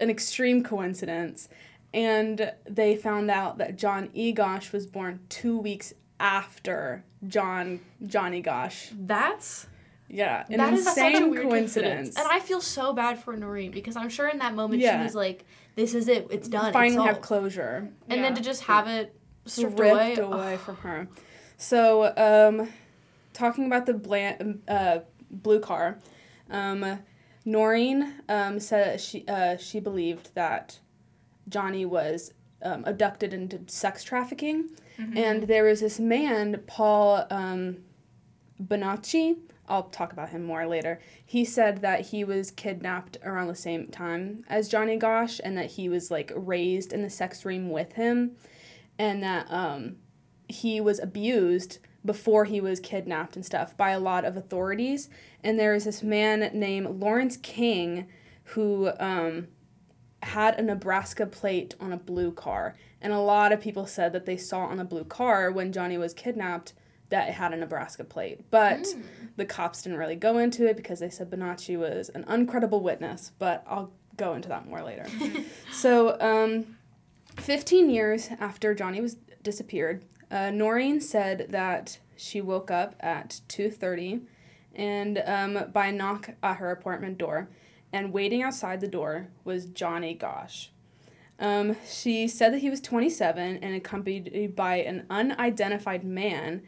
an 0.00 0.10
extreme 0.10 0.62
coincidence. 0.64 1.48
And 1.92 2.52
they 2.68 2.94
found 2.96 3.30
out 3.30 3.58
that 3.58 3.76
John 3.76 4.10
E. 4.14 4.32
Gosch 4.32 4.72
was 4.72 4.86
born 4.86 5.20
two 5.28 5.58
weeks 5.58 5.92
after 6.20 7.04
John 7.26 7.80
Johnny 8.06 8.40
Gosch. 8.42 8.88
that's 8.94 9.66
Yeah, 10.08 10.44
an 10.50 10.58
That 10.58 10.72
is 10.74 10.84
such 10.84 11.14
a 11.20 11.26
weird 11.26 11.44
coincidence. 11.48 12.16
And 12.16 12.26
I 12.28 12.40
feel 12.40 12.60
so 12.60 12.92
bad 12.92 13.18
for 13.18 13.36
Noreen 13.36 13.70
because 13.70 13.96
I'm 13.96 14.08
sure 14.08 14.28
in 14.28 14.38
that 14.38 14.54
moment 14.54 14.82
Yeah. 14.82 14.98
she 14.98 15.04
was 15.04 15.14
like, 15.14 15.44
"This 15.76 15.94
is 15.94 16.08
it. 16.08 16.26
It's 16.30 16.48
done. 16.48 16.72
Finally 16.72 16.96
it's 16.96 17.06
have 17.06 17.14
solved." 17.16 17.22
closure. 17.26 17.88
And 18.08 18.22
then 18.24 18.34
to 18.34 18.40
just 18.42 18.62
have 18.64 18.86
it 18.86 19.14
stripped 19.46 19.78
ripped 19.78 20.18
away. 20.18 20.38
away, 20.38 20.56
from 20.58 20.76
her. 20.76 21.08
So, 21.56 22.12
um, 22.16 22.68
talking 23.32 23.66
about 23.66 23.86
the 23.86 23.94
bland, 23.94 24.62
uh, 24.68 25.00
blue 25.30 25.60
car, 25.60 25.98
Um, 26.50 26.98
Noreen 27.44 28.14
um, 28.28 28.58
said 28.60 29.00
she 29.00 29.24
uh, 29.28 29.56
she 29.56 29.78
believed 29.80 30.34
that 30.34 30.80
Johnny 31.50 31.84
was 31.84 32.32
um, 32.62 32.84
abducted 32.86 33.32
into 33.34 33.60
sex 33.66 34.02
trafficking, 34.04 34.70
Mm-hmm. 34.98 35.16
and 35.16 35.42
there 35.44 35.64
was 35.64 35.80
this 35.80 35.98
man 35.98 36.62
Paul 36.66 37.26
um, 37.30 37.78
Bonacci. 38.62 39.38
I'll 39.68 39.84
talk 39.84 40.12
about 40.12 40.30
him 40.30 40.42
more 40.44 40.66
later. 40.66 41.00
He 41.24 41.44
said 41.44 41.80
that 41.80 42.08
he 42.08 42.24
was 42.24 42.50
kidnapped 42.50 43.16
around 43.24 43.46
the 43.48 43.54
same 43.54 43.86
time 43.86 44.44
as 44.48 44.68
Johnny 44.68 44.96
Gosch, 44.96 45.40
and 45.42 45.56
that 45.56 45.72
he 45.72 45.88
was 45.88 46.10
like 46.10 46.32
raised 46.34 46.92
in 46.92 47.02
the 47.02 47.08
sex 47.10 47.40
dream 47.42 47.70
with 47.70 47.92
him, 47.92 48.32
and 48.98 49.22
that 49.22 49.46
um, 49.50 49.96
he 50.48 50.80
was 50.80 50.98
abused 50.98 51.78
before 52.04 52.44
he 52.46 52.60
was 52.60 52.80
kidnapped 52.80 53.36
and 53.36 53.46
stuff 53.46 53.76
by 53.76 53.90
a 53.90 54.00
lot 54.00 54.24
of 54.24 54.36
authorities. 54.36 55.08
And 55.44 55.58
there 55.58 55.74
is 55.74 55.84
this 55.84 56.02
man 56.02 56.50
named 56.52 57.00
Lawrence 57.00 57.36
King 57.36 58.06
who 58.44 58.90
um, 58.98 59.48
had 60.22 60.58
a 60.58 60.62
Nebraska 60.62 61.26
plate 61.26 61.74
on 61.80 61.92
a 61.92 61.96
blue 61.96 62.32
car. 62.32 62.76
And 63.00 63.12
a 63.12 63.18
lot 63.18 63.52
of 63.52 63.60
people 63.60 63.86
said 63.86 64.12
that 64.12 64.26
they 64.26 64.36
saw 64.36 64.66
on 64.66 64.76
the 64.76 64.84
blue 64.84 65.04
car 65.04 65.50
when 65.50 65.72
Johnny 65.72 65.96
was 65.96 66.12
kidnapped 66.12 66.74
that 67.08 67.28
it 67.28 67.32
had 67.32 67.52
a 67.52 67.56
Nebraska 67.56 68.04
plate. 68.04 68.50
But 68.50 68.86
the 69.36 69.44
cops 69.44 69.82
didn't 69.82 69.98
really 69.98 70.16
go 70.16 70.38
into 70.38 70.66
it 70.66 70.76
because 70.76 71.00
they 71.00 71.10
said 71.10 71.30
Bonacci 71.30 71.78
was 71.78 72.08
an 72.10 72.24
uncredible 72.24 72.82
witness. 72.82 73.32
But 73.38 73.64
I'll 73.66 73.92
go 74.16 74.34
into 74.34 74.48
that 74.48 74.68
more 74.68 74.82
later. 74.82 75.06
so, 75.72 76.20
um, 76.20 76.76
15 77.36 77.88
years 77.88 78.28
after 78.38 78.74
Johnny 78.74 79.00
was 79.00 79.16
disappeared, 79.42 80.04
uh, 80.30 80.50
Noreen 80.50 81.00
said 81.00 81.46
that 81.50 81.98
she 82.16 82.40
woke 82.40 82.70
up 82.70 82.94
at 83.00 83.40
2.30 83.48 84.20
and 84.74 85.22
um, 85.26 85.70
by 85.72 85.86
a 85.86 85.92
knock 85.92 86.30
at 86.42 86.56
her 86.58 86.70
apartment 86.70 87.18
door 87.18 87.48
and 87.92 88.12
waiting 88.12 88.42
outside 88.42 88.80
the 88.80 88.88
door 88.88 89.28
was 89.44 89.66
johnny 89.66 90.14
gosch 90.14 90.68
um, 91.38 91.76
she 91.88 92.28
said 92.28 92.52
that 92.52 92.58
he 92.58 92.68
was 92.68 92.82
27 92.82 93.58
and 93.62 93.74
accompanied 93.74 94.54
by 94.54 94.76
an 94.76 95.06
unidentified 95.08 96.04
man 96.04 96.62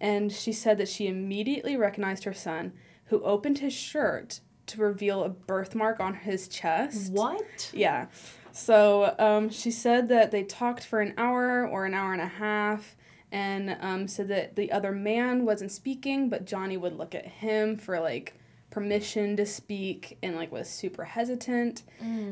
and 0.00 0.32
she 0.32 0.52
said 0.52 0.78
that 0.78 0.88
she 0.88 1.06
immediately 1.06 1.76
recognized 1.76 2.24
her 2.24 2.32
son 2.32 2.72
who 3.06 3.22
opened 3.22 3.58
his 3.58 3.74
shirt 3.74 4.40
to 4.66 4.80
reveal 4.80 5.22
a 5.22 5.28
birthmark 5.28 6.00
on 6.00 6.14
his 6.14 6.48
chest 6.48 7.12
What? 7.12 7.70
yeah. 7.74 8.06
So 8.50 9.14
um, 9.18 9.50
she 9.50 9.70
said 9.70 10.08
that 10.08 10.30
they 10.30 10.42
talked 10.42 10.84
for 10.86 11.00
an 11.00 11.12
hour 11.18 11.66
or 11.68 11.84
an 11.84 11.92
hour 11.92 12.12
and 12.14 12.22
a 12.22 12.26
half 12.26 12.96
and 13.30 13.76
um, 13.80 14.08
said 14.08 14.28
that 14.28 14.56
the 14.56 14.72
other 14.72 14.92
man 14.92 15.44
wasn't 15.44 15.70
speaking, 15.72 16.30
but 16.30 16.46
Johnny 16.46 16.76
would 16.78 16.96
look 16.96 17.14
at 17.14 17.26
him 17.26 17.76
for 17.76 17.98
like 18.00 18.34
permission 18.74 19.36
to 19.36 19.46
speak 19.46 20.18
and 20.20 20.34
like 20.34 20.50
was 20.50 20.68
super 20.68 21.04
hesitant. 21.04 21.84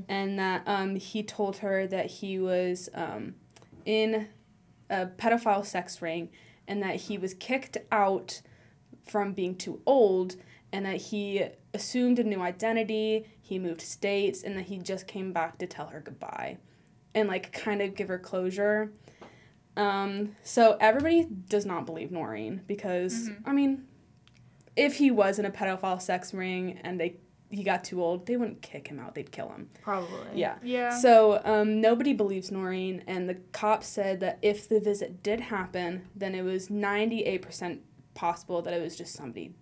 And 0.08 0.38
that 0.40 0.64
um, 0.66 0.96
he 0.96 1.22
told 1.22 1.58
her 1.58 1.86
that 1.86 2.06
he 2.06 2.40
was 2.40 2.88
um, 2.94 3.36
in 3.84 4.26
a 4.90 5.06
pedophile 5.06 5.64
sex 5.64 6.02
ring 6.02 6.30
and 6.66 6.82
that 6.82 6.96
he 6.96 7.16
was 7.16 7.32
kicked 7.34 7.76
out 7.92 8.42
from 9.06 9.32
being 9.34 9.54
too 9.54 9.80
old 9.86 10.34
and 10.72 10.84
that 10.84 10.96
he 10.96 11.44
assumed 11.74 12.18
a 12.18 12.24
new 12.24 12.40
identity, 12.40 13.26
he 13.40 13.58
moved 13.60 13.80
states, 13.80 14.42
and 14.42 14.56
that 14.56 14.64
he 14.64 14.78
just 14.78 15.06
came 15.06 15.32
back 15.32 15.58
to 15.58 15.66
tell 15.66 15.86
her 15.86 16.00
goodbye 16.00 16.58
and 17.14 17.28
like 17.28 17.52
kind 17.52 17.80
of 17.80 17.94
give 17.94 18.08
her 18.08 18.18
closure. 18.18 18.92
Um, 19.76 20.34
so 20.42 20.76
everybody 20.80 21.24
does 21.48 21.64
not 21.64 21.86
believe 21.86 22.10
Noreen 22.10 22.62
because 22.66 23.28
I 23.46 23.52
mean, 23.52 23.86
if 24.76 24.96
he 24.96 25.10
was 25.10 25.38
in 25.38 25.44
a 25.44 25.50
pedophile 25.50 26.00
sex 26.00 26.32
ring 26.32 26.78
and 26.82 26.98
they 26.98 27.16
he 27.50 27.62
got 27.62 27.84
too 27.84 28.02
old, 28.02 28.24
they 28.26 28.38
wouldn't 28.38 28.62
kick 28.62 28.88
him 28.88 28.98
out; 28.98 29.14
they'd 29.14 29.30
kill 29.30 29.50
him. 29.50 29.68
Probably. 29.82 30.26
Yeah. 30.34 30.56
Yeah. 30.62 30.88
So 30.98 31.42
um, 31.44 31.82
nobody 31.82 32.14
believes 32.14 32.50
Noreen, 32.50 33.04
and 33.06 33.28
the 33.28 33.34
cops 33.52 33.86
said 33.86 34.20
that 34.20 34.38
if 34.40 34.68
the 34.70 34.80
visit 34.80 35.22
did 35.22 35.38
happen, 35.38 36.08
then 36.16 36.34
it 36.34 36.42
was 36.42 36.68
98% 36.68 37.80
possible 38.14 38.62
that 38.62 38.72
it 38.72 38.80
was 38.80 38.96
just 38.96 39.14
somebody 39.14 39.54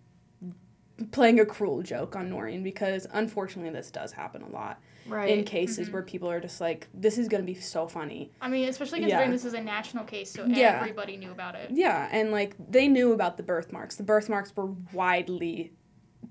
playing 1.10 1.40
a 1.40 1.46
cruel 1.46 1.82
joke 1.82 2.14
on 2.14 2.30
Noreen 2.30 2.62
because 2.62 3.06
unfortunately 3.12 3.72
this 3.72 3.90
does 3.90 4.12
happen 4.12 4.42
a 4.42 4.48
lot 4.48 4.80
Right. 5.06 5.30
in 5.30 5.44
cases 5.44 5.90
where 5.90 6.02
mm-hmm. 6.02 6.10
people 6.10 6.30
are 6.30 6.40
just 6.40 6.60
like, 6.60 6.88
this 6.94 7.18
is 7.18 7.28
going 7.28 7.42
to 7.42 7.46
be 7.46 7.58
so 7.58 7.88
funny. 7.88 8.30
I 8.40 8.48
mean, 8.48 8.68
especially 8.68 9.00
considering 9.00 9.28
Yeah. 9.30 9.32
this 9.32 9.44
is 9.44 9.54
a 9.54 9.60
national 9.60 10.04
case, 10.04 10.30
so 10.30 10.44
Yeah. 10.46 10.78
everybody 10.80 11.16
knew 11.16 11.32
about 11.32 11.54
it. 11.54 11.70
Yeah, 11.72 12.08
and 12.12 12.30
like 12.30 12.54
they 12.70 12.86
knew 12.88 13.12
about 13.12 13.36
the 13.36 13.42
birthmarks. 13.42 13.96
The 13.96 14.02
birthmarks 14.02 14.54
were 14.56 14.70
widely 14.92 15.72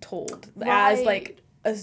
told 0.01 0.51
as 0.61 1.01
like 1.03 1.41
a 1.65 1.75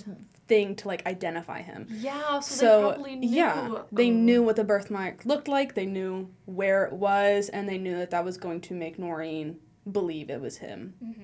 thing 0.48 0.76
to 0.76 0.88
like 0.88 1.04
identify 1.06 1.60
him. 1.60 1.86
Yeah, 1.90 2.40
so, 2.40 2.56
so 2.56 2.66
they 2.66 2.94
probably 2.94 3.16
knew. 3.16 3.28
yeah 3.28 3.78
they 3.92 4.08
Oh. 4.10 4.14
knew 4.14 4.42
what 4.42 4.56
the 4.56 4.64
birthmark 4.64 5.26
looked 5.26 5.48
like 5.48 5.74
they 5.74 5.86
knew 5.86 6.30
where 6.46 6.84
it 6.84 6.92
was 6.92 7.48
and 7.48 7.68
they 7.68 7.78
knew 7.78 7.96
that 7.98 8.10
that 8.10 8.24
was 8.24 8.36
going 8.36 8.60
to 8.62 8.74
make 8.74 8.96
noreen 8.98 9.58
believe 9.90 10.30
it 10.30 10.40
was 10.40 10.58
him 10.58 10.94
mm-hmm. 11.04 11.22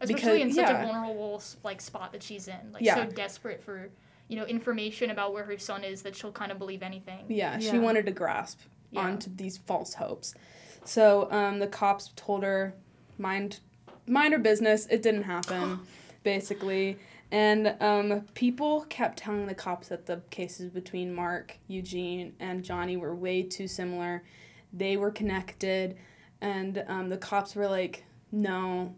Especially 0.00 0.42
in 0.42 0.52
such 0.52 0.68
yeah. 0.68 0.82
a 0.82 0.86
vulnerable 0.86 1.40
like 1.62 1.80
spot 1.80 2.12
that 2.12 2.22
she's 2.22 2.48
in, 2.48 2.72
like 2.72 2.82
Yeah. 2.82 2.96
so 2.96 3.06
desperate 3.06 3.62
for 3.62 3.88
you 4.28 4.36
know 4.36 4.44
information 4.46 5.10
about 5.10 5.32
where 5.32 5.44
her 5.44 5.58
son 5.58 5.84
is 5.84 6.02
that 6.02 6.16
she'll 6.16 6.32
kind 6.32 6.50
of 6.52 6.58
believe 6.58 6.82
anything. 6.82 7.24
yeah, 7.28 7.58
she 7.58 7.78
wanted 7.78 8.06
to 8.06 8.12
grasp 8.12 8.60
Yeah. 8.90 9.02
onto 9.02 9.34
these 9.34 9.58
false 9.58 9.94
hopes. 9.94 10.34
So 10.84 11.30
um, 11.30 11.58
the 11.58 11.66
cops 11.66 12.10
told 12.16 12.42
her 12.42 12.74
mind 13.18 13.60
mind 14.06 14.32
her 14.34 14.38
business. 14.38 14.86
It 14.86 15.02
didn't 15.02 15.22
happen 15.24 15.80
basically. 16.22 16.98
And 17.30 17.74
um, 17.80 18.20
people 18.34 18.82
kept 18.88 19.18
telling 19.18 19.46
the 19.46 19.54
cops 19.54 19.88
that 19.88 20.06
the 20.06 20.20
cases 20.30 20.70
between 20.70 21.12
mark 21.12 21.56
eugene 21.68 22.34
and 22.38 22.62
johnny 22.62 22.96
were 22.96 23.14
way 23.14 23.42
too 23.42 23.66
similar. 23.66 24.22
They 24.72 24.96
were 24.96 25.10
connected. 25.10 25.96
And 26.40 26.84
um, 26.88 27.08
the 27.08 27.16
cops 27.16 27.54
were 27.56 27.66
like 27.68 28.04
no 28.30 28.94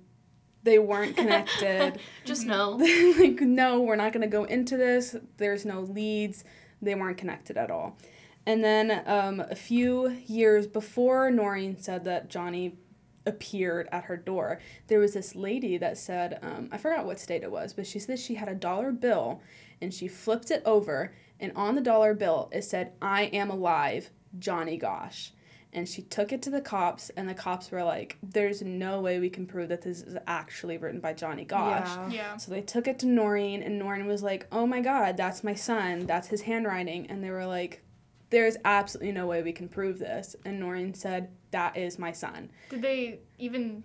they 0.67 0.79
weren't 0.81 1.17
connected. 1.17 1.99
Just 2.25 2.45
no. 2.45 2.73
like 3.19 3.41
no 3.41 3.81
we're 3.81 3.97
not 3.97 4.13
going 4.13 4.21
to 4.23 4.27
go 4.27 4.45
into 4.45 4.77
this. 4.77 5.17
There's 5.39 5.65
no 5.65 5.81
leads. 5.81 6.45
They 6.83 6.95
weren't 6.95 7.17
connected 7.17 7.57
at 7.57 7.71
all. 7.71 7.97
And 8.45 8.63
then 8.63 9.03
um, 9.07 9.41
a 9.41 9.57
few 9.57 10.09
years 10.27 10.67
before 10.67 11.31
noreen 11.31 11.79
said 11.79 12.05
that 12.05 12.29
johnny 12.29 12.77
appeared 13.25 13.89
at 13.91 14.05
her 14.05 14.17
door 14.17 14.61
there 14.87 15.01
was 15.01 15.15
this 15.15 15.35
lady 15.35 15.77
that 15.79 15.99
said 15.99 16.39
um, 16.43 16.69
i 16.71 16.79
forgot 16.79 17.05
what 17.05 17.19
state 17.19 17.43
it 17.43 17.51
was 17.51 17.73
but 17.73 17.85
she 17.85 17.99
said 17.99 18.17
she 18.21 18.37
had 18.37 18.49
a 18.49 18.55
dollar 18.55 18.93
bill 18.93 19.41
and 19.83 19.93
she 19.93 20.07
flipped 20.07 20.53
it 20.53 20.63
over 20.65 21.13
and 21.41 21.51
on 21.57 21.75
the 21.75 21.81
dollar 21.81 22.15
bill 22.15 22.49
it 22.53 22.63
said 22.63 22.93
i 23.03 23.23
am 23.25 23.51
alive 23.51 24.11
johnny 24.39 24.77
gosch 24.77 25.31
and 25.77 25.89
she 25.89 26.03
took 26.03 26.33
it 26.33 26.43
to 26.43 26.51
the 26.51 26.61
cops 26.61 27.11
and 27.11 27.29
the 27.29 27.35
cops 27.35 27.71
were 27.71 27.85
like 27.85 28.17
there's 28.23 28.63
no 28.63 29.01
way 29.01 29.21
we 29.21 29.29
can 29.31 29.47
prove 29.47 29.69
that 29.69 29.83
this 29.83 30.01
is 30.03 30.17
actually 30.27 30.79
written 30.79 30.99
by 31.01 31.13
johnny 31.13 31.45
gosch 31.45 31.87
Yeah. 31.97 32.11
Yeah. 32.11 32.37
so 32.39 32.51
they 32.51 32.63
took 32.63 32.89
it 32.89 32.99
to 33.01 33.07
Noreen, 33.07 33.63
and 33.63 33.79
Noreen 33.79 34.07
was 34.07 34.23
like, 34.23 34.47
"Oh 34.51 34.67
my 34.67 34.81
God, 34.81 35.17
that's 35.17 35.45
my 35.45 35.55
son. 35.55 36.07
That's 36.07 36.29
his 36.29 36.41
handwriting." 36.43 37.07
And 37.11 37.23
they 37.23 37.31
were 37.31 37.47
like, 37.47 37.83
"There's 38.31 38.57
absolutely 38.65 39.13
no 39.13 39.27
way 39.27 39.43
we 39.43 39.53
can 39.53 39.69
prove 39.69 39.99
this." 39.99 40.35
And 40.45 40.59
Noreen 40.59 40.95
said, 40.95 41.29
"That 41.53 41.77
is 41.77 41.99
my 41.99 42.11
son." 42.13 42.51
Did 42.71 42.83
they 42.83 43.21
even? 43.39 43.85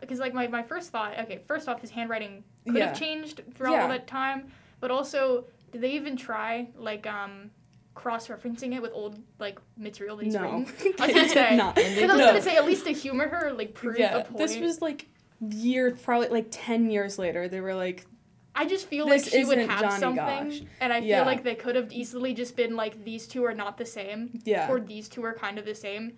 Because 0.00 0.18
like 0.20 0.32
my, 0.32 0.46
my 0.46 0.62
first 0.62 0.90
thought, 0.90 1.18
okay, 1.20 1.40
first 1.46 1.68
off, 1.68 1.80
his 1.80 1.90
handwriting 1.90 2.44
could 2.64 2.76
Yeah. 2.76 2.86
have 2.88 2.98
changed 2.98 3.42
throughout 3.54 3.72
Yeah. 3.74 3.82
all 3.82 3.88
that 3.88 4.06
time, 4.06 4.50
but 4.80 4.90
also, 4.90 5.44
did 5.72 5.80
they 5.82 5.92
even 5.92 6.16
try 6.16 6.68
like 6.76 7.06
um 7.06 7.50
cross-referencing 7.98 8.74
it 8.74 8.80
with 8.80 8.92
old 8.94 9.18
like 9.38 9.58
material 9.76 10.16
that 10.16 10.24
he's 10.24 10.34
no, 10.34 10.42
written? 10.42 10.66
I 11.00 11.06
was 11.06 11.14
gonna 11.14 11.28
say. 11.28 11.56
not. 11.56 11.76
I 11.78 11.82
was 11.82 12.00
No. 12.00 12.18
gonna 12.18 12.40
say 12.42 12.56
at 12.56 12.64
least 12.64 12.84
to 12.86 12.92
humor 12.92 13.28
her, 13.28 13.52
like 13.52 13.74
prove 13.74 13.98
yeah, 13.98 14.18
a 14.18 14.24
point. 14.24 14.38
this 14.38 14.56
was 14.56 14.80
like 14.80 15.08
year, 15.40 15.90
probably 16.02 16.28
like 16.28 16.46
ten 16.50 16.90
years 16.90 17.18
later. 17.18 17.48
They 17.48 17.60
were 17.60 17.74
like, 17.74 18.06
I 18.54 18.66
just 18.66 18.86
feel 18.86 19.06
like 19.08 19.24
she 19.24 19.44
would 19.44 19.58
have 19.58 19.80
Johnny 19.80 19.98
something, 20.00 20.48
Gosch. 20.50 20.60
and 20.80 20.92
I 20.92 21.00
feel 21.00 21.24
like 21.24 21.42
they 21.42 21.54
could 21.56 21.74
have 21.76 21.92
easily 21.92 22.34
just 22.34 22.56
been 22.56 22.76
like 22.76 23.04
these 23.04 23.26
two 23.26 23.44
are 23.44 23.54
not 23.54 23.76
the 23.78 23.86
same, 23.86 24.40
"Yeah, 24.44 24.70
or 24.70 24.80
these 24.80 25.08
two 25.08 25.24
are 25.24 25.34
kind 25.34 25.58
of 25.58 25.64
the 25.64 25.74
same, 25.74 26.16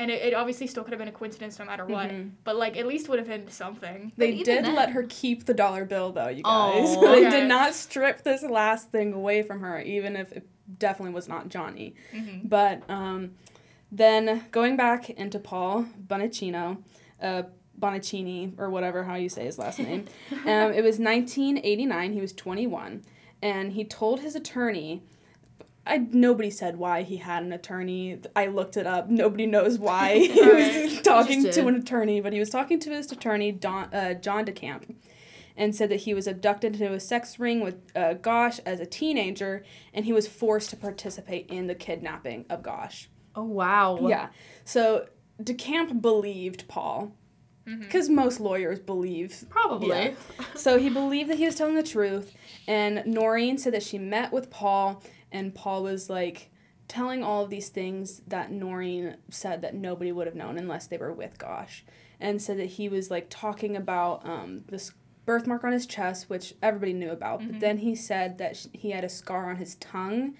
and 0.00 0.10
it, 0.10 0.22
it 0.22 0.34
obviously 0.34 0.66
still 0.66 0.82
could 0.82 0.92
have 0.92 0.98
been 0.98 1.08
a 1.08 1.12
coincidence 1.12 1.58
no 1.58 1.64
matter 1.66 1.84
what. 1.84 2.08
Mhm. 2.10 2.30
But 2.42 2.56
like 2.56 2.76
at 2.76 2.86
least 2.86 3.08
would 3.08 3.18
have 3.18 3.28
been 3.28 3.48
something. 3.48 4.12
They 4.16 4.42
did 4.42 4.64
then- 4.64 4.74
let 4.74 4.90
her 4.90 5.04
keep 5.08 5.44
the 5.44 5.54
dollar 5.54 5.84
bill 5.84 6.10
though, 6.10 6.28
you 6.28 6.42
guys. 6.42 6.96
Aw. 6.96 7.00
they 7.14 7.28
did 7.30 7.46
not 7.46 7.74
strip 7.74 8.22
this 8.22 8.42
last 8.42 8.90
thing 8.90 9.12
away 9.12 9.42
from 9.42 9.60
her, 9.60 9.80
even 9.80 10.16
if 10.16 10.32
it 10.32 10.48
definitely 10.78 11.12
was 11.14 11.28
not 11.28 11.48
Johnny. 11.50 11.94
Mhm. 12.14 12.48
But 12.48 12.88
um, 12.88 13.32
then 13.92 14.46
going 14.50 14.76
back 14.76 15.10
into 15.10 15.38
Paul 15.38 15.84
Bonaccino, 16.06 16.82
uh, 17.20 17.42
Bonaccini, 17.78 18.58
or 18.58 18.70
whatever 18.70 19.04
how 19.04 19.14
you 19.16 19.28
say 19.28 19.44
his 19.44 19.58
last 19.58 19.78
name, 19.78 20.06
um, 20.46 20.72
it 20.72 20.82
was 20.82 20.98
1989. 20.98 22.12
He 22.12 22.20
was 22.20 22.32
21, 22.32 23.02
and 23.42 23.72
he 23.72 23.84
told 23.84 24.20
his 24.20 24.34
attorney. 24.34 25.02
I, 25.90 25.98
nobody 25.98 26.50
said 26.50 26.76
why 26.76 27.02
he 27.02 27.16
had 27.16 27.42
an 27.42 27.52
attorney. 27.52 28.20
I 28.36 28.46
looked 28.46 28.76
it 28.76 28.86
up. 28.86 29.10
Nobody 29.10 29.46
knows 29.46 29.78
why 29.78 30.18
he 30.18 30.28
was 30.28 30.40
Alright. 30.40 31.04
talking 31.04 31.50
to 31.50 31.66
an 31.66 31.74
attorney, 31.74 32.20
but 32.20 32.32
he 32.32 32.38
was 32.38 32.50
talking 32.50 32.78
to 32.80 32.90
his 32.90 33.10
attorney, 33.10 33.52
Don, 33.52 33.92
uh, 33.92 34.14
John 34.14 34.44
DeCamp. 34.44 34.94
and 35.56 35.74
said 35.74 35.88
that 35.90 36.00
he 36.00 36.14
was 36.14 36.26
abducted 36.26 36.74
into 36.80 36.92
a 36.92 37.00
sex 37.00 37.38
ring 37.38 37.60
with 37.60 37.76
uh, 37.96 38.14
Gosch 38.14 38.60
as 38.64 38.80
a 38.80 38.86
teenager, 38.86 39.64
and 39.92 40.04
he 40.04 40.12
was 40.12 40.26
forced 40.28 40.70
to 40.70 40.76
participate 40.76 41.46
in 41.50 41.66
the 41.66 41.74
kidnapping 41.74 42.46
of 42.48 42.62
Gosch. 42.62 43.08
Oh 43.34 43.44
wow. 43.44 43.98
Yeah. 44.00 44.28
So 44.64 45.08
DeCamp 45.42 46.00
believed 46.00 46.68
Paul, 46.68 47.12
because 47.64 48.08
most 48.08 48.40
lawyers 48.40 48.80
believe. 48.80 49.44
Probably. 49.48 49.88
Yeah. 49.88 50.14
So 50.56 50.78
he 50.78 50.88
believed 50.90 51.30
that 51.30 51.38
he 51.38 51.46
was 51.46 51.54
telling 51.54 51.76
the 51.76 51.82
truth, 51.82 52.34
and 52.66 53.02
Noreen 53.06 53.58
said 53.58 53.74
that 53.74 53.82
she 53.82 53.98
met 53.98 54.32
with 54.32 54.50
Paul, 54.50 55.02
and 55.32 55.54
Paul 55.54 55.82
was 55.82 56.10
like 56.10 56.50
telling 56.88 57.22
all 57.22 57.44
of 57.44 57.50
these 57.50 57.68
things 57.68 58.22
that 58.26 58.50
Noreen 58.50 59.16
said 59.28 59.62
that 59.62 59.74
nobody 59.74 60.10
would 60.10 60.26
have 60.26 60.34
known 60.34 60.58
unless 60.58 60.86
they 60.86 60.98
were 60.98 61.12
with 61.12 61.38
Gosch, 61.38 61.82
and 62.18 62.42
said 62.42 62.58
that 62.58 62.66
he 62.66 62.88
was 62.88 63.10
like 63.10 63.26
talking 63.30 63.76
about 63.76 64.26
um, 64.26 64.62
this 64.68 64.92
birthmark 65.24 65.62
on 65.62 65.72
his 65.72 65.86
chest, 65.86 66.28
which 66.28 66.54
everybody 66.60 66.92
knew 66.92 67.10
about, 67.10 67.46
but 67.46 67.60
then 67.60 67.78
he 67.78 67.94
said 67.94 68.38
that 68.38 68.56
sh- 68.56 68.66
he 68.72 68.90
had 68.90 69.04
a 69.04 69.08
scar 69.08 69.48
on 69.48 69.56
his 69.56 69.76
tongue 69.76 70.34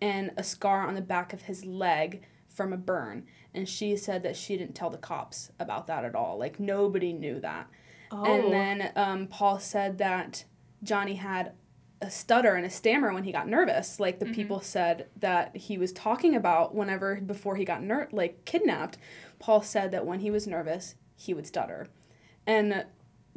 and 0.00 0.32
a 0.36 0.42
scar 0.42 0.86
on 0.86 0.94
the 0.94 1.00
back 1.00 1.32
of 1.32 1.42
his 1.42 1.64
leg 1.64 2.26
from 2.48 2.72
a 2.72 2.76
burn. 2.76 3.24
And 3.54 3.68
she 3.68 3.96
said 3.96 4.22
that 4.22 4.36
she 4.36 4.56
didn't 4.56 4.74
tell 4.74 4.90
the 4.90 4.98
cops 4.98 5.50
about 5.58 5.86
that 5.86 6.04
at 6.04 6.14
all. 6.14 6.38
Like, 6.38 6.60
nobody 6.60 7.12
knew 7.12 7.40
that. 7.40 7.70
Oh. 8.10 8.24
And 8.24 8.52
then 8.52 8.92
um, 8.96 9.26
Paul 9.28 9.58
said 9.60 9.98
that 9.98 10.44
Johnny 10.82 11.14
had 11.14 11.52
a 12.00 12.10
stutter 12.10 12.54
and 12.54 12.66
a 12.66 12.70
stammer 12.70 13.12
when 13.12 13.24
he 13.24 13.32
got 13.32 13.48
nervous. 13.48 13.98
Like 13.98 14.18
the 14.18 14.26
people 14.26 14.60
said 14.60 15.06
that 15.16 15.56
he 15.56 15.78
was 15.78 15.92
talking 15.92 16.34
about 16.34 16.74
whenever 16.74 17.16
before 17.16 17.56
he 17.56 17.64
got 17.64 17.82
ner- 17.82 18.08
like 18.12 18.44
kidnapped. 18.44 18.98
Paul 19.38 19.62
said 19.62 19.90
that 19.92 20.06
when 20.06 20.20
he 20.20 20.30
was 20.30 20.46
nervous, 20.46 20.96
he 21.16 21.32
would 21.34 21.46
stutter. 21.46 21.86
And 22.46 22.84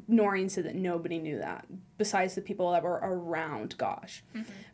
Noreen 0.08 0.50
said 0.50 0.66
that 0.66 0.76
nobody 0.76 1.18
knew 1.20 1.38
that 1.40 1.66
besides 1.98 2.36
the 2.36 2.42
people 2.42 2.72
that 2.72 2.84
were 2.84 3.00
around 3.02 3.78
Gosch. 3.78 4.22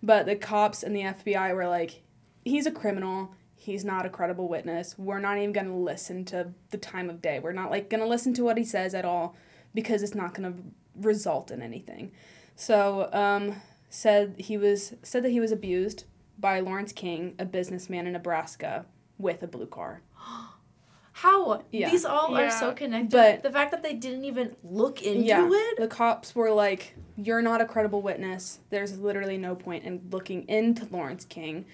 But 0.02 0.26
the 0.26 0.36
cops 0.36 0.84
and 0.84 0.96
the 0.96 1.02
FBI 1.02 1.56
were 1.56 1.68
like, 1.68 2.04
he's 2.44 2.66
a 2.66 2.72
criminal. 2.72 3.34
He's 3.56 3.86
not 3.86 4.06
a 4.06 4.10
credible 4.10 4.48
witness. 4.50 4.96
We're 4.98 5.20
not 5.20 5.38
even 5.38 5.54
going 5.54 5.68
to 5.68 5.74
listen 5.74 6.26
to 6.26 6.54
the 6.72 6.78
time 6.78 7.10
of 7.10 7.22
day. 7.22 7.40
We're 7.40 7.54
not 7.54 7.72
like 7.72 7.90
going 7.90 8.02
to 8.02 8.08
listen 8.08 8.34
to 8.36 8.44
what 8.44 8.58
he 8.58 8.66
says 8.66 8.94
at 8.94 9.06
all 9.06 9.36
because 9.74 10.04
it's 10.04 10.16
not 10.16 10.34
going 10.34 10.52
to 10.54 10.60
result 10.96 11.50
in 11.50 11.62
anything. 11.62 12.12
So, 12.56 13.10
um, 13.14 13.56
said 13.94 14.36
he 14.40 14.58
was 14.58 14.96
said 15.04 15.24
that 15.24 15.30
he 15.30 15.40
was 15.40 15.52
abused 15.52 16.06
by 16.40 16.60
Lawrence 16.60 16.92
King, 16.92 17.36
a 17.38 17.46
businessman 17.46 18.08
in 18.08 18.14
Nebraska, 18.14 18.86
with 19.18 19.44
a 19.44 19.48
blue 19.48 19.68
car. 19.68 20.02
How? 21.16 21.64
Yeah. 21.72 21.92
These 21.92 22.06
all 22.06 22.36
are 22.36 22.50
so 22.50 22.74
connected. 22.74 23.12
But- 23.12 23.44
the 23.44 23.52
fact 23.52 23.72
that 23.72 23.84
they 23.84 23.94
didn't 23.94 24.26
even 24.26 24.56
look 24.64 25.04
into 25.04 25.24
yeah, 25.24 25.48
it. 25.50 25.78
the 25.78 25.88
cops 25.88 26.34
were 26.34 26.52
like, 26.52 26.96
"You're 27.16 27.44
not 27.44 27.62
a 27.62 27.66
credible 27.66 28.02
witness. 28.02 28.60
There's 28.72 28.98
literally 28.98 29.38
no 29.38 29.56
point 29.56 29.84
in 29.84 30.02
looking 30.12 30.48
into 30.50 30.86
Lawrence 30.86 31.26
King." 31.26 31.66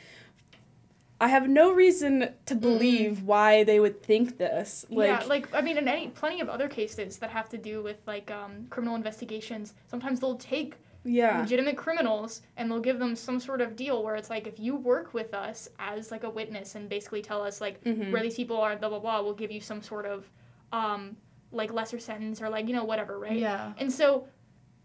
I 1.22 1.28
have 1.28 1.50
no 1.50 1.74
reason 1.74 2.34
to 2.46 2.56
believe 2.56 3.24
why 3.24 3.66
they 3.66 3.80
would 3.82 4.02
think 4.02 4.38
this. 4.38 4.86
Like, 4.90 5.08
yeah, 5.08 5.28
like 5.28 5.54
I 5.54 5.62
mean, 5.62 5.78
in 5.78 5.88
any 5.88 6.10
plenty 6.10 6.40
of 6.42 6.48
other 6.48 6.70
cases 6.70 7.18
that 7.18 7.30
have 7.30 7.50
to 7.50 7.58
do 7.58 7.82
with 7.82 7.98
like 8.08 8.32
um, 8.32 8.68
criminal 8.70 8.96
investigations, 8.96 9.74
sometimes 9.88 10.20
they'll 10.20 10.36
take 10.36 10.76
yeah, 11.06 11.40
legitimate 11.42 11.78
criminals 11.78 12.42
and 12.58 12.70
they'll 12.70 12.80
give 12.80 13.00
them 13.00 13.16
some 13.16 13.40
sort 13.40 13.62
of 13.62 13.76
deal 13.76 14.04
where 14.04 14.16
it's 14.16 14.30
like 14.30 14.48
if 14.48 14.60
you 14.60 14.76
work 14.76 15.14
with 15.14 15.34
us 15.34 15.70
as 15.80 16.12
like 16.12 16.24
a 16.24 16.30
witness 16.30 16.76
and 16.76 16.90
basically 16.90 17.22
tell 17.22 17.42
us 17.42 17.62
like 17.62 17.84
Mhm. 17.84 18.12
where 18.12 18.22
these 18.22 18.36
people 18.36 18.58
are, 18.58 18.76
blah 18.76 18.90
blah 18.90 19.00
blah, 19.00 19.22
we'll 19.22 19.34
give 19.34 19.52
you 19.52 19.62
some 19.62 19.82
sort 19.82 20.06
of 20.06 20.30
um, 20.72 21.16
like 21.52 21.74
lesser 21.74 22.00
sentence 22.00 22.42
or 22.42 22.50
like 22.50 22.68
you 22.68 22.74
know 22.76 22.84
whatever, 22.84 23.18
right? 23.18 23.38
Yeah. 23.38 23.74
And 23.78 23.92
so 23.92 24.28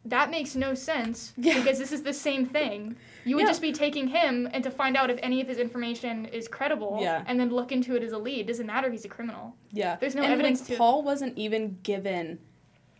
that 0.06 0.30
makes 0.30 0.54
no 0.54 0.74
sense 0.74 1.32
Yeah. 1.36 1.58
because 1.58 1.78
this 1.78 1.90
is 1.90 2.02
the 2.02 2.12
same 2.12 2.44
thing. 2.46 2.94
You 3.24 3.36
would 3.36 3.42
Yeah. 3.42 3.48
just 3.48 3.62
be 3.62 3.72
taking 3.72 4.08
him 4.08 4.46
and 4.52 4.62
to 4.62 4.70
find 4.70 4.96
out 4.98 5.10
if 5.10 5.18
any 5.22 5.40
of 5.40 5.48
his 5.48 5.58
information 5.58 6.26
is 6.26 6.46
credible 6.46 6.98
Yeah. 7.00 7.24
and 7.26 7.40
then 7.40 7.48
look 7.50 7.72
into 7.72 7.96
it 7.96 8.02
as 8.02 8.12
a 8.12 8.18
lead. 8.18 8.46
Doesn't 8.46 8.66
matter 8.66 8.86
if 8.86 8.92
he's 8.92 9.04
a 9.06 9.08
criminal. 9.08 9.56
yeah. 9.72 9.96
There's 9.96 10.14
no 10.14 10.22
and, 10.22 10.32
evidence 10.32 10.60
like, 10.60 10.68
to- 10.68 10.76
Paul 10.76 11.02
wasn't 11.02 11.36
even 11.38 11.78
given 11.82 12.38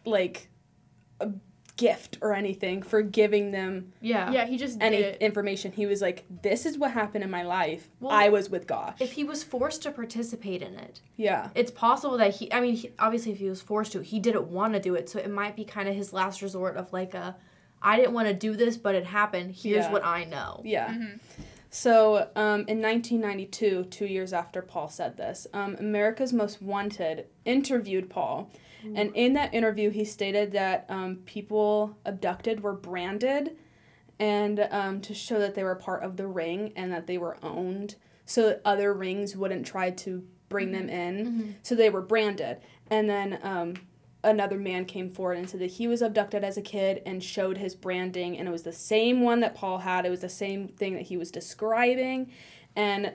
like 0.06 0.48
a 1.20 1.30
gift 1.76 2.18
or 2.20 2.32
anything 2.34 2.82
for 2.82 3.02
giving 3.02 3.50
them 3.50 3.92
Yeah. 4.00 4.30
Yeah, 4.30 4.46
he 4.46 4.56
just 4.56 4.78
any 4.80 4.98
did 4.98 5.16
information. 5.16 5.72
He 5.72 5.86
was 5.86 6.00
like, 6.00 6.24
"This 6.42 6.64
is 6.66 6.78
what 6.78 6.92
happened 6.92 7.24
in 7.24 7.30
my 7.30 7.42
life. 7.42 7.90
Well, 8.00 8.12
I 8.12 8.28
was 8.28 8.48
with 8.48 8.66
Gosch." 8.66 9.00
If 9.00 9.12
he 9.12 9.24
was 9.24 9.42
forced 9.42 9.82
to 9.82 9.90
participate 9.90 10.62
in 10.62 10.74
it, 10.78 11.00
yeah, 11.16 11.48
it's 11.54 11.70
possible 11.72 12.16
that 12.18 12.36
he. 12.36 12.52
I 12.52 12.60
mean, 12.60 12.76
he, 12.76 12.92
obviously, 12.98 13.32
if 13.32 13.38
he 13.38 13.48
was 13.48 13.60
forced 13.60 13.92
to, 13.92 14.00
he 14.02 14.20
didn't 14.20 14.46
want 14.48 14.74
to 14.74 14.80
do 14.80 14.94
it. 14.94 15.08
So 15.08 15.18
it 15.18 15.30
might 15.30 15.56
be 15.56 15.64
kind 15.64 15.88
of 15.88 15.94
his 15.96 16.12
last 16.12 16.42
resort 16.42 16.76
of 16.76 16.92
like 16.92 17.12
a, 17.14 17.34
I 17.82 17.96
didn't 17.96 18.12
want 18.14 18.28
to 18.28 18.34
do 18.34 18.54
this, 18.54 18.76
but 18.76 18.94
it 18.94 19.06
happened. 19.06 19.54
Here's 19.56 19.86
Yeah. 19.86 19.92
what 19.92 20.04
I 20.04 20.24
know. 20.24 20.60
yeah. 20.64 20.88
Mhm. 20.90 21.20
So, 21.70 22.28
um, 22.36 22.60
in 22.68 22.80
1992, 22.80 23.86
two 23.90 24.06
years 24.06 24.32
after 24.32 24.62
Paul 24.62 24.88
said 24.88 25.16
this, 25.16 25.48
um, 25.52 25.74
America's 25.80 26.32
Most 26.32 26.62
Wanted 26.62 27.26
interviewed 27.44 28.08
Paul. 28.08 28.48
And 28.96 29.10
in 29.14 29.32
that 29.34 29.54
interview, 29.54 29.90
he 29.90 30.04
stated 30.04 30.52
that 30.52 30.86
um, 30.88 31.16
people 31.24 31.96
abducted 32.04 32.62
were 32.62 32.74
branded 32.74 33.56
and 34.18 34.68
um, 34.70 35.00
to 35.00 35.14
show 35.14 35.38
that 35.38 35.54
they 35.54 35.64
were 35.64 35.74
part 35.74 36.02
of 36.02 36.16
the 36.16 36.26
ring 36.26 36.72
and 36.76 36.92
that 36.92 37.06
they 37.06 37.18
were 37.18 37.36
owned 37.42 37.96
so 38.26 38.46
that 38.48 38.60
other 38.64 38.92
rings 38.92 39.36
wouldn't 39.36 39.66
try 39.66 39.90
to 39.90 40.24
bring 40.48 40.72
them 40.72 40.88
in. 40.88 41.56
So 41.62 41.74
they 41.74 41.90
were 41.90 42.02
branded. 42.02 42.58
And 42.90 43.08
then 43.08 43.38
um, 43.42 43.74
another 44.22 44.56
man 44.58 44.84
came 44.84 45.10
forward 45.10 45.38
and 45.38 45.48
said 45.48 45.60
that 45.60 45.72
he 45.72 45.88
was 45.88 46.00
abducted 46.02 46.44
as 46.44 46.56
a 46.56 46.62
kid 46.62 47.02
and 47.04 47.22
showed 47.22 47.58
his 47.58 47.74
branding, 47.74 48.38
and 48.38 48.48
it 48.48 48.50
was 48.50 48.62
the 48.62 48.72
same 48.72 49.20
one 49.22 49.40
that 49.40 49.54
Paul 49.54 49.78
had. 49.78 50.06
It 50.06 50.10
was 50.10 50.20
the 50.20 50.28
same 50.28 50.68
thing 50.68 50.94
that 50.94 51.02
he 51.02 51.16
was 51.16 51.30
describing, 51.30 52.30
and 52.76 53.12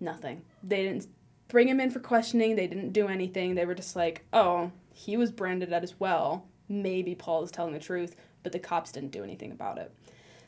nothing. 0.00 0.42
They 0.62 0.82
didn't 0.84 1.08
bring 1.48 1.68
him 1.68 1.80
in 1.80 1.90
for 1.90 2.00
questioning. 2.00 2.56
They 2.56 2.66
didn't 2.66 2.92
do 2.92 3.08
anything. 3.08 3.54
They 3.54 3.66
were 3.66 3.74
just 3.74 3.96
like, 3.96 4.24
oh, 4.32 4.70
he 4.94 5.16
was 5.18 5.30
branded 5.30 5.72
at 5.72 5.82
as 5.82 5.98
well. 6.00 6.46
Maybe 6.68 7.14
Paul 7.14 7.42
is 7.42 7.50
telling 7.50 7.74
the 7.74 7.78
truth, 7.80 8.16
but 8.42 8.52
the 8.52 8.58
cops 8.58 8.92
didn't 8.92 9.10
do 9.10 9.22
anything 9.22 9.52
about 9.52 9.76
it. 9.78 9.92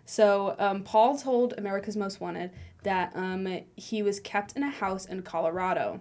So 0.07 0.55
um, 0.59 0.82
Paul 0.84 1.18
told 1.18 1.53
America's 1.59 1.97
Most 1.97 2.20
Wanted 2.20 2.53
that 2.84 3.12
um, 3.14 3.61
he 3.76 4.03
was 4.03 4.20
kept 4.20 4.53
in 4.57 4.62
a 4.62 4.70
house 4.70 5.05
in 5.05 5.22
Colorado, 5.22 6.01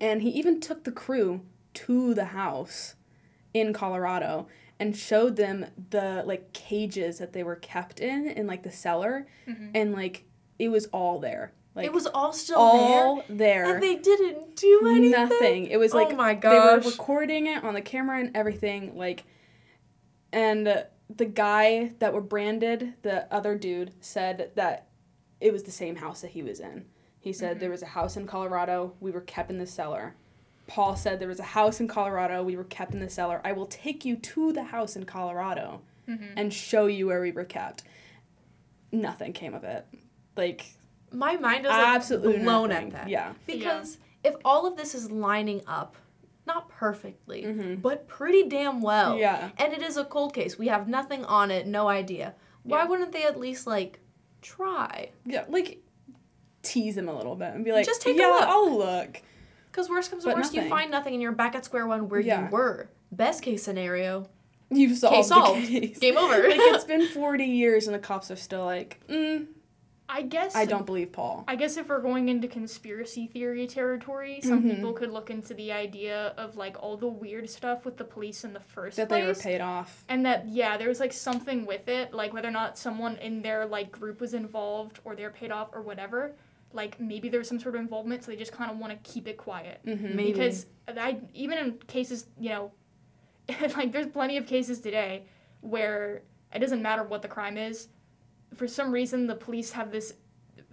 and 0.00 0.22
he 0.22 0.28
even 0.30 0.60
took 0.60 0.84
the 0.84 0.92
crew 0.92 1.40
to 1.74 2.14
the 2.14 2.26
house 2.26 2.94
in 3.54 3.72
Colorado 3.72 4.46
and 4.78 4.96
showed 4.96 5.36
them 5.36 5.66
the 5.90 6.22
like 6.26 6.52
cages 6.52 7.18
that 7.18 7.32
they 7.32 7.42
were 7.42 7.56
kept 7.56 7.98
in 7.98 8.28
in 8.28 8.46
like 8.46 8.62
the 8.62 8.70
cellar, 8.70 9.26
Mhm. 9.48 9.70
and 9.74 9.92
like 9.92 10.24
it 10.58 10.68
was 10.68 10.86
all 10.86 11.18
there, 11.18 11.52
like 11.78 11.86
it 11.86 11.92
was 11.92 12.06
all 12.06 12.32
still 12.32 12.58
all 12.58 13.16
there. 13.28 13.36
there, 13.64 13.74
and 13.74 13.82
they 13.82 13.96
didn't 13.96 14.54
do 14.56 14.82
anything. 14.88 15.10
Nothing. 15.10 15.66
It 15.66 15.78
was 15.78 15.94
like 15.94 16.08
oh 16.12 16.16
my 16.16 16.34
they 16.34 16.48
were 16.50 16.80
recording 16.84 17.46
it 17.46 17.64
on 17.64 17.72
the 17.74 17.80
camera 17.80 18.20
and 18.20 18.36
everything 18.36 18.96
like 18.96 19.24
and 20.32 20.84
the 21.14 21.24
guy 21.24 21.92
that 22.00 22.12
were 22.12 22.20
branded 22.20 22.94
the 23.02 23.32
other 23.32 23.56
dude 23.56 23.92
said 24.00 24.50
that 24.56 24.88
it 25.40 25.52
was 25.52 25.62
the 25.62 25.70
same 25.70 25.96
house 25.96 26.20
that 26.20 26.32
he 26.32 26.42
was 26.42 26.60
in 26.60 26.84
he 27.20 27.32
said 27.32 27.60
there 27.60 27.70
was 27.70 27.82
a 27.82 27.86
house 27.86 28.16
in 28.16 28.26
colorado 28.26 28.92
we 29.00 29.10
were 29.10 29.20
kept 29.22 29.50
in 29.50 29.56
the 29.58 29.66
cellar 29.66 30.14
paul 30.66 30.94
said 30.96 31.18
there 31.18 31.28
was 31.28 31.40
a 31.40 31.44
house 31.56 31.80
in 31.80 31.88
colorado 31.88 32.42
we 32.42 32.56
were 32.56 32.64
kept 32.64 32.92
in 32.92 33.00
the 33.00 33.08
cellar 33.08 33.40
i 33.42 33.52
will 33.52 33.64
take 33.66 34.04
you 34.04 34.16
to 34.16 34.52
the 34.52 34.64
house 34.64 34.96
in 34.96 35.04
colorado 35.04 35.80
Mhm. 36.06 36.32
and 36.36 36.52
show 36.52 36.86
you 36.86 37.06
where 37.06 37.22
we 37.22 37.32
were 37.32 37.44
kept 37.44 37.84
nothing 38.92 39.32
came 39.32 39.54
of 39.54 39.64
it 39.64 39.86
like 40.36 40.74
my 41.12 41.36
mind 41.36 41.64
was 41.64 41.70
like 41.70 41.86
absolutely 41.96 42.38
blown 42.38 42.68
nothing. 42.70 42.86
at 42.88 42.92
that. 42.92 43.08
yeah 43.08 43.32
Because 43.46 43.98
if 44.24 44.34
all 44.44 44.66
of 44.66 44.76
this 44.76 44.94
is 44.94 45.10
lining 45.10 45.62
up, 45.66 45.96
not 46.46 46.68
perfectly, 46.68 47.42
Mhm. 47.44 47.80
but 47.82 48.08
pretty 48.08 48.48
damn 48.48 48.80
well, 48.80 49.16
yeah 49.18 49.50
and 49.58 49.72
it 49.72 49.82
is 49.82 49.96
a 49.96 50.04
cold 50.04 50.34
case, 50.34 50.58
we 50.58 50.68
have 50.68 50.88
nothing 50.88 51.24
on 51.24 51.50
it, 51.50 51.66
no 51.66 51.88
idea. 51.88 52.34
Why 52.62 52.78
Yeah. 52.80 52.84
wouldn't 52.86 53.12
they 53.12 53.24
at 53.24 53.38
least 53.38 53.66
like 53.66 54.00
try? 54.42 55.10
Yeah, 55.24 55.44
like 55.48 55.82
tease 56.62 56.96
him 56.96 57.08
a 57.08 57.16
little 57.16 57.36
bit 57.36 57.54
and 57.54 57.64
be 57.64 57.72
like, 57.72 57.86
Just 57.86 58.02
take 58.02 58.16
a 58.16 58.20
yeah, 58.20 58.26
look." 58.28 58.42
I'll 58.42 58.76
look. 58.78 59.22
Because 59.70 59.88
worst 59.88 60.10
comes 60.10 60.24
to 60.24 60.32
worst, 60.34 60.54
you 60.54 60.68
find 60.68 60.90
nothing 60.90 61.12
and 61.14 61.22
you're 61.22 61.32
back 61.32 61.54
at 61.54 61.64
square 61.64 61.86
one 61.86 62.08
where 62.08 62.20
Yeah. 62.20 62.44
you 62.46 62.50
were. 62.50 62.88
Best 63.12 63.42
case 63.42 63.62
scenario, 63.62 64.28
You've 64.70 64.98
solved 64.98 65.16
case 65.16 65.28
solved, 65.28 65.66
the 65.66 65.80
case. 65.80 65.98
game 65.98 66.16
over. 66.18 66.34
like 66.48 66.58
it's 66.58 66.84
been 66.84 67.06
forty 67.14 67.44
years 67.46 67.86
and 67.86 67.94
the 67.94 67.98
cops 68.00 68.30
are 68.30 68.36
still 68.36 68.64
like, 68.64 69.00
mm, 69.08 69.46
I 70.10 70.22
guess 70.22 70.54
I 70.56 70.64
don't 70.64 70.86
believe 70.86 71.12
Paul. 71.12 71.44
I 71.46 71.54
guess 71.56 71.76
if 71.76 71.88
we're 71.88 72.00
going 72.00 72.28
into 72.28 72.48
conspiracy 72.48 73.26
theory 73.26 73.66
territory, 73.66 74.40
some 74.42 74.62
Mhm. 74.64 74.76
people 74.76 74.92
could 74.94 75.10
look 75.10 75.28
into 75.30 75.52
the 75.54 75.70
idea 75.72 76.34
of 76.36 76.56
like 76.56 76.82
all 76.82 76.96
the 76.96 77.06
weird 77.08 77.48
stuff 77.50 77.84
with 77.84 77.96
the 77.98 78.04
police 78.04 78.42
in 78.44 78.52
the 78.54 78.60
first 78.60 78.96
That 78.96 79.08
they 79.10 79.26
were 79.26 79.34
paid 79.34 79.60
off. 79.60 80.04
and 80.08 80.24
that 80.24 80.48
yeah, 80.48 80.76
there 80.78 80.88
was 80.88 80.98
like 81.00 81.12
something 81.12 81.66
with 81.66 81.88
it, 81.88 82.14
like 82.14 82.32
whether 82.32 82.48
or 82.48 82.52
not 82.52 82.78
someone 82.78 83.16
in 83.18 83.42
their 83.42 83.66
like 83.66 83.92
group 83.92 84.20
was 84.20 84.32
involved 84.34 85.00
or 85.04 85.14
they're 85.14 85.30
paid 85.30 85.50
off 85.52 85.68
or 85.74 85.82
whatever. 85.82 86.34
Like 86.72 86.98
maybe 87.00 87.28
there 87.28 87.40
was 87.40 87.48
some 87.48 87.60
sort 87.60 87.74
of 87.74 87.80
involvement, 87.80 88.24
so 88.24 88.30
they 88.30 88.36
just 88.36 88.52
kind 88.52 88.70
of 88.70 88.78
want 88.78 88.92
to 88.92 89.10
keep 89.10 89.28
it 89.28 89.36
quiet. 89.36 89.80
Mm-hmm. 89.86 90.16
Maybe. 90.16 90.32
Because 90.32 90.66
I 90.88 91.18
even 91.34 91.58
in 91.58 91.72
cases, 91.86 92.26
you 92.40 92.48
know, 92.50 92.72
like 93.76 93.92
there's 93.92 94.06
plenty 94.06 94.36
of 94.38 94.46
cases 94.46 94.80
today 94.80 95.24
where 95.60 96.22
it 96.54 96.60
doesn't 96.60 96.80
matter 96.82 97.02
what 97.04 97.20
the 97.22 97.28
crime 97.28 97.56
is. 97.58 97.88
For 98.54 98.66
some 98.68 98.90
reason, 98.92 99.26
the 99.26 99.34
police 99.36 99.72
have 99.72 99.90
this 99.90 100.14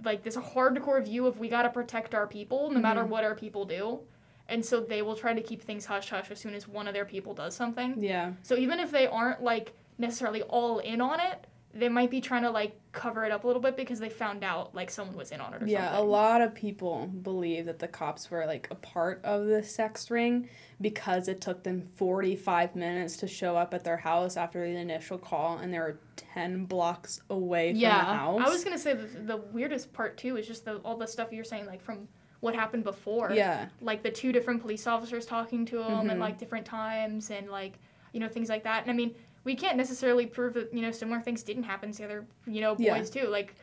like 0.04 0.24
this 0.24 0.36
hardcore 0.36 1.04
view 1.04 1.26
of 1.26 1.40
we 1.40 1.48
gotta 1.50 1.70
protect 1.70 2.14
our 2.14 2.28
people 2.28 2.70
no 2.70 2.80
matter 2.80 3.04
Mhm. 3.04 3.08
what 3.10 3.24
our 3.24 3.34
people 3.36 3.66
do, 3.66 4.02
and 4.50 4.64
so 4.64 4.80
they 4.82 5.02
will 5.02 5.16
try 5.16 5.34
to 5.34 5.42
keep 5.42 5.62
things 5.62 5.86
hush 5.86 6.10
hush 6.10 6.30
as 6.32 6.40
soon 6.40 6.54
as 6.54 6.68
one 6.68 6.88
of 6.88 6.94
their 6.94 7.06
people 7.06 7.34
does 7.34 7.56
something. 7.56 7.96
Yeah. 8.02 8.34
So 8.44 8.56
even 8.56 8.80
if 8.80 8.92
they 8.92 9.08
aren't 9.08 9.42
like 9.42 9.74
necessarily 9.98 10.42
all 10.44 10.80
in 10.80 11.00
on 11.02 11.20
it, 11.20 11.48
they 11.78 11.90
might 11.90 12.10
be 12.10 12.22
trying 12.22 12.44
to 12.44 12.50
like 12.50 12.74
cover 12.94 13.26
it 13.26 13.32
up 13.34 13.44
a 13.44 13.48
little 13.48 13.62
bit 13.62 13.76
because 13.76 14.00
they 14.00 14.08
found 14.10 14.44
out 14.44 14.74
like 14.74 14.90
someone 14.90 15.16
was 15.18 15.32
in 15.32 15.42
on 15.42 15.54
it 15.54 15.62
or 15.62 15.68
Yeah, 15.68 16.00
a 16.00 16.02
lot 16.02 16.42
of 16.42 16.56
people 16.56 17.08
believe 17.08 17.66
that 17.66 17.80
the 17.80 17.88
cops 17.90 18.32
were 18.32 18.46
like 18.46 18.68
a 18.72 18.76
part 18.76 19.20
of 19.26 19.46
the 19.48 19.62
sex 19.62 20.10
ring 20.10 20.48
because 20.80 21.28
it 21.28 21.42
took 21.42 21.64
them 21.64 21.82
45 21.82 22.76
minutes 22.76 23.18
to 23.18 23.28
show 23.28 23.58
up 23.58 23.74
at 23.74 23.84
their 23.84 23.98
house 23.98 24.38
after 24.38 24.62
the 24.66 24.78
initial 24.78 25.18
call 25.18 25.58
and 25.58 25.74
they 25.74 25.80
were 25.80 26.00
10 26.16 26.66
blocks 26.66 27.20
away 27.30 27.72
from 27.72 27.80
Yeah, 27.82 27.98
the 28.00 28.06
house. 28.06 28.42
I 28.46 28.50
was 28.50 28.64
gonna 28.64 28.78
say 28.80 28.94
the, 28.94 29.08
the 29.20 29.38
weirdest 29.38 29.92
part 29.92 30.18
too 30.18 30.38
is 30.38 30.48
just 30.48 30.64
the 30.64 30.78
all 30.78 30.96
the 30.98 31.08
stuff 31.08 31.34
you're 31.34 31.44
saying 31.44 31.66
like 31.66 31.82
from 31.82 32.08
what 32.40 32.56
happened 32.56 32.86
before. 32.86 33.32
Yeah. 33.34 33.68
Like 33.82 34.02
the 34.02 34.12
two 34.12 34.32
different 34.32 34.62
police 34.62 34.88
officers 34.88 35.26
talking 35.26 35.66
to 35.66 35.82
him 35.82 36.08
Mhm. 36.08 36.12
and 36.12 36.20
like 36.22 36.38
different 36.38 36.66
times 36.66 37.32
and 37.32 37.50
like 37.50 37.80
you 38.14 38.22
know 38.22 38.30
things 38.30 38.48
like 38.48 38.64
that. 38.64 38.84
And 38.84 38.92
I 38.92 38.94
mean 38.94 39.14
we 39.46 39.56
can't 39.56 39.78
necessarily 39.78 40.26
prove 40.26 40.54
that 40.56 40.74
you 40.74 40.82
know 40.82 40.92
similar 40.92 41.22
things 41.22 41.42
didn't 41.44 41.64
happen 41.64 41.92
to 41.94 41.98
the 42.00 42.04
other 42.04 42.26
you 42.46 42.60
know 42.60 42.76
boys 42.76 42.86
Yeah. 43.16 43.22
too. 43.24 43.28
Like 43.30 43.56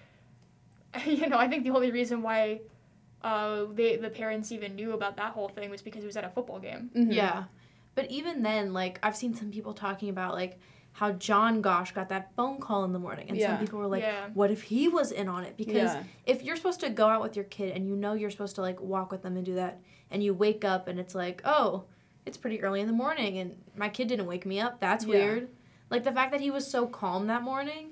you 1.07 1.29
know 1.29 1.37
I 1.39 1.49
think 1.49 1.65
the 1.65 1.71
only 1.71 1.91
reason 1.91 2.23
why 2.23 2.61
uh 3.23 3.67
they 3.73 3.97
the 3.97 4.11
parents 4.11 4.51
even 4.53 4.75
knew 4.75 4.93
about 4.93 5.17
that 5.17 5.33
whole 5.33 5.49
thing 5.49 5.71
was 5.71 5.83
because 5.83 6.03
it 6.03 6.07
was 6.07 6.17
at 6.17 6.25
a 6.25 6.31
football 6.31 6.59
game. 6.59 6.91
Mhm. 6.97 7.13
Yeah. 7.15 7.45
But 7.95 8.11
even 8.11 8.43
then, 8.43 8.73
like, 8.73 8.99
I've 9.03 9.15
seen 9.15 9.35
some 9.35 9.51
people 9.51 9.75
talking 9.75 10.09
about, 10.09 10.33
like, 10.33 10.59
how 10.93 11.13
John 11.13 11.61
Gosch 11.61 11.93
got 11.93 12.09
that 12.09 12.35
phone 12.35 12.59
call 12.59 12.85
in 12.85 12.93
the 12.95 12.99
morning. 12.99 13.29
And 13.29 13.37
Yeah. 13.37 13.49
some 13.49 13.59
people 13.59 13.79
were 13.81 13.87
like, 13.87 14.03
yeah. 14.03 14.29
what 14.33 14.51
if 14.51 14.63
he 14.63 14.89
was 14.89 15.13
in 15.13 15.29
on 15.29 15.45
it? 15.45 15.59
Because 15.59 15.75
Yeah. 15.93 16.03
if 16.25 16.43
you're 16.43 16.57
supposed 16.57 16.81
to 16.81 16.89
go 16.89 17.07
out 17.09 17.21
with 17.21 17.37
your 17.37 17.45
kid 17.45 17.77
and 17.77 17.87
you 17.87 17.95
know 17.95 18.15
you're 18.15 18.31
supposed 18.31 18.55
to, 18.55 18.63
like, 18.63 18.81
walk 18.81 19.13
with 19.13 19.21
them 19.21 19.37
and 19.37 19.45
do 19.45 19.57
that, 19.57 19.79
and 20.11 20.23
you 20.25 20.33
wake 20.33 20.65
up 20.65 20.89
and 20.89 20.99
it's 20.99 21.15
like, 21.15 21.43
oh, 21.45 21.85
it's 22.25 22.39
pretty 22.39 22.63
early 22.63 22.81
in 22.81 22.87
the 22.87 22.95
morning 22.95 23.37
and 23.37 23.63
my 23.77 23.91
kid 23.91 24.09
didn't 24.09 24.25
wake 24.27 24.47
me 24.47 24.59
up, 24.59 24.81
that's 24.81 25.05
Yeah. 25.05 25.11
weird. 25.15 25.49
Like, 25.93 26.05
the 26.05 26.11
fact 26.13 26.33
that 26.33 26.41
he 26.41 26.51
was 26.51 26.69
so 26.69 26.87
calm 26.87 27.27
that 27.27 27.43
morning, 27.43 27.91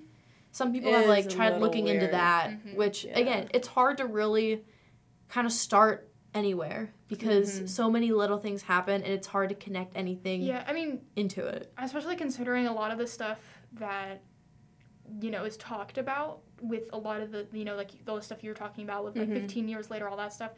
some 0.53 0.72
people 0.72 0.90
have, 0.92 1.07
like, 1.07 1.28
tried 1.28 1.51
little 1.51 1.61
looking 1.61 1.86
into 1.86 2.01
weird. 2.07 2.14
that, 2.14 2.51
Mhm. 2.51 2.74
which, 2.74 3.05
Yeah. 3.05 3.18
again, 3.18 3.48
it's 3.53 3.68
hard 3.68 3.98
to 3.98 4.07
really 4.07 4.64
kind 5.28 5.46
of 5.46 5.53
start 5.53 6.09
anywhere 6.32 6.94
because 7.09 7.61
Mhm. 7.61 7.68
so 7.68 7.90
many 7.90 8.11
little 8.11 8.38
things 8.38 8.62
happen 8.62 9.03
and 9.03 9.12
it's 9.12 9.26
hard 9.26 9.51
to 9.51 9.55
connect 9.55 9.94
anything 9.96 10.40
Yeah, 10.42 10.64
I 10.66 10.72
mean, 10.72 11.03
into 11.14 11.46
it. 11.46 11.72
especially 11.76 12.16
considering 12.16 12.66
a 12.66 12.72
lot 12.72 12.90
of 12.90 12.96
the 12.98 13.07
stuff 13.07 13.38
that 13.74 14.22
you 15.20 15.30
know 15.32 15.44
is 15.44 15.57
talked 15.57 15.98
about 15.98 16.40
with 16.62 16.84
a 16.92 16.96
lot 16.98 17.20
of 17.20 17.32
the 17.32 17.44
you 17.53 17.64
know 17.64 17.74
like 17.74 17.90
all 18.07 18.14
the 18.14 18.22
stuff 18.22 18.44
you 18.44 18.51
were 18.51 18.55
talking 18.55 18.84
about 18.84 19.03
with 19.05 19.16
like 19.16 19.28
Mhm. 19.28 19.40
15 19.40 19.66
years 19.68 19.90
later 19.90 20.09
all 20.09 20.16
that 20.16 20.32
stuff 20.32 20.53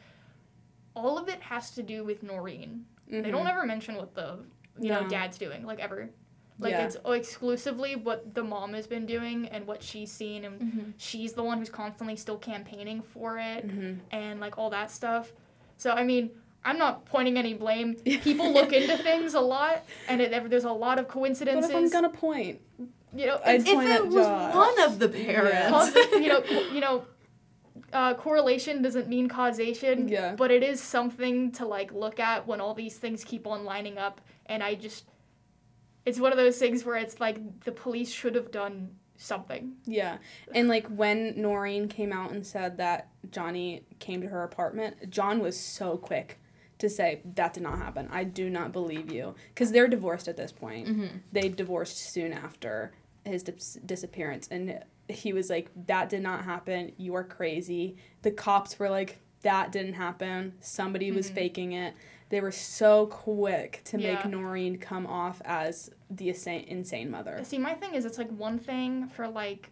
all 0.95 1.17
of 1.17 1.27
it 1.31 1.41
has 1.41 1.71
to 1.71 1.83
do 1.83 2.05
with 2.05 2.23
Noreen. 2.23 2.85
They 3.09 3.23
Mhm. 3.23 3.31
don't 3.31 3.47
ever 3.47 3.65
mention 3.65 3.95
what 3.97 4.15
the 4.15 4.45
you 4.79 4.91
know 4.91 5.09
dad's 5.09 5.39
doing 5.39 5.65
like 5.65 5.79
ever. 5.81 6.11
Like 6.59 6.73
Yeah. 6.73 6.85
it's 6.87 6.97
exclusively 7.05 7.97
what 7.97 8.35
the 8.35 8.45
mom 8.45 8.75
has 8.75 8.87
been 8.87 9.07
doing 9.07 9.49
and 9.49 9.67
what 9.67 9.83
she's 9.83 10.13
seen 10.13 10.45
and 10.45 10.95
she's 10.99 11.33
the 11.33 11.43
one 11.43 11.59
who's 11.59 11.71
constantly 11.71 12.15
still 12.17 12.37
campaigning 12.39 13.03
for 13.03 13.39
it 13.39 13.67
Mhm. 13.67 13.99
and 14.11 14.39
like 14.41 14.59
all 14.59 14.71
that 14.71 14.91
stuff. 14.91 15.33
So 15.79 15.91
I 15.93 16.05
mean, 16.05 16.31
I'm 16.65 16.79
not 16.79 17.05
pointing 17.07 17.37
any 17.37 17.55
blame. 17.55 17.95
People 18.23 18.53
look 18.53 18.73
into 18.73 18.97
things 18.99 19.35
a 19.35 19.41
lot, 19.41 19.83
and 20.09 20.21
it, 20.21 20.49
there's 20.51 20.63
a 20.65 20.71
lot 20.73 20.99
of 21.01 21.07
But 21.09 21.13
coincidences. 21.15 21.71
if 21.71 21.77
I'm 21.77 21.89
gonna 21.91 22.09
point, 22.11 22.61
you 23.17 23.27
know, 23.27 23.41
I'd 23.45 23.61
If 23.67 23.75
point 23.75 23.89
it 23.89 24.07
was 24.07 24.15
Josh. 24.27 24.55
one 24.55 24.81
of 24.83 24.99
the 25.01 25.09
parents. 25.09 25.71
cause- 25.71 25.95
you 26.13 26.29
know, 26.29 26.45
you 26.73 26.81
know, 26.81 27.05
uh, 27.93 28.15
correlation 28.15 28.81
doesn't 28.83 29.09
mean 29.09 29.29
causation. 29.29 30.09
Yeah. 30.09 30.35
But 30.37 30.51
it 30.53 30.63
is 30.63 30.81
something 30.81 31.51
to 31.53 31.67
like 31.67 31.93
look 31.93 32.21
at 32.21 32.47
when 32.47 32.61
all 32.61 32.75
these 32.75 32.97
things 32.97 33.25
keep 33.25 33.47
on 33.47 33.65
lining 33.65 33.99
up, 33.99 34.21
and 34.47 34.63
I 34.63 34.75
just, 34.77 35.05
it's 36.05 36.19
one 36.19 36.33
of 36.33 36.39
those 36.39 36.59
things 36.59 36.85
where 36.85 36.97
it's 36.97 37.21
like 37.21 37.61
the 37.65 37.73
police 37.73 38.11
should 38.11 38.35
have 38.35 38.51
done 38.51 38.91
something. 39.17 39.75
Yeah. 39.85 40.19
And 40.55 40.69
like 40.69 40.87
when 40.89 41.41
Noreen 41.41 41.89
came 41.89 42.13
out 42.13 42.33
and 42.33 42.45
said 42.47 42.77
that 42.79 43.09
Johnny 43.31 43.85
came 44.01 44.21
to 44.23 44.29
her 44.29 44.43
apartment, 44.43 45.11
John 45.11 45.39
was 45.41 45.59
so 45.59 45.97
quick 45.97 46.41
to 46.79 46.89
say 46.89 47.21
that 47.37 47.55
did 47.55 47.63
not 47.63 47.79
happen. 47.79 48.09
I 48.11 48.25
do 48.25 48.51
not 48.51 48.73
believe 48.73 49.13
you 49.13 49.35
because 49.55 49.71
they're 49.71 49.87
divorced 49.87 50.27
at 50.27 50.37
this 50.37 50.51
point. 50.51 50.89
Mm-hmm. 50.89 51.17
They 51.31 51.49
divorced 51.49 51.99
soon 51.99 52.33
after 52.33 52.93
his 53.25 53.45
dis- 53.45 53.79
disappearance 53.87 54.49
and 54.51 54.81
he 55.09 55.33
was 55.33 55.49
like 55.51 55.71
that 55.87 56.09
did 56.09 56.23
not 56.23 56.45
happen. 56.45 56.91
You 56.97 57.15
are 57.15 57.23
crazy. 57.25 57.97
The 58.23 58.33
cops 58.33 58.79
were 58.81 58.91
like 58.91 59.19
that 59.43 59.71
didn't 59.71 59.95
happen. 59.95 60.55
Somebody 60.61 61.11
was 61.13 61.31
Mhm. 61.31 61.35
faking 61.35 61.73
it. 61.73 61.95
They 62.33 62.41
were 62.41 62.51
so 62.51 63.09
quick 63.09 63.83
to 63.85 63.99
make 63.99 64.21
Yeah. 64.25 64.27
Noreen 64.27 64.79
come 64.79 65.07
off 65.07 65.43
as 65.45 65.91
the 66.09 66.31
insane, 66.31 66.65
insane 66.67 67.11
mother. 67.11 67.39
See, 67.45 67.59
my 67.59 67.75
thing 67.75 67.93
is, 67.93 68.07
it's 68.07 68.17
like 68.17 68.31
one 68.31 68.59
thing 68.59 69.07
for 69.09 69.29
like 69.29 69.71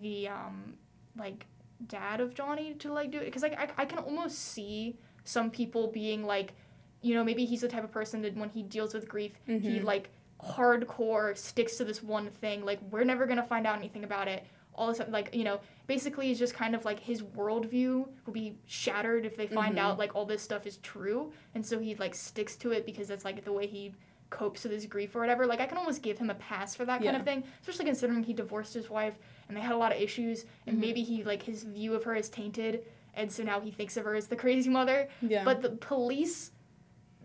the 0.00 0.26
um 0.26 0.74
like 1.16 1.46
dad 1.86 2.20
of 2.20 2.34
Johnny 2.34 2.74
to 2.80 2.92
like 2.92 3.12
do 3.12 3.18
it 3.18 3.26
because 3.26 3.42
like 3.42 3.56
I, 3.56 3.82
I 3.82 3.84
can 3.84 4.00
almost 4.00 4.38
see 4.40 4.96
some 5.22 5.52
people 5.52 5.86
being 5.86 6.24
like, 6.26 6.54
you 7.00 7.14
know, 7.14 7.22
maybe 7.22 7.44
he's 7.44 7.60
the 7.60 7.68
type 7.68 7.84
of 7.84 7.92
person 7.92 8.22
that 8.22 8.36
when 8.36 8.48
he 8.48 8.64
deals 8.64 8.92
with 8.92 9.08
grief, 9.08 9.38
he 9.46 9.52
Mhm. 9.52 9.84
like 9.84 10.10
hardcore 10.42 11.36
sticks 11.38 11.76
to 11.76 11.84
this 11.84 12.02
one 12.02 12.28
thing. 12.28 12.64
Like 12.64 12.80
we're 12.90 13.04
never 13.04 13.24
gonna 13.24 13.44
find 13.44 13.68
out 13.68 13.78
anything 13.78 14.02
about 14.02 14.26
it. 14.26 14.44
All 14.74 14.88
of 14.88 14.94
a 14.94 14.96
sudden, 14.96 15.12
like 15.12 15.34
you 15.34 15.44
know, 15.44 15.60
basically 15.86 16.30
it's 16.30 16.38
just 16.40 16.54
kind 16.54 16.74
of 16.74 16.84
like 16.84 16.98
his 17.00 17.22
worldview 17.22 18.06
will 18.26 18.32
be 18.32 18.56
shattered 18.66 19.24
if 19.24 19.36
they 19.36 19.46
find 19.46 19.76
Mhm. 19.76 19.80
out 19.80 19.98
like 19.98 20.14
all 20.14 20.24
this 20.26 20.42
stuff 20.42 20.66
is 20.66 20.78
true, 20.78 21.32
and 21.54 21.64
so 21.64 21.78
he 21.78 21.94
like 21.96 22.14
sticks 22.14 22.56
to 22.56 22.72
it 22.72 22.84
because 22.86 23.08
that's 23.08 23.24
like 23.24 23.44
the 23.44 23.52
way 23.52 23.66
he 23.66 23.94
copes 24.30 24.64
with 24.64 24.72
his 24.72 24.86
grief 24.86 25.14
or 25.14 25.20
whatever. 25.20 25.46
Like 25.46 25.60
I 25.60 25.66
can 25.66 25.78
almost 25.78 26.02
give 26.02 26.18
him 26.18 26.28
a 26.30 26.34
pass 26.34 26.74
for 26.74 26.84
that 26.86 27.02
kind 27.02 27.16
of 27.16 27.22
thing, 27.24 27.44
especially 27.60 27.84
considering 27.84 28.22
he 28.24 28.32
divorced 28.32 28.74
his 28.74 28.90
wife 28.90 29.14
and 29.48 29.56
they 29.56 29.60
had 29.60 29.72
a 29.72 29.76
lot 29.76 29.92
of 29.92 30.00
issues, 30.00 30.44
and 30.66 30.76
Mhm. 30.76 30.80
maybe 30.80 31.02
he 31.02 31.22
like 31.22 31.42
his 31.42 31.62
view 31.62 31.94
of 31.94 32.02
her 32.04 32.16
is 32.16 32.28
tainted, 32.28 32.84
and 33.14 33.30
so 33.30 33.44
now 33.44 33.60
he 33.60 33.70
thinks 33.70 33.96
of 33.96 34.04
her 34.04 34.16
as 34.16 34.26
the 34.26 34.34
crazy 34.36 34.70
mother. 34.70 35.08
Yeah. 35.22 35.44
But 35.44 35.62
the 35.62 35.70
police, 35.70 36.50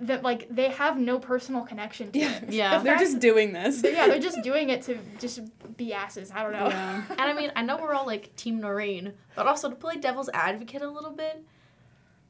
that 0.01 0.23
like 0.23 0.47
they 0.49 0.69
have 0.69 0.97
no 0.97 1.19
personal 1.19 1.61
connection 1.63 2.11
to 2.11 2.19
yeah. 2.19 2.37
it. 2.37 2.49
Yeah. 2.51 2.77
The 2.77 2.83
They're 2.85 2.93
fact- 2.97 3.05
just 3.09 3.19
doing 3.19 3.53
this. 3.53 3.83
Yeah, 3.83 4.07
they're 4.07 4.19
just 4.29 4.41
doing 4.43 4.69
it 4.69 4.81
to 4.83 4.97
just 5.19 5.41
be 5.77 5.93
asses. 5.93 6.31
I 6.33 6.43
don't 6.43 6.53
know. 6.53 6.67
Yeah. 6.69 7.03
And 7.09 7.21
I 7.21 7.33
mean, 7.33 7.51
I 7.55 7.61
know 7.63 7.77
we're 7.77 7.93
all 7.93 8.05
like 8.05 8.35
Team 8.35 8.59
Noreen, 8.59 9.13
but 9.35 9.45
also 9.47 9.69
to 9.69 9.75
play 9.75 9.97
devil's 9.97 10.29
advocate 10.33 10.81
a 10.81 10.89
little 10.89 11.11
bit, 11.11 11.43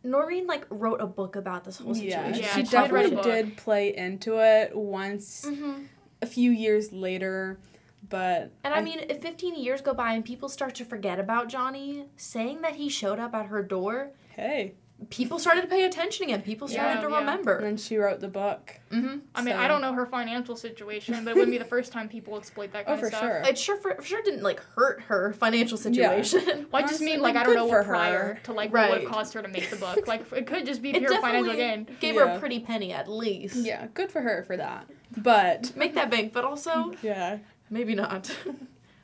Noreen 0.04 0.48
like 0.48 0.66
wrote 0.70 1.02
a 1.02 1.08
book 1.08 1.36
about 1.36 1.64
this 1.66 1.78
whole 1.78 1.94
situation. 1.94 2.36
Yeah, 2.36 2.56
she 2.56 2.64
she 2.66 2.72
did 2.72 2.92
write 2.92 3.08
a 3.08 3.10
definitely 3.16 3.32
did 3.44 3.58
play 3.58 3.96
into 3.96 4.40
it 4.40 4.76
once 4.76 5.46
Mm-hmm. 5.46 5.84
a 6.22 6.26
few 6.26 6.52
years 6.52 6.92
later, 6.94 7.60
but 8.08 8.52
And 8.64 8.74
I 8.74 8.82
mean, 8.82 9.00
if 9.10 9.22
15 9.22 9.56
years 9.56 9.82
go 9.82 9.94
by 9.94 10.14
and 10.14 10.24
people 10.24 10.48
start 10.50 10.74
to 10.76 10.86
forget 10.86 11.20
about 11.20 11.50
Johnny, 11.50 12.06
saying 12.16 12.62
that 12.62 12.76
he 12.76 12.88
showed 12.90 13.20
up 13.20 13.36
at 13.36 13.48
her 13.48 13.62
door, 13.62 14.12
hey, 14.36 14.74
people 15.10 15.40
started 15.40 15.62
to 15.62 15.68
pay 15.68 15.86
attention 15.86 16.26
again. 16.26 16.42
People 16.42 16.68
started 16.68 16.96
Yeah, 16.96 17.02
to 17.02 17.10
yeah. 17.10 17.18
and 17.20 17.28
remember. 17.28 17.62
then 17.62 17.78
she 17.78 17.98
wrote 17.98 18.20
the 18.20 18.28
book. 18.28 18.80
Mm-hmm. 18.92 19.20
I 19.34 19.42
mean, 19.42 19.56
I 19.56 19.68
don't 19.68 19.82
know 19.82 19.94
her 19.94 20.06
financial 20.06 20.56
situation, 20.56 21.24
but 21.24 21.32
it 21.32 21.36
wouldn't 21.36 21.52
be 21.52 21.58
the 21.58 21.64
first 21.66 21.92
time 21.92 22.10
people 22.10 22.38
exploit 22.38 22.74
that 22.74 22.84
Oh, 22.86 22.90
kind 22.90 23.00
for 23.00 23.06
of 23.08 23.14
stuff. 23.14 23.22
sure. 23.24 23.42
It 23.48 23.58
sure 23.58 23.78
for, 23.78 23.96
for 23.96 24.02
sure 24.04 24.22
didn't 24.22 24.44
like 24.44 24.60
hurt 24.76 25.02
her 25.04 25.34
financial 25.34 25.78
situation. 25.78 26.68
Well, 26.72 26.84
I 26.84 26.88
just 26.88 27.02
mean 27.02 27.22
like 27.22 27.36
like, 27.36 27.44
I 27.44 27.46
don't 27.46 27.56
know 27.56 27.68
for 27.70 27.78
what 27.78 27.86
her. 27.86 27.92
prior 27.94 28.40
to 28.44 28.54
like 28.54 28.74
what 28.74 28.90
would 28.92 29.08
caused 29.08 29.34
her 29.34 29.42
to 29.42 29.48
make 29.48 29.70
the 29.70 29.76
book. 29.78 30.00
Like 30.08 30.32
it 30.34 30.46
could 30.46 30.66
just 30.66 30.82
be 30.82 30.90
It 30.90 31.00
pure 31.00 31.10
financial 31.22 31.54
definitely 31.54 31.86
gain. 31.86 31.98
gave 32.00 32.16
her 32.16 32.24
a 32.24 32.40
pretty 32.40 32.60
penny 32.60 32.92
at 32.94 33.08
least. 33.08 33.56
Yeah, 33.56 33.88
good 33.94 34.12
for 34.12 34.22
her 34.22 34.44
for 34.46 34.58
that. 34.58 34.88
But 35.18 35.76
Make 35.76 35.96
that 35.96 36.10
bank, 36.12 36.34
but 36.34 36.44
also 36.44 36.94
yeah, 37.02 37.38
maybe 37.70 37.96
not. 37.96 38.36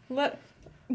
let 0.09 0.39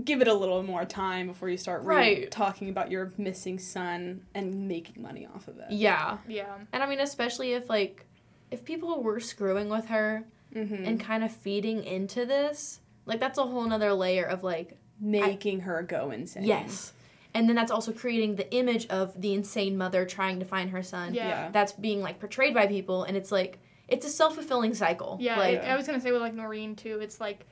give 0.05 0.20
it 0.22 0.28
a 0.28 0.34
little 0.34 0.62
more 0.62 0.84
time 0.84 1.26
before 1.26 1.49
you 1.49 1.57
start 1.57 1.82
re- 1.84 1.97
Right. 1.97 2.30
talking 2.30 2.68
about 2.68 2.91
your 2.91 3.12
missing 3.18 3.59
son 3.59 4.22
and 4.34 4.68
making 4.68 5.03
money 5.03 5.26
off 5.34 5.49
of 5.49 5.59
it. 5.59 5.66
yeah. 5.70 6.18
Yeah. 6.28 6.47
And 6.72 6.82
I 6.82 6.86
mean, 6.88 7.01
especially 7.01 7.53
if 7.55 7.68
like 7.68 8.07
if 8.51 8.64
people 8.64 9.03
were 9.03 9.20
screwing 9.20 9.68
with 9.68 9.86
her 9.86 10.24
Mm-hmm. 10.55 10.84
and 10.84 10.99
kind 10.99 11.22
of 11.22 11.30
feeding 11.30 11.84
into 11.84 12.26
this, 12.26 12.80
like 13.07 13.20
that's 13.20 13.38
a 13.38 13.43
whole 13.45 13.64
nother 13.64 13.93
layer 13.95 14.24
of 14.24 14.43
like 14.43 14.76
making 15.01 15.61
her 15.61 15.82
go 15.82 16.11
insane. 16.11 16.43
yes. 16.45 16.93
And 17.32 17.49
then 17.49 17.55
that's 17.55 17.70
also 17.70 17.93
creating 17.93 18.34
the 18.34 18.53
image 18.53 18.88
of 18.88 19.20
the 19.20 19.32
insane 19.34 19.78
mother 19.78 20.05
trying 20.05 20.41
to 20.41 20.45
find 20.45 20.70
her 20.70 20.82
son. 20.82 21.14
Yeah. 21.14 21.28
Yeah. 21.28 21.51
That's 21.53 21.70
being 21.72 22.01
like 22.01 22.18
portrayed 22.18 22.53
by 22.55 22.66
people 22.66 23.05
and 23.05 23.16
it's 23.16 23.30
like 23.30 23.59
it's 23.86 24.05
a 24.05 24.09
self-fulfilling 24.11 24.74
cycle. 24.74 25.18
Yeah, 25.20 25.38
Like 25.38 25.55
it- 25.59 25.64
I 25.64 25.76
was 25.76 25.86
gonna 25.86 26.01
say 26.01 26.11
with 26.11 26.20
like 26.20 26.34
Noreen 26.34 26.74
too. 26.74 26.99
It's 27.01 27.20
like, 27.20 27.47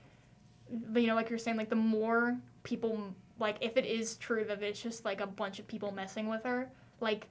you 0.95 1.07
know, 1.07 1.15
like 1.15 1.31
you're 1.31 1.39
saying, 1.39 1.57
like 1.57 1.69
the 1.71 1.77
more 1.77 2.37
people, 2.63 3.15
like 3.39 3.57
if 3.61 3.77
it 3.77 3.85
is 3.87 4.17
true 4.17 4.45
that 4.45 4.63
it's 4.63 4.81
just 4.83 5.05
like 5.05 5.21
a 5.21 5.27
bunch 5.27 5.59
of 5.59 5.67
people 5.67 5.93
messing 5.93 6.29
with 6.29 6.45
her, 6.45 6.69
like 7.01 7.29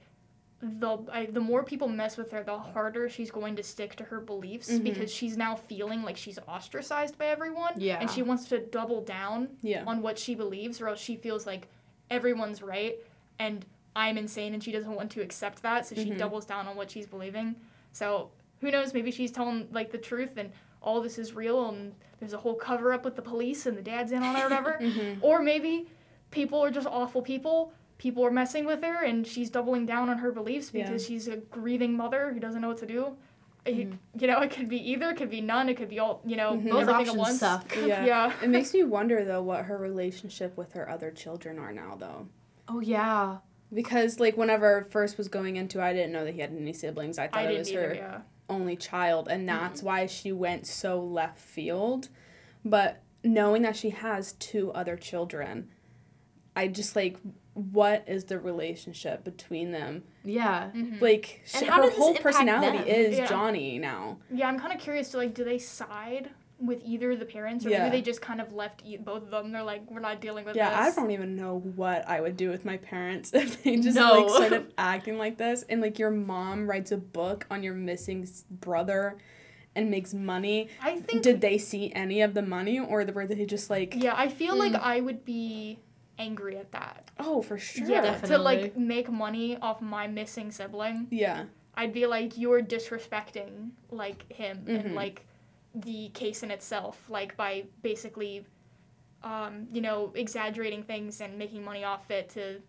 the 0.60 0.98
I, 1.12 1.26
the 1.26 1.40
more 1.40 1.62
people 1.62 1.86
mess 1.86 2.16
with 2.16 2.32
her, 2.32 2.42
the 2.42 2.58
harder 2.58 3.08
she's 3.08 3.30
going 3.30 3.54
to 3.56 3.62
stick 3.62 3.94
to 3.96 4.04
her 4.04 4.20
beliefs 4.20 4.68
Mhm. 4.70 4.82
because 4.82 5.12
she's 5.12 5.36
now 5.36 5.54
feeling 5.54 6.02
like 6.02 6.16
she's 6.16 6.38
ostracized 6.48 7.16
by 7.16 7.26
everyone. 7.26 7.74
Yeah. 7.76 7.98
And 8.00 8.10
she 8.10 8.22
wants 8.22 8.48
to 8.48 8.58
double 8.58 9.02
down 9.02 9.56
Yeah. 9.62 9.84
on 9.86 10.02
what 10.02 10.18
she 10.18 10.34
believes, 10.34 10.80
or 10.80 10.88
else 10.88 10.98
she 11.00 11.14
feels 11.16 11.46
like 11.46 11.68
everyone's 12.10 12.60
right 12.62 12.96
and 13.38 13.64
I'm 13.94 14.18
insane, 14.18 14.52
and 14.54 14.62
she 14.62 14.72
doesn't 14.72 14.92
want 14.94 15.10
to 15.12 15.20
accept 15.22 15.62
that, 15.62 15.86
so 15.86 15.94
she 15.94 16.10
Mhm. 16.10 16.18
doubles 16.18 16.44
down 16.44 16.66
on 16.66 16.76
what 16.76 16.90
she's 16.90 17.06
believing. 17.06 17.54
So 17.92 18.30
who 18.60 18.70
knows? 18.72 18.92
Maybe 18.94 19.10
she's 19.12 19.30
telling 19.30 19.68
like 19.70 19.92
the 19.92 19.98
truth, 19.98 20.36
and 20.36 20.50
all 20.82 21.00
this 21.00 21.18
is 21.18 21.34
real, 21.34 21.68
and 21.68 21.94
there's 22.20 22.32
a 22.32 22.38
whole 22.38 22.54
cover 22.54 22.92
up 22.92 23.04
with 23.04 23.16
the 23.16 23.22
police, 23.22 23.66
and 23.66 23.76
the 23.76 23.82
dad's 23.82 24.12
in 24.12 24.22
on 24.22 24.34
it, 24.36 24.40
or 24.40 24.44
whatever. 24.44 24.78
Mhm. 24.80 25.18
Or 25.22 25.40
maybe 25.42 25.88
people 26.30 26.62
are 26.64 26.70
just 26.70 26.86
awful 26.86 27.22
people. 27.22 27.72
People 27.98 28.24
are 28.24 28.30
messing 28.30 28.64
with 28.64 28.82
her, 28.82 29.02
and 29.04 29.26
she's 29.26 29.50
doubling 29.50 29.84
down 29.86 30.08
on 30.08 30.18
her 30.18 30.30
beliefs 30.30 30.70
Yeah. 30.72 30.84
because 30.86 31.04
she's 31.04 31.26
a 31.28 31.36
grieving 31.36 31.96
mother 31.96 32.32
who 32.32 32.38
doesn't 32.40 32.60
know 32.62 32.68
what 32.68 32.78
to 32.78 32.86
do. 32.86 33.16
Uh, 33.66 33.70
You-. 33.70 33.98
You 34.18 34.26
know, 34.28 34.40
it 34.40 34.50
could 34.52 34.68
be 34.68 34.76
either, 34.92 35.10
it 35.10 35.16
could 35.16 35.30
be 35.30 35.40
none, 35.40 35.68
it 35.68 35.76
could 35.76 35.88
be 35.88 35.98
all. 35.98 36.20
You 36.24 36.36
know, 36.36 36.52
Mhm. 36.52 36.70
Both 36.70 36.88
everything 36.88 36.94
options 36.94 37.16
at 37.16 37.16
once. 37.18 37.38
suck. 37.40 37.76
Yeah. 37.86 38.04
Yeah. 38.04 38.32
It 38.42 38.50
makes 38.50 38.72
me 38.72 38.84
wonder 38.84 39.24
though 39.24 39.42
what 39.42 39.64
her 39.64 39.76
relationship 39.76 40.56
with 40.56 40.72
her 40.74 40.88
other 40.88 41.10
children 41.10 41.58
are 41.58 41.72
now 41.72 41.96
though. 41.98 42.28
Oh 42.68 42.78
yeah. 42.80 43.38
Because 43.74 44.20
like 44.20 44.36
whenever 44.36 44.82
first 44.90 45.18
was 45.18 45.28
going 45.28 45.56
into 45.56 45.82
I 45.82 45.92
didn't 45.92 46.12
know 46.12 46.24
that 46.24 46.32
he 46.34 46.40
had 46.40 46.52
any 46.52 46.72
siblings. 46.72 47.18
I 47.18 47.26
thought 47.28 47.40
I 47.40 47.50
it 47.50 47.58
was 47.58 47.70
either. 47.72 47.88
her 47.88 47.94
Yeah. 47.94 48.20
Only 48.48 48.76
child 48.76 49.28
and 49.28 49.48
that's 49.48 49.82
why 49.82 50.06
she 50.06 50.32
went 50.32 50.66
so 50.66 51.00
left 51.02 51.38
field. 51.38 52.08
But 52.64 53.02
knowing 53.22 53.62
that 53.62 53.76
she 53.76 53.90
has 53.90 54.32
two 54.34 54.72
other 54.72 54.96
children, 54.96 55.68
I 56.56 56.68
just 56.68 56.96
like 56.96 57.16
what 57.54 58.04
is 58.06 58.26
the 58.26 58.38
relationship 58.38 59.24
between 59.24 59.72
them? 59.72 60.04
Yeah. 60.24 60.70
Mhm. 60.72 61.00
Like 61.00 61.42
And 61.54 61.66
sh- 61.66 61.68
how 61.68 61.82
her 61.82 61.90
whole 61.90 62.14
personality 62.14 62.78
them? 62.78 62.86
is 62.86 63.18
Yeah. 63.18 63.26
Johnny 63.26 63.78
now. 63.80 64.18
Yeah, 64.32 64.48
I'm 64.48 64.60
kind 64.60 64.72
of 64.72 64.78
curious 64.78 65.10
to 65.10 65.16
like, 65.16 65.34
do 65.34 65.42
they 65.42 65.58
side 65.58 66.30
with 66.60 66.80
either 66.84 67.14
the 67.16 67.24
parents, 67.24 67.64
or 67.64 67.70
Yeah. 67.70 67.84
maybe 67.84 67.98
they 67.98 68.02
just 68.02 68.20
kind 68.20 68.40
of 68.40 68.52
left 68.52 68.82
e- 68.84 68.96
both 68.96 69.22
of 69.22 69.30
them? 69.30 69.52
They're 69.52 69.62
like, 69.62 69.88
we're 69.90 70.00
not 70.00 70.20
dealing 70.20 70.44
with 70.44 70.54
this. 70.54 70.60
Yeah, 70.60 70.78
I 70.78 70.90
don't 70.94 71.10
even 71.12 71.36
know 71.36 71.58
what 71.76 72.08
I 72.08 72.20
would 72.20 72.36
do 72.36 72.50
with 72.50 72.64
my 72.64 72.76
parents 72.78 73.30
if 73.34 73.62
they 73.62 73.76
just 73.76 73.96
No. 73.96 74.12
like 74.22 74.30
started 74.30 74.72
acting 74.78 75.18
like 75.18 75.38
this. 75.38 75.62
And 75.68 75.80
like 75.80 75.98
your 75.98 76.10
mom 76.10 76.68
writes 76.68 76.90
a 76.92 76.96
book 76.96 77.46
on 77.50 77.62
your 77.62 77.74
missing 77.74 78.28
brother 78.50 79.18
and 79.76 79.90
makes 79.90 80.12
money. 80.12 80.68
I 80.82 80.98
think. 81.00 81.22
Did 81.22 81.40
they 81.40 81.58
see 81.58 81.92
any 81.94 82.20
of 82.22 82.34
the 82.34 82.42
money 82.42 82.80
or 82.80 83.04
the 83.04 83.12
were 83.12 83.26
they 83.26 83.46
just 83.46 83.70
like, 83.70 83.94
yeah, 83.96 84.14
I 84.16 84.28
feel 84.28 84.56
like 84.56 84.72
Mm. 84.72 84.80
I 84.82 85.00
would 85.00 85.24
be 85.24 85.78
angry 86.18 86.56
at 86.58 86.72
that. 86.72 87.10
oh, 87.20 87.42
for 87.42 87.58
sure. 87.58 87.86
Yeah, 87.88 88.00
Definitely. 88.00 88.36
to 88.36 88.42
like 88.42 88.76
make 88.76 89.08
money 89.10 89.56
off 89.58 89.80
my 89.80 90.08
missing 90.08 90.50
sibling. 90.50 91.06
Yeah. 91.10 91.44
I'd 91.76 91.92
be 91.92 92.06
like, 92.06 92.36
you're 92.36 92.60
disrespecting 92.60 93.70
like 93.92 94.30
him 94.32 94.64
Mhm. 94.66 94.84
and 94.86 94.94
like 94.96 95.24
the 95.74 96.08
case 96.10 96.42
in 96.42 96.50
itself, 96.50 97.08
like 97.08 97.36
by 97.36 97.64
basically, 97.82 98.44
um, 99.22 99.66
you 99.72 99.80
know, 99.80 100.12
exaggerating 100.14 100.82
things 100.82 101.20
and 101.20 101.38
making 101.38 101.64
money 101.64 101.84
off 101.84 102.10
it 102.10 102.28
to, 102.30 102.60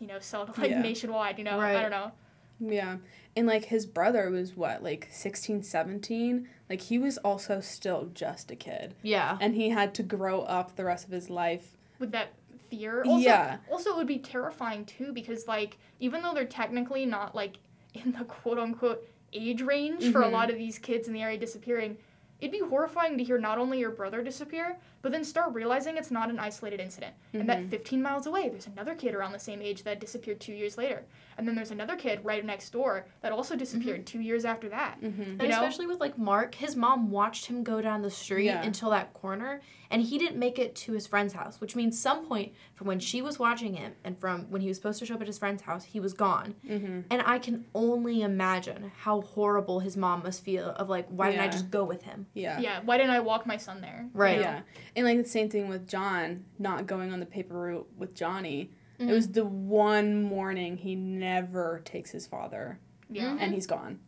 you 0.00 0.06
know, 0.06 0.18
sell 0.18 0.42
it 0.44 0.58
like 0.58 0.70
Yeah. 0.70 0.82
nationwide. 0.82 1.38
You 1.38 1.44
know, 1.44 1.58
Right. 1.58 1.76
I 1.76 1.82
don't 1.82 1.90
know. 1.90 2.12
Yeah. 2.60 2.98
And 3.36 3.46
like 3.46 3.64
his 3.66 3.84
brother 3.86 4.30
was 4.30 4.56
what, 4.56 4.82
like 4.82 5.08
16, 5.10 5.62
17? 5.62 6.48
Like 6.70 6.80
he 6.82 6.98
was 6.98 7.18
also 7.18 7.60
still 7.60 8.10
just 8.14 8.50
a 8.50 8.56
kid. 8.56 8.94
Yeah. 9.02 9.38
And 9.40 9.54
he 9.54 9.70
had 9.70 9.94
to 9.94 10.02
grow 10.02 10.42
up 10.42 10.76
the 10.76 10.84
rest 10.84 11.04
of 11.06 11.10
his 11.12 11.30
life. 11.30 11.76
with 12.00 12.10
that 12.10 12.32
fear. 12.70 13.02
Also, 13.04 13.18
Yeah. 13.24 13.58
Also, 13.70 13.90
it 13.90 13.96
would 13.96 14.06
be 14.08 14.18
terrifying 14.18 14.84
too 14.84 15.12
because 15.12 15.46
like 15.46 15.78
even 16.00 16.22
though 16.22 16.34
they're 16.34 16.44
technically 16.44 17.06
not 17.06 17.34
like 17.34 17.58
in 17.94 18.12
the 18.12 18.24
quote 18.24 18.58
unquote 18.58 19.08
age 19.32 19.62
range 19.62 20.10
for 20.12 20.22
a 20.22 20.26
Mhm. 20.26 20.32
lot 20.32 20.50
of 20.50 20.56
these 20.56 20.78
kids 20.78 21.06
in 21.06 21.14
the 21.14 21.22
area 21.22 21.38
disappearing, 21.38 21.96
it'd 22.44 22.52
be 22.52 22.68
horrifying 22.68 23.16
to 23.16 23.24
hear 23.24 23.38
not 23.38 23.56
only 23.56 23.78
your 23.80 23.90
brother 23.90 24.22
disappear, 24.22 24.76
but 25.04 25.12
then 25.12 25.22
start 25.22 25.52
realizing 25.52 25.98
it's 25.98 26.10
not 26.10 26.30
an 26.30 26.38
isolated 26.38 26.80
incident. 26.80 27.12
And 27.34 27.46
that 27.46 27.58
Mhm. 27.64 27.68
15 27.68 28.02
miles 28.02 28.26
away, 28.26 28.48
there's 28.48 28.66
another 28.66 28.94
kid 28.94 29.14
around 29.14 29.32
the 29.32 29.38
same 29.38 29.60
age 29.60 29.82
that 29.82 30.00
disappeared 30.00 30.40
two 30.40 30.54
years 30.54 30.78
later. 30.78 31.04
And 31.36 31.46
then 31.46 31.54
there's 31.54 31.70
another 31.72 31.94
kid 31.94 32.20
right 32.24 32.42
next 32.42 32.70
door 32.70 33.04
that 33.20 33.30
also 33.30 33.54
disappeared 33.54 34.06
two 34.06 34.20
years 34.20 34.46
after 34.46 34.70
that. 34.70 34.98
Mm-hmm. 35.02 35.22
And 35.22 35.38
know? 35.40 35.48
especially 35.50 35.86
with 35.86 36.00
like 36.00 36.16
Mark, 36.16 36.54
his 36.54 36.74
mom 36.74 37.10
watched 37.10 37.46
him 37.46 37.62
go 37.62 37.82
down 37.82 38.00
the 38.00 38.10
street 38.10 38.46
Yeah. 38.46 38.62
until 38.62 38.88
that 38.90 39.12
corner, 39.12 39.60
and 39.90 40.00
he 40.00 40.16
didn't 40.16 40.38
make 40.38 40.58
it 40.58 40.74
to 40.76 40.92
his 40.92 41.06
friend's 41.06 41.34
house, 41.34 41.60
which 41.60 41.76
means 41.76 41.98
some 41.98 42.24
point 42.26 42.54
from 42.74 42.86
when 42.86 42.98
she 42.98 43.20
was 43.20 43.38
watching 43.38 43.74
him 43.74 43.92
and 44.04 44.18
from 44.18 44.50
when 44.50 44.62
he 44.62 44.68
was 44.68 44.78
supposed 44.78 45.00
to 45.00 45.06
show 45.06 45.16
up 45.16 45.20
at 45.20 45.26
his 45.26 45.36
friend's 45.38 45.62
house, 45.62 45.84
he 45.84 46.00
was 46.00 46.14
gone. 46.14 46.54
Mm-hmm. 46.66 47.00
And 47.10 47.22
I 47.26 47.38
can 47.38 47.66
only 47.74 48.22
imagine 48.22 48.90
how 49.00 49.20
horrible 49.20 49.80
his 49.80 49.96
mom 49.98 50.22
must 50.22 50.42
feel 50.42 50.70
of 50.70 50.88
like, 50.88 51.06
why 51.08 51.30
didn't 51.30 51.42
I 51.44 51.48
just 51.48 51.70
go 51.70 51.84
with 51.84 52.02
him? 52.04 52.26
Yeah. 52.32 52.58
Yeah, 52.60 52.80
why 52.84 52.96
didn't 52.96 53.12
I 53.12 53.20
walk 53.20 53.44
my 53.44 53.56
son 53.58 53.80
there? 53.82 54.08
Right. 54.14 54.40
Yeah. 54.40 54.60
And 54.96 55.06
like 55.06 55.18
the 55.22 55.28
same 55.28 55.48
thing 55.48 55.68
with 55.68 55.88
John 55.88 56.44
not 56.58 56.86
going 56.86 57.12
on 57.12 57.20
the 57.20 57.26
paper 57.26 57.54
route 57.54 57.88
with 57.96 58.14
Johnny. 58.14 58.70
Mhm. 59.00 59.08
It 59.08 59.12
was 59.12 59.28
the 59.28 59.44
one 59.44 60.22
morning 60.22 60.76
he 60.76 60.94
never 60.94 61.80
takes 61.84 62.10
his 62.12 62.26
father 62.26 62.78
Yeah. 63.10 63.30
Mhm. 63.30 63.38
and 63.40 63.54
he's 63.54 63.66
gone. 63.66 63.98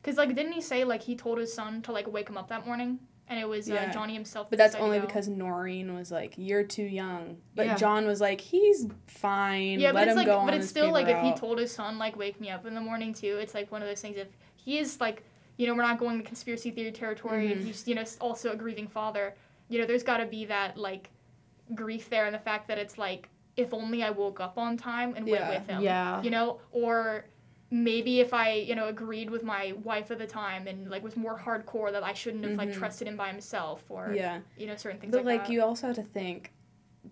Because, 0.00 0.16
like, 0.18 0.34
didn't 0.36 0.52
he 0.52 0.60
say, 0.60 0.84
like, 0.84 1.02
he 1.02 1.16
told 1.16 1.38
his 1.38 1.52
son 1.52 1.82
to, 1.82 1.90
like, 1.90 2.06
wake 2.06 2.28
him 2.28 2.36
up 2.38 2.46
that 2.48 2.64
morning? 2.64 3.00
And 3.28 3.40
it 3.40 3.48
was 3.48 3.68
uh, 3.68 3.74
Yeah. 3.74 3.90
Johnny 3.90 4.14
himself. 4.14 4.48
But 4.50 4.58
that's 4.58 4.76
only 4.76 5.00
because 5.00 5.26
Noreen 5.26 5.96
was 5.96 6.12
like, 6.12 6.34
"You're 6.36 6.62
too 6.62 6.84
young." 6.84 7.38
But 7.56 7.66
Yeah. 7.66 7.74
John 7.76 8.06
was 8.06 8.20
like, 8.20 8.40
"He's 8.40 8.86
fine. 9.08 9.80
Yeah, 9.80 9.88
Let 9.88 9.94
but 9.94 10.02
it's 10.04 10.10
him 10.12 10.16
like, 10.18 10.26
go 10.26 10.44
but 10.46 10.54
it's 10.54 10.68
still 10.68 10.92
like 10.92 11.06
paper 11.06 11.18
if 11.18 11.24
he 11.24 11.32
told 11.40 11.58
his 11.58 11.72
son 11.74 11.98
like 11.98 12.16
wake 12.16 12.40
me 12.40 12.50
up 12.50 12.64
in 12.66 12.76
the 12.76 12.80
morning 12.80 13.12
too. 13.12 13.38
It's 13.38 13.52
like 13.52 13.72
one 13.72 13.82
of 13.82 13.88
those 13.88 14.00
things. 14.00 14.16
If 14.16 14.28
he 14.54 14.78
is 14.78 15.00
like, 15.00 15.24
you 15.56 15.66
know, 15.66 15.74
we're 15.74 15.82
not 15.82 15.98
going 15.98 16.18
to 16.18 16.24
conspiracy 16.24 16.70
theory 16.70 16.92
territory, 16.92 17.50
and 17.50 17.62
Mhm. 17.62 17.66
he's 17.66 17.88
you 17.88 17.96
know 17.96 18.04
also 18.20 18.52
a 18.52 18.56
grieving 18.56 18.86
father. 18.86 19.34
You 19.68 19.80
know, 19.80 19.86
there's 19.86 20.02
got 20.02 20.18
to 20.18 20.26
be 20.26 20.44
that 20.46 20.76
like 20.76 21.10
grief 21.74 22.08
there, 22.10 22.26
and 22.26 22.34
the 22.34 22.38
fact 22.40 22.68
that 22.68 22.78
it's 22.78 22.98
like 22.98 23.28
if 23.56 23.72
only 23.72 24.02
I 24.02 24.10
woke 24.10 24.38
up 24.40 24.58
on 24.58 24.76
time 24.76 25.14
and 25.16 25.26
Yeah. 25.26 25.48
went 25.48 25.60
with 25.60 25.66
him. 25.68 25.82
Yeah. 25.82 26.22
You 26.22 26.30
know, 26.30 26.60
or 26.72 27.24
maybe 27.70 28.20
if 28.20 28.32
I 28.32 28.52
you 28.52 28.74
know 28.76 28.86
agreed 28.88 29.28
with 29.30 29.42
my 29.42 29.72
wife 29.82 30.10
at 30.12 30.18
the 30.18 30.26
time 30.26 30.68
and 30.68 30.88
like 30.88 31.02
was 31.02 31.16
more 31.16 31.36
hardcore 31.36 31.90
that 31.90 32.04
I 32.04 32.12
shouldn't 32.12 32.44
have 32.44 32.56
like 32.56 32.68
Mhm. 32.68 32.74
trusted 32.74 33.08
him 33.08 33.16
by 33.16 33.28
himself 33.28 33.82
or 33.90 34.12
Yeah, 34.14 34.40
you 34.56 34.66
know 34.68 34.76
certain 34.76 35.00
things 35.00 35.12
but 35.12 35.24
like, 35.24 35.40
like 35.40 35.48
you 35.50 35.62
also 35.62 35.88
have 35.88 35.96
to 35.96 36.02
think. 36.04 36.52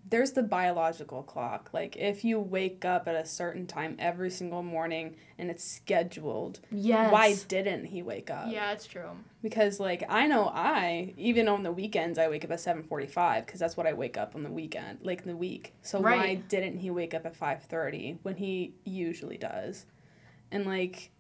There's 0.08 0.32
the 0.32 0.42
biological 0.42 1.22
clock. 1.22 1.70
Like 1.72 1.96
if 1.96 2.24
you 2.24 2.40
wake 2.40 2.84
up 2.84 3.06
at 3.08 3.14
a 3.14 3.24
certain 3.26 3.66
time 3.66 3.96
every 3.98 4.30
single 4.30 4.62
morning 4.62 5.16
and 5.38 5.50
it's 5.50 5.64
scheduled, 5.64 6.60
Yes. 6.70 7.12
why 7.12 7.34
didn't 7.48 7.86
he 7.86 8.02
wake 8.02 8.30
up? 8.30 8.46
yeah, 8.50 8.72
it's 8.72 8.86
true. 8.86 9.10
Because 9.42 9.78
like 9.80 10.04
I 10.08 10.26
know 10.26 10.50
I 10.54 11.14
even 11.16 11.48
on 11.48 11.62
the 11.62 11.72
weekends 11.72 12.18
I 12.18 12.28
wake 12.28 12.44
up 12.44 12.50
at 12.50 12.60
seven 12.60 12.82
forty 12.82 13.06
five 13.06 13.46
because 13.46 13.60
that's 13.60 13.76
what 13.76 13.86
I 13.86 13.92
wake 13.92 14.16
up 14.16 14.34
on 14.34 14.42
the 14.42 14.50
weekend 14.50 15.00
like 15.02 15.22
in 15.22 15.28
the 15.28 15.36
week. 15.36 15.74
So 15.82 16.00
why 16.00 16.34
didn't 16.36 16.78
he 16.78 16.90
wake 16.90 17.14
up 17.14 17.26
at 17.26 17.36
five 17.36 17.62
thirty 17.64 18.18
when 18.22 18.36
he 18.36 18.74
usually 18.84 19.36
does? 19.38 19.86
And 20.50 20.64
like, 20.66 21.10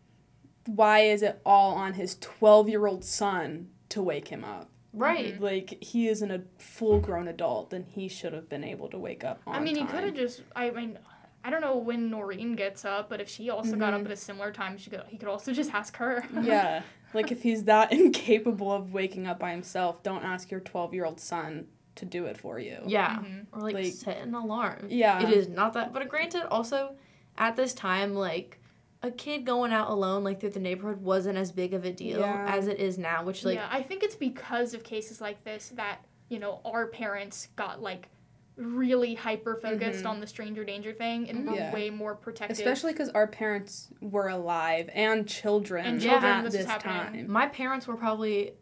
why 0.66 1.00
is 1.00 1.22
it 1.22 1.40
all 1.44 1.74
on 1.74 1.94
his 1.94 2.16
twelve 2.20 2.68
year 2.68 2.86
old 2.86 3.04
son 3.04 3.68
to 3.90 4.02
wake 4.02 4.28
him 4.28 4.44
up? 4.44 4.70
Right. 4.94 5.40
Like 5.40 5.82
he 5.82 6.08
isn't 6.08 6.30
a 6.30 6.42
full 6.58 7.00
grown 7.00 7.28
adult, 7.28 7.70
then 7.70 7.84
he 7.84 8.08
should 8.08 8.32
have 8.32 8.48
been 8.48 8.64
able 8.64 8.88
to 8.90 8.98
wake 8.98 9.24
up 9.24 9.40
on 9.46 9.54
I 9.56 9.60
mean, 9.60 9.76
time. 9.76 9.86
he 9.86 9.92
could 9.92 10.04
have 10.04 10.14
just. 10.14 10.42
I 10.54 10.70
mean, 10.70 10.98
I 11.44 11.50
don't 11.50 11.60
know 11.60 11.76
when 11.76 12.10
Noreen 12.10 12.54
gets 12.56 12.84
up, 12.84 13.10
but 13.10 13.20
if 13.20 13.28
she 13.28 13.50
also 13.50 13.76
got 13.76 13.92
up 13.92 14.00
Mhm. 14.00 14.06
at 14.06 14.10
a 14.12 14.16
similar 14.16 14.50
time, 14.52 14.78
she 14.78 14.90
could. 14.90 15.02
He 15.08 15.18
could 15.18 15.28
also 15.28 15.52
just 15.60 15.74
ask 15.74 15.96
her. 15.96 16.24
yeah, 16.42 16.82
like 17.12 17.30
if 17.32 17.42
he's 17.42 17.64
that 17.64 17.92
incapable 18.00 18.72
of 18.72 18.92
waking 18.92 19.26
up 19.26 19.38
by 19.38 19.50
himself, 19.50 20.02
don't 20.02 20.24
ask 20.24 20.50
your 20.50 20.60
twelve 20.60 20.94
year 20.94 21.04
old 21.04 21.20
son 21.20 21.66
to 21.96 22.04
do 22.04 22.24
it 22.26 22.36
for 22.36 22.58
you. 22.58 22.78
Yeah. 22.86 23.16
Mhm. 23.18 23.46
Or 23.52 23.60
like, 23.60 23.74
Like- 23.74 23.92
set 23.92 24.18
an 24.18 24.34
alarm. 24.34 24.86
Yeah. 24.88 25.22
It 25.22 25.32
is 25.32 25.48
not 25.48 25.74
that. 25.74 25.92
But 25.92 26.08
granted, 26.08 26.44
also 26.48 26.96
at 27.38 27.56
this 27.56 27.72
time, 27.74 28.14
like 28.14 28.60
a 29.06 29.10
kid 29.10 29.44
going 29.44 29.72
out 29.72 29.90
alone, 29.90 30.24
like 30.24 30.40
through 30.40 30.50
the 30.50 30.60
neighborhood, 30.60 31.00
wasn't 31.02 31.36
as 31.38 31.52
big 31.52 31.74
of 31.74 31.84
a 31.84 31.92
deal 31.92 32.20
Yeah. 32.20 32.46
as 32.48 32.66
it 32.68 32.78
is 32.80 32.98
now. 32.98 33.22
Which 33.24 33.44
like 33.44 33.56
yeah, 33.56 33.68
I 33.70 33.82
think 33.82 34.02
it's 34.02 34.14
because 34.16 34.74
of 34.74 34.82
cases 34.82 35.20
like 35.20 35.44
this 35.44 35.68
that 35.76 35.98
you 36.28 36.38
know 36.38 36.60
our 36.64 36.86
parents 36.88 37.48
got 37.56 37.82
like 37.82 38.08
really 38.56 39.14
hyper 39.14 39.56
focused 39.56 40.04
Mhm. 40.04 40.08
on 40.10 40.20
the 40.20 40.26
stranger 40.28 40.64
danger 40.64 40.92
thing 40.92 41.28
and 41.28 41.44
were 41.46 41.54
Yeah. 41.56 41.74
way 41.74 41.90
more 41.90 42.14
protective. 42.14 42.56
Especially 42.56 42.92
because 42.92 43.08
our 43.10 43.26
parents 43.26 43.90
were 44.00 44.28
alive 44.28 44.88
and 44.94 45.26
children, 45.28 45.84
And 45.84 46.00
children, 46.00 46.24
at 46.24 46.44
this 46.44 46.52
this 46.52 46.62
was 46.62 46.70
happening. 46.70 47.24
time. 47.24 47.32
my 47.32 47.48
parents 47.48 47.88
were 47.88 47.96
probably, 47.96 48.52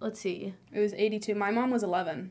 let's 0.00 0.18
see, 0.20 0.54
It 0.72 0.78
was 0.80 0.94
82. 0.94 1.34
My 1.34 1.50
mom 1.50 1.70
was 1.70 1.82
11. 1.82 2.30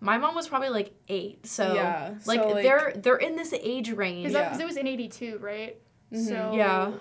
my 0.00 0.16
mom 0.18 0.34
was 0.34 0.48
probably 0.48 0.68
like 0.70 0.92
eight. 1.08 1.46
So 1.46 1.74
yeah. 1.74 2.14
like, 2.26 2.40
so, 2.40 2.54
they're 2.54 2.92
they're 2.96 3.16
in 3.16 3.36
this 3.36 3.52
age 3.52 3.90
range. 3.92 4.28
because 4.32 4.58
Yeah. 4.58 4.62
it 4.62 4.66
was 4.66 4.76
in 4.78 4.86
'82, 4.86 5.38
right? 5.38 5.78
Mhm. 6.12 6.28
So 6.28 6.52
Yeah. 6.54 6.92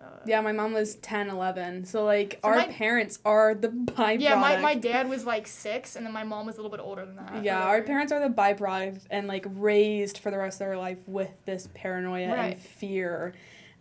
uh, 0.00 0.06
Yeah, 0.26 0.40
my 0.40 0.52
mom 0.52 0.72
was 0.72 0.96
10, 0.96 1.28
11. 1.30 1.84
So, 1.84 2.04
like, 2.04 2.34
So 2.42 2.48
our 2.48 2.56
my- 2.56 2.66
parents 2.68 3.18
are 3.24 3.54
the 3.54 3.68
byproduct. 3.68 4.20
Yeah, 4.20 4.34
my, 4.36 4.56
my 4.58 4.74
dad 4.74 5.08
was 5.08 5.24
like 5.26 5.46
six, 5.46 5.96
and 5.96 6.04
then 6.04 6.12
my 6.12 6.24
mom 6.24 6.46
was 6.46 6.56
a 6.56 6.58
little 6.58 6.70
bit 6.70 6.80
older 6.82 7.04
than 7.06 7.16
that. 7.16 7.42
Yeah, 7.44 7.62
our 7.62 7.82
parents 7.82 8.12
are 8.12 8.20
the 8.20 8.34
byproduct 8.34 9.02
and, 9.10 9.26
like, 9.28 9.46
raised 9.48 10.18
for 10.18 10.30
the 10.30 10.38
rest 10.38 10.60
of 10.60 10.66
their 10.66 10.76
life 10.78 10.98
with 11.06 11.30
this 11.46 11.68
paranoia 11.74 12.28
Right. 12.28 12.52
and 12.52 12.58
fear. 12.60 13.34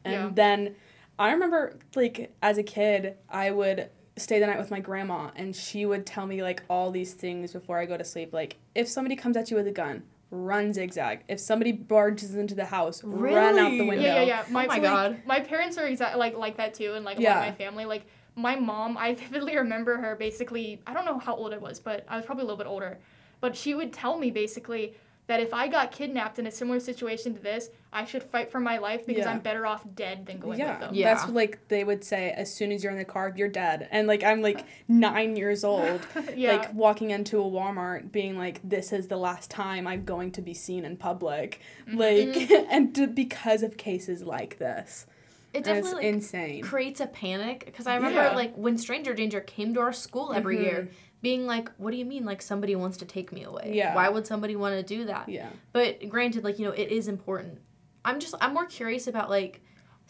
And 0.05 0.13
Yeah. 0.13 0.29
then 0.33 0.75
I 1.19 1.31
remember 1.31 1.77
like 1.95 2.33
as 2.41 2.57
a 2.57 2.63
kid, 2.63 3.17
I 3.29 3.51
would 3.51 3.89
stay 4.17 4.39
the 4.39 4.47
night 4.47 4.57
with 4.57 4.71
my 4.71 4.79
grandma 4.79 5.29
and 5.35 5.55
she 5.55 5.85
would 5.85 6.05
tell 6.07 6.25
me 6.25 6.41
like 6.41 6.63
all 6.69 6.89
these 6.91 7.13
things 7.13 7.53
before 7.53 7.77
I 7.77 7.85
go 7.85 7.95
to 7.97 8.03
sleep. 8.03 8.33
Like 8.33 8.57
if 8.75 8.87
somebody 8.89 9.15
comes 9.15 9.37
at 9.37 9.51
you 9.51 9.55
with 9.57 9.67
a 9.67 9.71
gun, 9.71 10.03
run 10.33 10.73
zigzag. 10.73 11.23
If 11.27 11.39
somebody 11.39 11.71
barges 11.71 12.35
into 12.35 12.55
the 12.55 12.65
house, 12.65 13.03
run 13.03 13.59
out 13.59 13.69
the 13.69 13.85
window. 13.85 14.03
Yeah, 14.03 14.21
yeah, 14.21 14.23
yeah. 14.23 14.45
My, 14.49 14.65
Oh 14.65 14.67
my 14.67 14.75
so, 14.77 14.81
like, 14.81 14.91
God. 14.91 15.21
my 15.25 15.39
parents 15.39 15.77
are 15.77 15.85
exactly 15.85 16.19
like 16.19 16.35
like 16.35 16.57
that 16.57 16.73
too, 16.73 16.93
and 16.93 17.05
like 17.05 17.19
a 17.19 17.21
Yeah. 17.21 17.39
my 17.39 17.51
family. 17.51 17.85
Like 17.85 18.05
my 18.35 18.55
mom, 18.55 18.97
I 18.97 19.13
vividly 19.29 19.55
remember 19.55 19.97
her 19.97 20.15
basically. 20.15 20.81
I 20.87 20.93
don't 20.93 21.05
know 21.05 21.19
how 21.19 21.35
old 21.35 21.53
I 21.53 21.57
was, 21.57 21.79
but 21.79 22.03
I 22.09 22.17
was 22.17 22.25
probably 22.25 22.41
a 22.43 22.45
little 22.45 22.57
bit 22.57 22.67
older. 22.67 22.97
But 23.41 23.55
she 23.55 23.73
would 23.75 23.93
tell 23.93 24.17
me 24.17 24.31
basically 24.31 24.95
that 25.27 25.39
if 25.39 25.53
I 25.53 25.67
got 25.69 25.91
kidnapped 25.91 26.37
in 26.37 26.47
a 26.47 26.51
similar 26.51 26.79
situation 26.81 27.33
to 27.33 27.39
this, 27.41 27.69
I 27.93 28.03
should 28.03 28.23
fight 28.23 28.51
for 28.51 28.59
my 28.59 28.77
life 28.77 29.05
because 29.05 29.23
Yeah. 29.23 29.31
I'm 29.31 29.39
better 29.39 29.65
off 29.65 29.85
dead 29.95 30.25
than 30.25 30.37
going 30.39 30.59
Yeah, 30.59 30.71
with 30.71 30.79
them. 30.81 30.95
Yeah. 30.95 31.13
that's 31.13 31.25
what, 31.25 31.33
like 31.33 31.67
they 31.69 31.83
would 31.85 32.03
say 32.03 32.31
as 32.31 32.53
soon 32.53 32.71
as 32.73 32.83
you're 32.83 32.91
in 32.91 32.97
the 32.97 33.05
car, 33.05 33.31
you're 33.35 33.47
dead. 33.47 33.87
And 33.91 34.05
like 34.07 34.23
I'm 34.23 34.41
like 34.41 34.65
nine 34.89 35.35
years 35.37 35.63
old, 35.63 36.05
Yeah. 36.35 36.57
like 36.57 36.73
walking 36.73 37.11
into 37.11 37.39
a 37.39 37.43
Walmart, 37.45 38.11
being 38.11 38.37
like, 38.37 38.59
"This 38.63 38.91
is 38.91 39.07
the 39.07 39.17
last 39.17 39.49
time 39.49 39.87
I'm 39.87 40.03
going 40.03 40.31
to 40.33 40.41
be 40.41 40.53
seen 40.53 40.83
in 40.83 40.97
public," 40.97 41.61
Mm-hmm. 41.87 41.97
like, 41.97 42.51
and 42.71 42.93
to, 42.95 43.07
because 43.07 43.63
of 43.63 43.77
cases 43.77 44.23
like 44.23 44.57
this, 44.57 45.05
It 45.53 45.63
definitely 45.63 45.93
like, 45.93 46.03
insane. 46.05 46.61
creates 46.63 46.99
a 46.99 47.07
panic 47.07 47.63
because 47.65 47.85
I 47.87 47.95
remember 47.95 48.21
Yeah. 48.23 48.35
like 48.35 48.55
when 48.55 48.77
Stranger 48.77 49.13
Danger 49.13 49.39
came 49.41 49.73
to 49.75 49.81
our 49.81 49.93
school 49.93 50.33
every 50.33 50.57
Mhm. 50.57 50.63
year, 50.63 50.89
being 51.21 51.45
like, 51.45 51.71
"What 51.77 51.91
do 51.91 51.97
you 51.97 52.05
mean? 52.05 52.25
Like 52.25 52.41
somebody 52.41 52.75
wants 52.75 52.97
to 52.97 53.05
take 53.05 53.31
me 53.31 53.43
away? 53.43 53.71
Yeah. 53.75 53.95
Why 53.95 54.09
would 54.09 54.25
somebody 54.27 54.55
want 54.55 54.75
to 54.75 54.83
do 54.83 55.05
that?" 55.05 55.29
yeah, 55.29 55.49
But 55.71 56.09
granted, 56.09 56.43
like 56.43 56.57
you 56.59 56.65
know, 56.65 56.71
it 56.73 56.89
is 56.91 57.07
important. 57.07 57.59
I'm 58.03 58.19
just 58.19 58.33
I'm 58.41 58.53
more 58.53 58.65
curious 58.65 59.07
about 59.07 59.29
like 59.29 59.61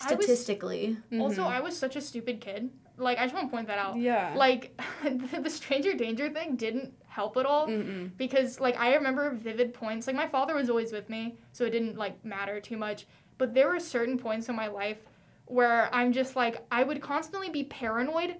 I 0.02 0.16
was- 0.16 0.26
statistically. 0.26 0.98
Also. 1.20 1.44
I 1.44 1.60
was 1.60 1.78
such 1.78 1.96
a 1.96 2.02
stupid 2.02 2.40
kid. 2.42 2.70
Like 2.98 3.18
I 3.20 3.24
just 3.24 3.34
want 3.34 3.48
to 3.50 3.56
point 3.56 3.68
that 3.68 3.78
out. 3.80 3.98
yeah, 3.98 4.34
Like 4.36 4.80
the 5.44 5.50
stranger 5.50 5.94
danger 5.94 6.30
thing 6.30 6.56
didn't 6.56 6.94
help 7.08 7.38
at 7.38 7.46
all. 7.46 7.68
Mm-mm. 7.68 8.16
because 8.18 8.60
like 8.60 8.80
I 8.80 8.96
remember 8.96 9.30
vivid 9.32 9.74
points. 9.74 10.08
Like 10.08 10.16
my 10.16 10.28
father 10.28 10.56
was 10.56 10.70
always 10.70 10.92
with 10.94 11.10
me, 11.10 11.36
so 11.52 11.66
it 11.66 11.72
didn't 11.72 11.98
like 11.98 12.24
matter 12.24 12.60
too 12.62 12.78
much. 12.78 13.06
But 13.38 13.54
there 13.54 13.68
were 13.68 13.80
certain 13.80 14.18
points 14.18 14.48
in 14.48 14.56
my 14.56 14.68
life 14.68 14.98
where 15.46 15.90
I'm 15.94 16.14
just 16.14 16.36
like 16.36 16.66
I 16.72 16.84
would 16.84 17.02
constantly 17.02 17.50
be 17.50 17.64
paranoid 17.66 18.36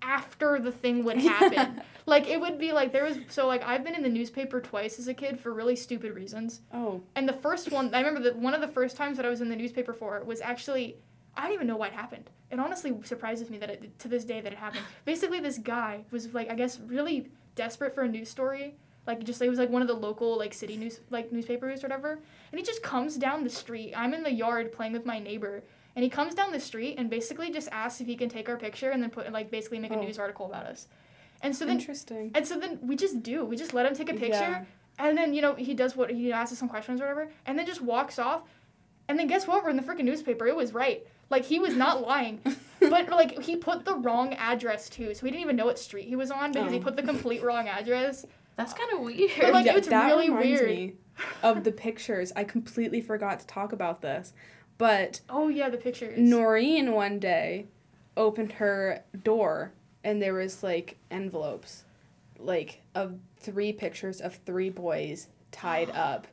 after 0.00 0.58
the 0.58 0.72
thing 0.72 1.04
would 1.04 1.16
happen. 1.18 1.80
like 2.06 2.26
it 2.28 2.40
would 2.40 2.58
be 2.58 2.72
like 2.72 2.92
there 2.92 3.04
was 3.04 3.18
so 3.28 3.46
like 3.46 3.62
I've 3.62 3.84
been 3.84 3.94
in 3.94 4.02
the 4.02 4.08
newspaper 4.08 4.60
twice 4.60 4.98
as 4.98 5.08
a 5.08 5.14
kid 5.14 5.38
for 5.38 5.52
really 5.52 5.76
stupid 5.76 6.14
reasons. 6.14 6.60
oh, 6.72 7.00
And 7.14 7.28
the 7.28 7.32
first 7.34 7.70
one 7.70 7.94
I 7.94 7.98
remember 7.98 8.20
that 8.22 8.36
one 8.36 8.54
of 8.54 8.60
the 8.60 8.68
first 8.68 8.96
times 8.96 9.16
that 9.16 9.26
I 9.26 9.28
was 9.28 9.40
in 9.40 9.48
the 9.48 9.56
newspaper 9.56 9.92
for 9.92 10.22
was 10.24 10.40
actually 10.40 10.96
I 11.36 11.44
don't 11.44 11.54
even 11.54 11.66
know 11.66 11.76
what 11.78 11.92
happened. 11.92 12.28
It 12.50 12.58
honestly 12.58 12.92
surprises 13.04 13.48
me 13.48 13.56
that 13.58 13.70
it 13.70 13.98
to 14.00 14.08
this 14.08 14.24
day 14.24 14.40
that 14.40 14.52
it 14.52 14.58
happened. 14.58 14.84
Basically 15.04 15.40
this 15.40 15.58
guy 15.58 16.04
was 16.10 16.34
like 16.34 16.50
I 16.50 16.54
guess 16.54 16.80
really 16.80 17.28
desperate 17.54 17.94
for 17.94 18.02
a 18.02 18.08
news 18.08 18.28
story. 18.28 18.74
Like 19.06 19.22
just 19.24 19.40
it 19.40 19.48
was 19.48 19.58
like 19.58 19.70
one 19.70 19.82
of 19.82 19.88
the 19.88 19.94
local 19.94 20.36
like 20.36 20.52
city 20.52 20.76
news 20.76 21.00
like 21.10 21.30
newspapers 21.32 21.84
or 21.84 21.86
whatever. 21.88 22.12
And 22.50 22.58
he 22.58 22.64
just 22.64 22.82
comes 22.82 23.16
down 23.16 23.44
the 23.44 23.50
street. 23.50 23.94
I'm 23.96 24.12
in 24.14 24.22
the 24.24 24.32
yard 24.32 24.72
playing 24.72 24.92
with 24.92 25.06
my 25.06 25.18
neighbor. 25.20 25.62
And 25.94 26.02
he 26.02 26.08
comes 26.08 26.34
down 26.34 26.52
the 26.52 26.60
street 26.60 26.94
and 26.98 27.10
basically 27.10 27.50
just 27.50 27.68
asks 27.70 28.00
if 28.00 28.06
he 28.06 28.16
can 28.16 28.28
take 28.28 28.48
our 28.48 28.56
picture 28.56 28.90
and 28.90 29.02
then 29.02 29.10
put 29.10 29.30
like 29.32 29.50
basically 29.50 29.78
make 29.78 29.90
a 29.92 29.96
Oh. 29.98 30.02
news 30.02 30.18
article 30.18 30.46
about 30.46 30.66
us. 30.66 30.88
And 31.42 31.54
so 31.54 31.64
then 31.66 31.78
interesting. 31.78 32.30
and 32.34 32.46
so 32.46 32.58
then 32.58 32.78
we 32.82 32.96
just 32.96 33.22
do. 33.22 33.44
We 33.44 33.56
just 33.56 33.74
let 33.74 33.84
him 33.84 33.94
take 33.94 34.08
a 34.10 34.14
picture. 34.14 34.38
Yeah. 34.38 34.64
And 34.98 35.16
then, 35.18 35.34
you 35.34 35.42
know, 35.42 35.54
he 35.54 35.74
does 35.74 35.96
what 35.96 36.10
he 36.10 36.32
asks 36.32 36.52
us 36.52 36.58
some 36.58 36.68
questions 36.68 37.00
or 37.00 37.04
whatever, 37.04 37.28
and 37.46 37.58
then 37.58 37.66
just 37.66 37.80
walks 37.82 38.18
off. 38.18 38.42
And 39.08 39.18
then 39.18 39.26
guess 39.26 39.46
what? 39.46 39.64
We're 39.64 39.70
in 39.70 39.76
the 39.76 39.82
freaking 39.82 40.04
newspaper. 40.04 40.46
It 40.46 40.54
was 40.56 40.72
right. 40.72 41.04
Like 41.30 41.44
he 41.44 41.58
was 41.58 41.74
not 41.74 42.02
lying. 42.06 42.40
but 42.80 43.08
like 43.10 43.42
he 43.42 43.56
put 43.56 43.84
the 43.84 43.96
wrong 43.96 44.34
address 44.34 44.88
too. 44.88 45.12
So 45.14 45.24
we 45.24 45.30
didn't 45.30 45.42
even 45.42 45.56
know 45.56 45.66
what 45.66 45.78
street 45.78 46.06
he 46.08 46.14
was 46.16 46.30
on 46.30 46.52
because 46.52 46.70
he 46.72 46.78
Oh. 46.78 46.82
put 46.82 46.96
the 46.96 47.02
complete 47.02 47.42
wrong 47.48 47.68
address. 47.68 48.24
That's 48.56 48.74
kind 48.74 48.92
of 48.92 49.00
weird. 49.00 49.30
But, 49.40 49.52
like, 49.54 49.66
yeah, 49.66 49.76
it's 49.76 49.88
that 49.88 50.06
really 50.06 50.28
reminds 50.28 50.60
weird. 50.60 50.68
me 50.68 50.92
of 51.42 51.64
the 51.64 51.72
pictures. 51.72 52.32
I 52.36 52.44
completely 52.44 53.00
forgot 53.00 53.40
to 53.40 53.46
talk 53.46 53.72
about 53.72 54.02
this, 54.02 54.34
but 54.82 55.20
Oh 55.30 55.46
yeah, 55.48 55.68
the 55.68 55.76
pictures. 55.76 56.18
Noreen 56.18 56.90
one 56.92 57.20
day 57.20 57.66
opened 58.16 58.52
her 58.54 59.04
door 59.22 59.72
and 60.02 60.20
there 60.20 60.34
was 60.34 60.62
like 60.64 60.96
envelopes 61.08 61.84
like 62.36 62.80
of 62.94 63.20
three 63.36 63.72
pictures 63.72 64.20
of 64.20 64.34
three 64.44 64.70
boys 64.70 65.28
tied 65.52 65.88
up 65.94 66.26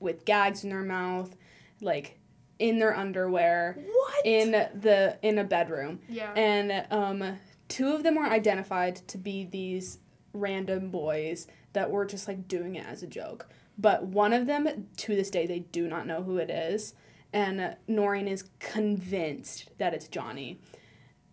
with 0.00 0.24
gags 0.24 0.64
in 0.64 0.70
their 0.70 0.82
mouth 0.82 1.36
like 1.80 2.18
in 2.58 2.80
their 2.80 2.96
underwear 2.96 3.78
what? 3.78 4.26
in 4.26 4.50
the 4.50 5.16
in 5.22 5.38
a 5.38 5.44
bedroom 5.44 6.00
Yeah. 6.08 6.32
and 6.34 6.84
um 6.90 7.38
two 7.68 7.92
of 7.94 8.02
them 8.02 8.16
were 8.16 8.26
identified 8.26 8.96
to 9.06 9.16
be 9.18 9.44
these 9.44 9.98
random 10.32 10.90
boys 10.90 11.46
that 11.74 11.90
were 11.92 12.04
just 12.04 12.26
like 12.26 12.48
doing 12.48 12.74
it 12.74 12.84
as 12.86 13.04
a 13.04 13.06
joke 13.06 13.48
but 13.78 14.04
one 14.06 14.32
of 14.32 14.46
them 14.46 14.88
to 14.96 15.14
this 15.14 15.30
day 15.30 15.46
they 15.46 15.60
do 15.60 15.86
not 15.86 16.06
know 16.06 16.22
who 16.24 16.38
it 16.38 16.50
is 16.50 16.94
and 17.32 17.76
Noreen 17.86 18.26
is 18.28 18.44
convinced 18.58 19.70
that 19.78 19.92
it's 19.94 20.08
Johnny 20.08 20.58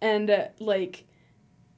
and 0.02 0.30
uh, 0.30 0.48
like 0.60 1.06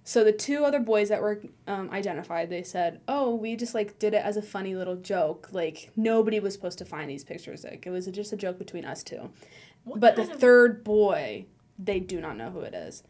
so 0.03 0.24
the 0.24 0.32
two 0.32 0.63
other 0.63 0.80
boys 0.80 1.09
that 1.09 1.22
were 1.22 1.41
um, 1.68 1.89
identified 1.91 2.49
they 2.49 2.63
said 2.63 2.99
oh 3.07 3.36
we 3.36 3.55
just 3.55 3.76
like 3.76 3.99
did 3.99 4.13
it 4.13 4.24
as 4.24 4.36
a 4.38 4.41
funny 4.41 4.74
little 4.76 4.95
joke 4.95 5.49
like 5.51 5.91
nobody 5.95 6.39
was 6.39 6.53
supposed 6.53 6.78
to 6.80 6.86
find 6.86 7.09
these 7.09 7.24
pictures 7.24 7.63
like 7.63 7.86
it 7.86 7.89
was 7.91 8.07
just 8.07 8.34
a 8.34 8.38
joke 8.38 8.57
between 8.57 8.86
us 8.86 9.03
two 9.03 9.30
What 9.84 9.99
but 9.99 10.15
the 10.15 10.24
of- 10.24 10.39
third 10.39 10.84
boy, 10.84 11.45
they 11.78 11.99
do 11.99 12.20
not 12.20 12.38
know 12.38 12.49
who 12.49 12.61
it 12.61 12.74
is. 12.74 13.03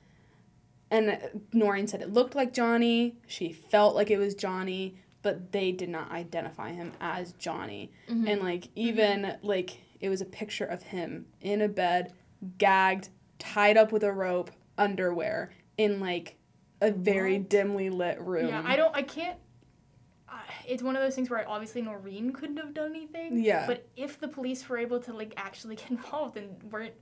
And 0.89 1.19
Noreen 1.53 1.87
said 1.87 2.01
it 2.01 2.13
looked 2.13 2.33
like 2.35 2.53
Johnny. 2.53 3.17
She 3.27 3.51
felt 3.51 3.93
like 3.95 4.09
it 4.09 4.17
was 4.17 4.35
Johnny, 4.35 4.95
but 5.21 5.51
they 5.51 5.71
did 5.73 5.89
not 5.89 6.11
identify 6.11 6.71
him 6.71 6.93
as 7.01 7.33
Johnny. 7.33 7.91
Mhm. 8.09 8.29
And 8.29 8.41
like 8.41 8.69
even 8.75 9.35
like 9.41 9.81
it 9.99 10.09
was 10.09 10.21
a 10.21 10.25
picture 10.25 10.65
of 10.65 10.83
him 10.83 11.25
in 11.41 11.61
a 11.61 11.67
bed, 11.67 12.13
gagged, 12.57 13.09
tied 13.39 13.77
up 13.77 13.91
with 13.91 14.03
a 14.03 14.11
rope, 14.11 14.51
underwear, 14.77 15.51
in 15.77 15.99
like 15.99 16.35
a 16.81 16.91
very 16.91 17.37
What? 17.39 17.49
dimly 17.49 17.89
lit 17.89 18.19
room. 18.21 18.47
Yeah, 18.49 18.63
I 18.65 18.75
don't. 18.75 18.95
I 18.95 19.01
can't. 19.01 19.37
Uh, 20.29 20.35
it's 20.67 20.83
one 20.83 20.95
of 20.95 21.01
those 21.01 21.15
things 21.15 21.29
where 21.29 21.47
obviously 21.47 21.81
Noreen 21.81 22.31
couldn't 22.33 22.57
have 22.57 22.73
done 22.73 22.91
anything. 22.95 23.37
Yeah. 23.43 23.65
But 23.65 23.87
if 23.95 24.19
the 24.19 24.27
police 24.27 24.67
were 24.67 24.77
able 24.77 24.99
to 25.01 25.13
like 25.13 25.33
actually 25.37 25.75
get 25.77 25.89
involved 25.89 26.37
and 26.37 26.61
weren't 26.71 26.93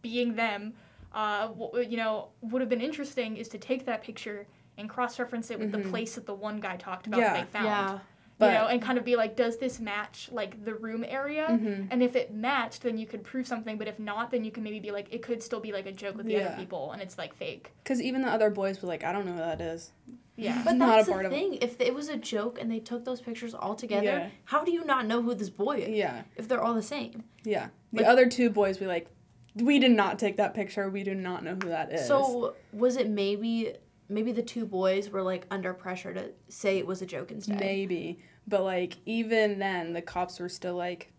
being 0.00 0.34
them, 0.34 0.74
uh, 1.12 1.48
what, 1.48 1.90
you 1.90 1.96
know, 1.96 2.30
would 2.40 2.60
have 2.62 2.68
been 2.70 2.80
interesting 2.80 3.36
is 3.36 3.48
to 3.50 3.58
take 3.58 3.84
that 3.86 4.02
picture 4.02 4.46
and 4.78 4.88
cross-reference 4.88 5.50
it 5.50 5.58
with 5.58 5.70
the 5.70 5.78
Mhm. 5.78 5.90
place 5.90 6.14
that 6.14 6.24
the 6.24 6.32
one 6.34 6.58
guy 6.58 6.76
talked 6.76 7.06
about 7.06 7.20
Yeah. 7.20 7.34
that 7.34 7.52
they 7.52 7.58
found. 7.58 7.66
Yeah. 7.66 7.98
But- 8.38 8.46
you 8.52 8.58
know, 8.58 8.66
and 8.66 8.82
kind 8.82 8.98
of 8.98 9.04
be 9.04 9.14
like, 9.16 9.36
does 9.36 9.58
this 9.58 9.78
match 9.78 10.28
like 10.32 10.64
the 10.64 10.74
room 10.74 11.04
area? 11.06 11.46
Mhm. 11.50 11.88
And 11.90 12.02
if 12.02 12.16
it 12.16 12.34
matched, 12.34 12.82
then 12.82 12.98
you 12.98 13.06
could 13.06 13.22
prove 13.22 13.46
something. 13.46 13.78
But 13.78 13.86
if 13.88 13.98
not, 13.98 14.30
then 14.30 14.44
you 14.44 14.50
can 14.50 14.62
maybe 14.64 14.80
be 14.80 14.90
like, 14.90 15.12
it 15.12 15.22
could 15.22 15.42
still 15.42 15.60
be 15.60 15.72
like 15.72 15.86
a 15.86 15.92
joke 15.92 16.16
with 16.16 16.26
the 16.26 16.32
Yeah. 16.32 16.46
other 16.48 16.56
people, 16.56 16.92
and 16.92 17.00
it's 17.00 17.18
like 17.18 17.34
fake. 17.34 17.70
Because 17.84 18.00
even 18.02 18.22
the 18.22 18.28
other 18.28 18.50
boys 18.50 18.82
were 18.82 18.88
like, 18.88 19.04
I 19.04 19.12
don't 19.12 19.26
know 19.26 19.32
who 19.32 19.38
that 19.38 19.60
is. 19.60 19.92
Yeah. 20.36 20.60
But 20.64 20.76
Not 20.76 20.96
that's 20.96 21.08
a 21.08 21.12
part 21.12 21.22
the 21.24 21.26
of 21.28 21.32
it. 21.32 21.36
thing. 21.36 21.54
If 21.60 21.80
it 21.80 21.94
was 21.94 22.08
a 22.08 22.16
joke 22.16 22.58
and 22.60 22.70
they 22.70 22.80
took 22.80 23.04
those 23.04 23.20
pictures 23.20 23.54
all 23.54 23.74
together, 23.74 24.04
Yeah. 24.06 24.28
how 24.46 24.64
do 24.64 24.72
you 24.72 24.84
not 24.84 25.06
know 25.06 25.22
who 25.22 25.34
this 25.34 25.50
boy 25.50 25.78
is? 25.78 25.90
Yeah. 25.90 26.22
If 26.36 26.48
they're 26.48 26.62
all 26.62 26.74
the 26.74 26.82
same. 26.82 27.24
Yeah. 27.44 27.68
The 27.92 28.02
Like- 28.02 28.10
other 28.10 28.26
two 28.26 28.50
boys 28.50 28.80
were 28.80 28.86
like, 28.86 29.08
we 29.54 29.78
did 29.78 29.90
not 29.92 30.18
take 30.18 30.36
that 30.38 30.54
picture. 30.54 30.88
We 30.88 31.02
do 31.04 31.14
not 31.14 31.44
know 31.44 31.54
who 31.62 31.68
that 31.68 31.92
is. 31.92 32.06
So 32.08 32.54
was 32.72 32.96
it 32.96 33.08
maybe 33.10 33.74
maybe 34.12 34.32
the 34.32 34.42
two 34.42 34.66
boys 34.66 35.10
were 35.10 35.22
like 35.22 35.46
under 35.50 35.72
pressure 35.72 36.12
to 36.14 36.30
say 36.48 36.78
it 36.78 36.86
was 36.86 37.02
a 37.02 37.06
joke 37.06 37.30
instead? 37.30 37.58
maybe, 37.60 38.20
but 38.46 38.62
like 38.62 38.96
even 39.06 39.58
then, 39.58 39.92
the 39.92 40.02
cops 40.02 40.38
were 40.38 40.48
still 40.48 40.74
like, 40.74 41.12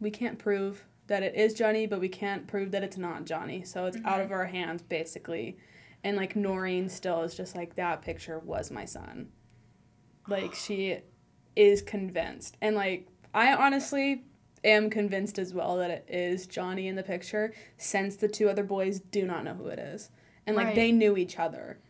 we 0.00 0.10
can't 0.10 0.38
prove 0.38 0.84
that 1.08 1.22
it 1.22 1.34
is 1.34 1.54
Johnny, 1.54 1.86
but 1.86 2.00
we 2.00 2.08
can't 2.08 2.46
prove 2.46 2.70
that 2.70 2.84
it's 2.84 2.96
not 2.96 3.24
Johnny. 3.26 3.64
So 3.64 3.86
it's 3.86 3.96
out 3.98 4.04
mm-hmm. 4.04 4.22
of 4.22 4.32
our 4.32 4.46
hands, 4.46 4.80
basically. 4.82 5.58
And 6.04 6.16
like 6.16 6.36
Noreen 6.36 6.88
still 6.88 7.22
is 7.22 7.34
just 7.34 7.54
like 7.56 7.74
that 7.74 8.00
picture 8.02 8.38
was 8.38 8.70
my 8.70 8.84
son. 8.84 9.28
Like 10.28 10.54
she 10.54 11.00
is 11.56 11.82
convinced, 11.82 12.56
and 12.62 12.76
like 12.76 13.08
I 13.34 13.54
honestly 13.54 14.24
am 14.62 14.88
convinced 14.90 15.38
as 15.38 15.52
well 15.52 15.76
that 15.78 15.90
it 15.90 16.06
is 16.08 16.46
Johnny 16.46 16.86
in 16.88 16.94
the 16.96 17.02
picture, 17.02 17.52
since 17.76 18.16
the 18.16 18.28
two 18.28 18.48
other 18.48 18.62
boys 18.62 19.00
do 19.00 19.26
not 19.26 19.44
know 19.44 19.54
who 19.54 19.66
it 19.66 19.78
is, 19.78 20.10
and 20.46 20.56
like 20.56 20.68
Right. 20.68 20.76
they 20.76 20.92
knew 20.92 21.16
each 21.16 21.38
other, 21.38 21.80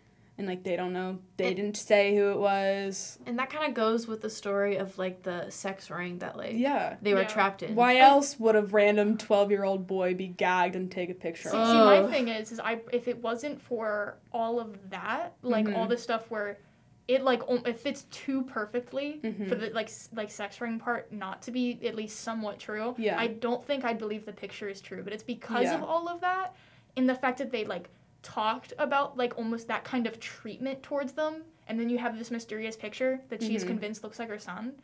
and 0.40 0.48
like 0.48 0.62
they 0.64 0.74
don't 0.74 0.94
know, 0.94 1.18
they 1.36 1.48
And- 1.48 1.56
didn't 1.56 1.76
say 1.76 2.16
who 2.16 2.30
it 2.30 2.38
was. 2.38 3.18
And 3.26 3.38
that 3.38 3.50
kind 3.50 3.66
of 3.68 3.74
goes 3.74 4.08
with 4.08 4.22
the 4.22 4.30
story 4.30 4.76
of 4.76 4.96
like 4.98 5.22
the 5.22 5.50
sex 5.50 5.90
ring 5.90 6.18
that 6.20 6.34
like 6.36 6.54
Yeah. 6.54 6.96
they 7.02 7.12
were 7.12 7.20
Yeah. 7.22 7.28
trapped 7.28 7.62
in. 7.62 7.74
Why 7.74 7.98
else 7.98 8.40
would 8.40 8.56
a 8.56 8.62
random 8.62 9.18
twelve 9.18 9.50
year 9.50 9.64
old 9.64 9.86
boy 9.86 10.14
be 10.14 10.28
gagged 10.28 10.74
and 10.76 10.90
take 10.90 11.10
a 11.10 11.14
picture? 11.14 11.50
See, 11.50 11.56
of? 11.56 11.66
see, 11.68 11.74
my 11.74 11.98
Oh. 11.98 12.08
thing 12.08 12.28
is, 12.28 12.52
is 12.52 12.58
I 12.58 12.80
if 12.90 13.06
it 13.06 13.22
wasn't 13.22 13.60
for 13.60 14.16
all 14.32 14.58
of 14.58 14.90
that, 14.90 15.34
like 15.42 15.66
all 15.68 15.84
Mhm. 15.86 15.90
the 15.90 15.98
stuff 15.98 16.30
where 16.30 16.58
it 17.06 17.22
like 17.22 17.46
om- 17.46 17.66
it 17.66 17.78
fits 17.78 18.04
too 18.10 18.42
perfectly 18.44 19.20
Mhm. 19.22 19.46
for 19.48 19.56
the 19.56 19.68
like 19.70 19.90
like 20.14 20.30
sex 20.30 20.58
ring 20.60 20.78
part 20.78 21.12
not 21.12 21.42
to 21.42 21.50
be 21.50 21.78
at 21.84 21.94
least 21.94 22.20
somewhat 22.20 22.58
true. 22.58 22.94
Yeah. 22.96 23.18
I 23.20 23.26
don't 23.26 23.62
think 23.62 23.84
I'd 23.84 23.98
believe 23.98 24.24
the 24.24 24.32
picture 24.32 24.70
is 24.70 24.80
true, 24.80 25.02
but 25.02 25.12
it's 25.12 25.22
because 25.22 25.64
Yeah. 25.64 25.74
of 25.74 25.82
all 25.84 26.08
of 26.08 26.22
that 26.22 26.54
and 26.96 27.06
the 27.06 27.14
fact 27.14 27.36
that 27.38 27.50
they 27.50 27.66
like 27.66 27.90
talked 28.22 28.72
about 28.78 29.16
like 29.16 29.36
almost 29.38 29.68
that 29.68 29.84
kind 29.84 30.06
of 30.06 30.20
treatment 30.20 30.82
towards 30.82 31.12
them 31.12 31.42
and 31.68 31.78
then 31.78 31.88
you 31.88 31.98
have 31.98 32.18
this 32.18 32.30
mysterious 32.30 32.76
picture 32.76 33.20
that 33.28 33.42
she's 33.42 33.64
Mhm. 33.64 33.68
convinced 33.68 34.02
looks 34.02 34.18
like 34.18 34.28
her 34.28 34.38
son. 34.38 34.74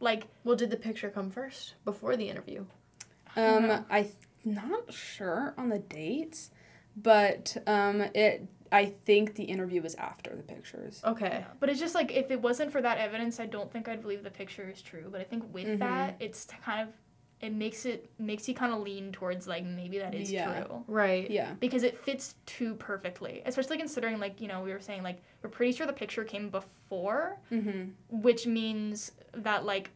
Like 0.00 0.28
Well, 0.44 0.56
did 0.56 0.70
the 0.70 0.76
picture 0.76 1.10
come 1.10 1.30
first 1.30 1.74
before 1.84 2.16
the 2.16 2.28
interview? 2.28 2.66
Um, 3.34 3.66
know. 3.68 3.84
I'm 3.90 4.06
not 4.44 4.92
sure 4.92 5.54
on 5.58 5.68
the 5.68 5.78
dates, 5.78 6.50
but 6.96 7.56
um, 7.66 8.00
it. 8.14 8.46
I 8.72 8.86
think 9.04 9.34
the 9.36 9.44
interview 9.44 9.80
was 9.80 9.94
after 9.94 10.34
the 10.34 10.42
pictures. 10.42 11.00
Okay. 11.04 11.44
But 11.60 11.68
it's 11.68 11.78
just 11.78 11.94
like 11.94 12.10
if 12.12 12.30
it 12.30 12.40
wasn't 12.42 12.72
for 12.72 12.82
that 12.82 12.98
evidence, 12.98 13.38
I 13.38 13.46
don't 13.46 13.70
think 13.72 13.88
I'd 13.88 14.02
believe 14.02 14.22
the 14.24 14.30
picture 14.30 14.68
is 14.68 14.82
true. 14.82 15.08
But 15.10 15.20
I 15.20 15.24
think 15.24 15.44
with 15.54 15.66
Mhm. 15.66 15.78
that, 15.80 16.16
it's 16.18 16.46
kind 16.64 16.88
of 16.88 16.94
it 17.40 17.52
makes 17.52 17.84
it 17.84 18.10
makes 18.18 18.48
you 18.48 18.54
kind 18.54 18.72
of 18.72 18.80
lean 18.80 19.12
towards 19.12 19.46
like 19.46 19.64
maybe 19.64 19.98
that 19.98 20.14
is 20.14 20.32
Yeah. 20.32 20.62
true 20.64 20.84
Right. 20.88 21.30
Yeah. 21.30 21.52
because 21.60 21.82
it 21.82 21.98
fits 21.98 22.34
too 22.46 22.74
perfectly. 22.76 23.42
Especially 23.44 23.76
considering 23.76 24.18
like 24.18 24.40
you 24.40 24.48
know 24.48 24.62
we 24.62 24.72
were 24.72 24.80
saying 24.80 25.02
like 25.02 25.22
we're 25.42 25.50
pretty 25.50 25.72
sure 25.72 25.86
the 25.86 25.92
picture 25.92 26.24
came 26.24 26.48
before, 26.48 27.38
Mm-hmm. 27.52 27.90
which 28.22 28.46
means 28.46 29.12
that 29.34 29.64
like 29.64 29.90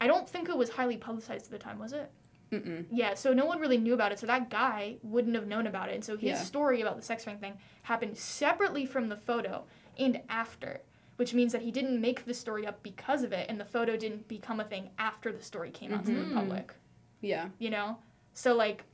I 0.00 0.06
don't 0.08 0.28
think 0.28 0.48
it 0.48 0.56
was 0.56 0.68
highly 0.68 0.96
publicized 0.96 1.46
at 1.46 1.50
the 1.52 1.58
time, 1.58 1.78
was 1.78 1.92
it? 1.92 2.10
Mm-mm. 2.50 2.84
Yeah, 2.90 3.14
so 3.14 3.32
no 3.32 3.46
one 3.46 3.58
really 3.60 3.78
knew 3.78 3.94
about 3.94 4.12
it. 4.12 4.18
So 4.18 4.26
that 4.26 4.50
guy 4.50 4.96
wouldn't 5.02 5.34
have 5.34 5.46
known 5.46 5.66
about 5.66 5.88
it. 5.88 5.94
And 5.94 6.04
so 6.04 6.16
his 6.16 6.30
Yeah. 6.30 6.42
story 6.42 6.82
about 6.82 6.96
the 6.96 7.02
sex 7.02 7.26
ring 7.26 7.38
thing 7.38 7.54
happened 7.82 8.16
separately 8.18 8.84
from 8.84 9.08
the 9.08 9.16
photo 9.16 9.64
and 9.98 10.20
after, 10.28 10.80
which 11.16 11.34
means 11.34 11.52
that 11.52 11.62
he 11.62 11.70
didn't 11.70 12.00
make 12.00 12.24
the 12.24 12.34
story 12.34 12.66
up 12.66 12.82
because 12.82 13.22
of 13.22 13.32
it, 13.32 13.46
and 13.48 13.60
the 13.60 13.64
photo 13.64 13.96
didn't 13.96 14.26
become 14.28 14.60
a 14.60 14.64
thing 14.64 14.90
after 14.98 15.32
the 15.32 15.42
story 15.42 15.70
came 15.70 15.92
out 15.94 16.04
to 16.06 16.12
Mhm. 16.12 16.28
the 16.28 16.34
public. 16.34 16.74
Yeah. 17.20 17.48
You 17.58 17.70
know, 17.70 17.98
so 18.32 18.54
like 18.54 18.84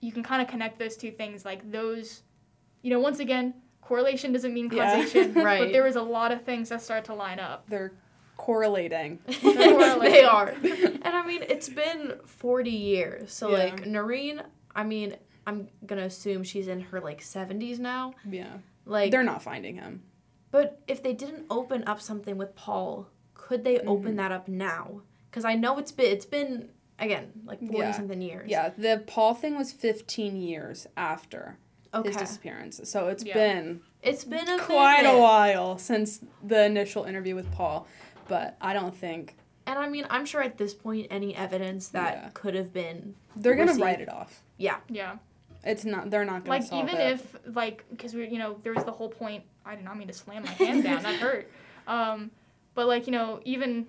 you 0.00 0.12
can 0.12 0.22
kind 0.22 0.40
of 0.42 0.48
connect 0.48 0.78
those 0.78 0.96
two 0.96 1.10
things, 1.10 1.44
like 1.44 1.70
those. 1.70 2.22
You 2.82 2.90
know, 2.90 3.00
once 3.00 3.18
again, 3.20 3.54
correlation 3.80 4.32
doesn't 4.32 4.52
mean 4.52 4.70
Yeah. 4.70 4.96
causation, 4.96 5.32
Right. 5.34 5.58
but 5.64 5.72
there 5.72 5.82
was 5.82 5.96
a 5.96 6.02
lot 6.02 6.30
of 6.32 6.42
things 6.44 6.68
that 6.68 6.82
start 6.82 7.04
to 7.06 7.14
line 7.14 7.38
up. 7.40 7.66
They're 7.68 7.92
correlating. 8.36 9.18
they 9.42 10.24
are. 10.24 10.54
And 11.04 11.14
I 11.14 11.26
mean, 11.26 11.42
it's 11.48 11.68
been 11.68 12.18
40 12.26 12.70
years. 12.70 13.32
So, 13.32 13.50
Yeah. 13.50 13.64
like, 13.64 13.86
Noreen, 13.86 14.42
I 14.74 14.84
mean, 14.84 15.16
I'm 15.46 15.68
going 15.86 15.98
to 16.00 16.06
assume 16.06 16.42
she's 16.42 16.66
in 16.68 16.80
her, 16.80 16.98
like, 17.00 17.20
70s 17.20 17.78
now. 17.78 18.14
Yeah. 18.28 18.56
Like, 18.86 19.10
They're 19.10 19.22
not 19.22 19.42
finding 19.42 19.76
him. 19.76 20.02
But 20.54 20.80
if 20.86 21.02
they 21.02 21.12
didn't 21.12 21.46
open 21.50 21.82
up 21.84 22.00
something 22.00 22.38
with 22.38 22.54
Paul, 22.54 23.08
could 23.34 23.64
they 23.64 23.80
open 23.80 24.12
Mhm. 24.12 24.16
that 24.18 24.30
up 24.30 24.46
now? 24.46 25.00
Because 25.28 25.44
I 25.44 25.54
know 25.56 25.78
it's 25.78 25.90
been, 25.90 26.06
it's 26.12 26.24
been, 26.26 26.68
again, 27.00 27.32
like 27.44 27.58
40 27.58 27.76
Yeah. 27.78 27.90
something 27.90 28.22
years. 28.22 28.48
Yeah. 28.48 28.68
The 28.68 29.02
Paul 29.04 29.34
thing 29.34 29.56
was 29.56 29.72
15 29.72 30.36
years 30.36 30.86
after 30.96 31.58
Okay. 31.92 32.08
his 32.10 32.16
disappearance, 32.18 32.80
so 32.88 33.08
it's 33.08 33.24
Yeah. 33.24 33.34
been 33.34 33.80
it's 34.00 34.24
been 34.24 34.48
a 34.48 34.58
quite 34.60 35.02
a 35.06 35.18
while 35.18 35.76
since 35.76 36.20
the 36.40 36.64
initial 36.66 37.02
interview 37.02 37.34
with 37.34 37.50
Paul. 37.50 37.88
But 38.28 38.56
I 38.60 38.72
don't 38.74 38.94
think 38.96 39.34
And 39.66 39.78
I 39.78 39.88
mean, 39.88 40.06
I'm 40.10 40.26
sure 40.26 40.42
at 40.42 40.58
this 40.58 40.74
point, 40.74 41.06
any 41.10 41.34
evidence 41.34 41.88
that 41.88 42.14
Yeah. 42.14 42.30
could 42.34 42.54
have 42.54 42.70
been, 42.72 43.14
they're 43.34 43.54
gonna 43.54 43.72
Receipt. 43.72 43.82
write 43.82 44.00
it 44.02 44.10
off. 44.10 44.42
yeah. 44.58 44.76
Yeah. 44.90 45.16
It's 45.64 45.84
not. 45.84 46.10
They're 46.10 46.24
not 46.24 46.44
gonna 46.44 46.58
like 46.60 46.72
even 46.72 46.96
it. 47.00 47.12
if 47.14 47.36
like 47.54 47.84
because 47.90 48.14
we 48.14 48.28
you 48.28 48.38
know 48.38 48.58
there 48.62 48.72
was 48.74 48.84
the 48.84 48.92
whole 48.92 49.08
point 49.08 49.44
i 49.66 49.74
did 49.74 49.84
not 49.84 49.96
mean 49.96 50.08
to 50.08 50.12
slam 50.14 50.44
my 50.44 50.50
hand 50.50 50.84
down 50.84 51.02
that 51.02 51.14
hurt 51.16 51.50
um 51.86 52.30
but 52.74 52.86
like 52.86 53.06
you 53.06 53.12
know 53.12 53.40
even 53.44 53.86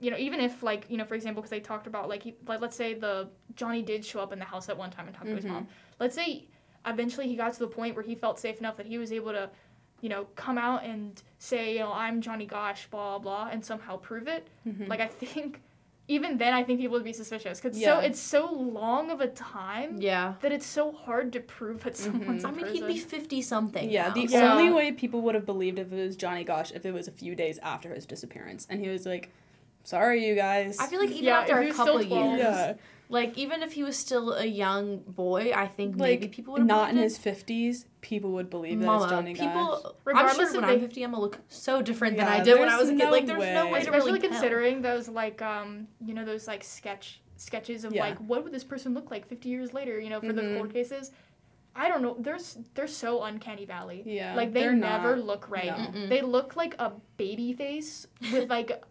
you 0.00 0.10
know 0.10 0.16
even 0.18 0.38
if 0.40 0.62
like 0.62 0.84
you 0.90 0.96
know 0.98 1.04
for 1.04 1.14
example 1.14 1.40
because 1.40 1.50
they 1.50 1.60
talked 1.60 1.86
about 1.86 2.08
like 2.08 2.22
he, 2.22 2.34
like 2.46 2.60
let's 2.60 2.76
say 2.76 2.92
the 2.94 3.28
johnny 3.54 3.80
did 3.82 4.04
show 4.04 4.20
up 4.20 4.32
in 4.32 4.38
the 4.38 4.44
house 4.44 4.68
at 4.68 4.76
one 4.76 4.90
time 4.90 5.06
and 5.06 5.16
talk 5.16 5.24
to 5.26 5.34
his 5.34 5.44
mom 5.46 5.66
let's 5.98 6.14
say 6.14 6.44
eventually 6.86 7.26
he 7.26 7.36
got 7.36 7.52
to 7.54 7.58
the 7.60 7.66
point 7.66 7.94
where 7.96 8.04
he 8.04 8.14
felt 8.14 8.38
safe 8.38 8.58
enough 8.58 8.76
that 8.76 8.86
he 8.86 8.98
was 8.98 9.12
able 9.12 9.32
to 9.32 9.48
you 10.00 10.08
know 10.08 10.26
come 10.36 10.58
out 10.58 10.84
and 10.84 11.22
say 11.38 11.72
you 11.74 11.78
know 11.80 11.92
i'm 11.92 12.20
johnny 12.20 12.46
gosch 12.46 12.86
blah 12.90 13.18
blah 13.18 13.48
and 13.50 13.64
somehow 13.64 13.96
prove 13.96 14.28
it 14.28 14.46
Mhm. 14.66 14.88
like 14.88 15.00
i 15.00 15.06
think 15.22 15.60
even 16.08 16.38
then 16.38 16.54
i 16.54 16.62
think 16.64 16.80
people 16.80 16.94
would 16.94 17.04
be 17.04 17.12
suspicious 17.12 17.60
because 17.60 17.78
Yeah. 17.78 18.00
so 18.00 18.06
it's 18.06 18.18
so 18.18 18.50
long 18.52 19.10
of 19.10 19.20
a 19.20 19.28
time 19.28 20.00
Yeah. 20.00 20.34
that 20.40 20.52
it's 20.52 20.66
so 20.66 20.90
hard 20.92 21.32
to 21.34 21.40
prove 21.40 21.84
that 21.84 21.94
mm-hmm. 21.94 22.18
someone's 22.18 22.44
I 22.44 22.48
a 22.48 22.52
mean, 22.52 22.64
person. 22.64 22.76
he'd 22.88 22.94
be 22.94 22.98
50 22.98 23.42
something. 23.42 23.90
Yeah, 23.90 24.08
now. 24.08 24.14
the 24.14 24.22
Yeah. 24.22 24.52
only 24.54 24.70
way 24.70 24.92
people 24.92 25.20
would 25.22 25.34
have 25.34 25.46
believed 25.46 25.78
if 25.78 25.92
it 25.92 25.96
was 26.06 26.16
Johnny 26.16 26.44
Gosch 26.44 26.72
if 26.72 26.84
it 26.86 26.92
was 26.92 27.06
a 27.08 27.12
few 27.12 27.34
days 27.34 27.58
after 27.58 27.94
his 27.94 28.06
disappearance, 28.06 28.66
and 28.70 28.80
he 28.80 28.88
was 28.88 29.04
like, 29.06 29.30
"Sorry, 29.84 30.26
you 30.26 30.34
guys." 30.34 30.78
I 30.78 30.86
feel 30.86 31.00
like 31.00 31.10
even 31.10 31.24
Yeah, 31.24 31.40
after 31.40 31.58
a 31.58 31.62
he 31.62 31.68
was 31.68 31.76
still 31.76 31.98
couple 32.00 32.18
years, 32.28 32.38
yeah, 32.40 32.74
like 33.10 33.38
even 33.38 33.62
if 33.62 33.72
he 33.72 33.82
was 33.82 33.96
still 33.96 34.32
a 34.34 34.44
young 34.44 34.98
boy, 35.06 35.52
I 35.54 35.66
think 35.66 35.96
like 35.96 36.20
maybe 36.20 36.28
people 36.28 36.52
would 36.54 36.66
not 36.66 36.90
in 36.90 36.96
believed 36.96 37.12
his 37.14 37.18
fifties, 37.18 37.86
people 38.02 38.32
would 38.32 38.46
it. 38.46 38.50
believe 38.50 38.80
that 38.80 38.86
Mama, 38.86 39.04
it's 39.04 39.12
Johnny 39.12 39.34
people. 39.34 39.48
Gosch. 39.82 39.84
I'm 39.84 39.92
Regardless 40.04 40.36
sure 40.36 40.46
if 40.48 40.52
when 40.54 40.66
they- 40.66 40.74
I'm 40.74 40.80
50, 40.80 41.02
I'm 41.04 41.10
gonna 41.12 41.22
look 41.22 41.38
so 41.48 41.80
different 41.82 42.16
than 42.18 42.28
I 42.28 42.42
did 42.42 42.58
when 42.58 42.68
I 42.68 42.76
was 42.78 42.88
a 42.88 42.92
kid. 42.92 42.98
no 42.98 43.10
like, 43.10 43.26
there's 43.26 43.38
no 43.54 43.66
way. 43.66 43.72
way 43.72 43.78
to 43.80 43.86
especially 43.86 44.06
really 44.12 44.20
tell. 44.20 44.30
considering 44.30 44.82
those 44.82 45.08
like 45.08 45.40
um 45.42 45.88
you 46.04 46.12
know 46.14 46.24
those 46.24 46.46
like 46.46 46.62
sketch 46.62 47.20
sketches 47.36 47.84
of 47.84 47.92
Yeah. 47.94 48.02
like 48.02 48.18
what 48.18 48.42
would 48.44 48.52
this 48.52 48.64
person 48.64 48.94
look 48.94 49.10
like 49.10 49.26
50 49.26 49.48
years 49.48 49.72
later 49.72 49.98
you 50.00 50.10
know 50.10 50.20
for 50.20 50.32
the 50.32 50.42
Mhm. 50.42 50.56
court 50.58 50.72
cases 50.72 51.12
i 51.76 51.88
don't 51.88 52.02
know 52.02 52.16
there's 52.18 52.58
they're 52.74 52.88
so 52.88 53.22
uncanny 53.22 53.64
valley 53.64 54.02
Yeah, 54.04 54.34
like 54.34 54.52
they 54.52 54.66
never 54.74 55.14
not- 55.16 55.24
look 55.24 55.48
right 55.48 55.94
no. 55.94 56.06
They 56.08 56.20
look 56.20 56.56
like 56.56 56.74
a 56.80 56.92
baby 57.16 57.52
face 57.52 58.08
with 58.32 58.50
like 58.50 58.82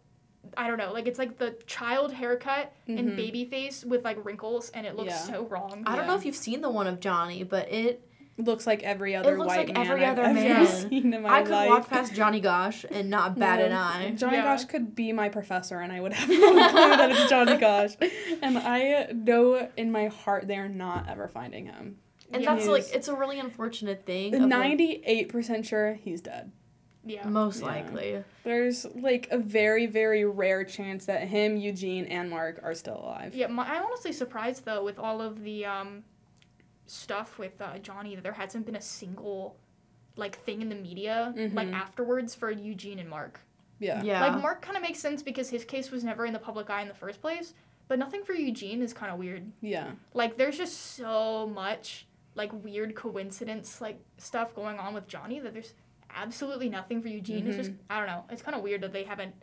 i 0.55 0.67
don't 0.67 0.77
know 0.77 0.93
like 0.93 1.07
it's 1.07 1.19
like 1.19 1.37
the 1.37 1.55
child 1.65 2.13
haircut 2.13 2.73
Mhm. 2.87 2.99
and 2.99 3.15
baby 3.17 3.45
face 3.45 3.83
with 3.83 4.03
like 4.05 4.23
wrinkles 4.23 4.69
and 4.69 4.85
it 4.85 4.95
looks 4.95 5.09
Yeah. 5.11 5.17
so 5.33 5.45
wrong 5.45 5.83
I 5.85 5.95
don't 5.95 6.07
know 6.07 6.15
if 6.15 6.25
you've 6.25 6.35
seen 6.35 6.61
the 6.61 6.69
one 6.69 6.87
of 6.87 6.99
Johnny, 6.99 7.43
but 7.43 7.71
it. 7.71 8.03
looks 8.39 8.67
like 8.67 8.83
every 8.83 9.15
other 9.15 9.35
looks 9.35 9.47
white 9.47 9.65
like 9.67 9.73
man 9.75 9.87
every 9.87 10.05
I've 10.05 10.11
other 10.19 10.21
ever 10.29 10.33
man. 10.35 10.67
seen 10.89 11.11
in 11.13 11.23
my 11.23 11.29
I 11.39 11.41
could 11.41 11.51
life. 11.51 11.69
walk 11.69 11.89
past 11.89 12.13
Johnny 12.13 12.39
Gosch 12.39 12.85
and 12.91 13.09
not 13.09 13.37
bat 13.39 13.59
an 13.59 13.71
eye. 13.73 14.11
Johnny 14.11 14.37
Yeah. 14.37 14.43
Gosch 14.43 14.65
could 14.65 14.93
be 14.93 15.11
my 15.11 15.27
professor, 15.29 15.79
and 15.79 15.91
I 15.91 15.99
would 16.01 16.13
have 16.13 16.29
no 16.29 16.35
clue 16.69 16.97
that 16.97 17.09
it's 17.09 17.27
Johnny 17.31 17.57
Gosch. 17.57 17.95
And 18.43 18.59
I 18.59 19.07
know 19.11 19.67
in 19.75 19.91
my 19.91 20.07
heart 20.07 20.47
they 20.47 20.57
are 20.57 20.69
not 20.69 21.09
ever 21.09 21.27
finding 21.27 21.65
him. 21.65 21.97
And 22.31 22.43
Yeah. 22.43 22.53
that's 22.55 22.67
like 22.67 22.85
it's 22.93 23.07
a 23.07 23.15
really 23.15 23.39
unfortunate 23.39 24.05
thing. 24.05 24.47
Ninety-eight 24.47 25.29
percent 25.29 25.65
sure 25.65 25.95
he's 25.95 26.21
dead. 26.21 26.51
Yeah 27.07 27.27
most 27.27 27.61
Yeah. 27.61 27.65
likely. 27.67 28.23
There's 28.43 28.85
like 28.95 29.27
a 29.31 29.37
very, 29.37 29.85
very 29.85 30.25
rare 30.25 30.63
chance 30.63 31.05
that 31.05 31.21
him, 31.27 31.57
Eugene, 31.57 32.05
and 32.05 32.29
Mark 32.29 32.59
are 32.63 32.73
still 32.73 32.97
alive. 32.97 33.33
Yeah, 33.35 33.47
my, 33.47 33.63
I'm 33.67 33.85
honestly 33.85 34.11
surprised 34.13 34.65
though 34.65 34.83
with 34.83 34.99
all 34.99 35.21
of 35.21 35.43
the 35.43 35.65
um, 35.65 36.03
stuff 36.85 37.37
with 37.37 37.61
uh, 37.61 37.77
Johnny 37.79 38.15
that 38.15 38.23
there 38.23 38.33
hasn't 38.33 38.65
been 38.65 38.75
a 38.75 38.81
single 38.81 39.55
like 40.15 40.37
thing 40.39 40.61
in 40.61 40.69
the 40.69 40.75
media 40.75 41.31
like 41.53 41.67
Mhm. 41.67 41.73
afterwards 41.73 42.33
for 42.33 42.49
Eugene 42.49 42.97
and 42.99 43.09
Mark. 43.09 43.39
Yeah. 43.79 44.01
Yeah. 44.01 44.25
Like 44.25 44.41
Mark 44.41 44.61
kind 44.63 44.75
of 44.75 44.81
makes 44.81 44.99
sense 44.99 45.21
because 45.21 45.49
his 45.49 45.63
case 45.63 45.91
was 45.91 46.03
never 46.03 46.25
in 46.25 46.33
the 46.33 46.39
public 46.39 46.69
eye 46.71 46.81
in 46.81 46.87
the 46.87 46.93
first 46.95 47.21
place, 47.21 47.53
but 47.87 47.99
nothing 47.99 48.23
for 48.23 48.33
Eugene 48.33 48.81
is 48.81 48.93
kind 48.93 49.11
of 49.11 49.19
weird. 49.19 49.51
Yeah. 49.61 49.91
Like 50.15 50.37
there's 50.37 50.57
just 50.57 50.95
so 50.95 51.45
much 51.53 52.07
like 52.33 52.51
weird 52.63 52.95
coincidence 52.95 53.79
like 53.81 53.99
stuff 54.17 54.55
going 54.55 54.79
on 54.79 54.93
with 54.95 55.07
Johnny 55.07 55.39
that 55.39 55.53
there's 55.53 55.73
absolutely 56.21 56.69
nothing 56.69 57.01
for 57.01 57.07
Eugene. 57.07 57.47
It's 57.47 57.57
just 57.57 57.71
I 57.89 57.97
don't 57.99 58.07
know. 58.07 58.25
It's 58.29 58.41
kind 58.41 58.55
of 58.55 58.63
weird 58.63 58.81
that 58.81 58.93
they 58.93 59.03
haven't 59.03 59.33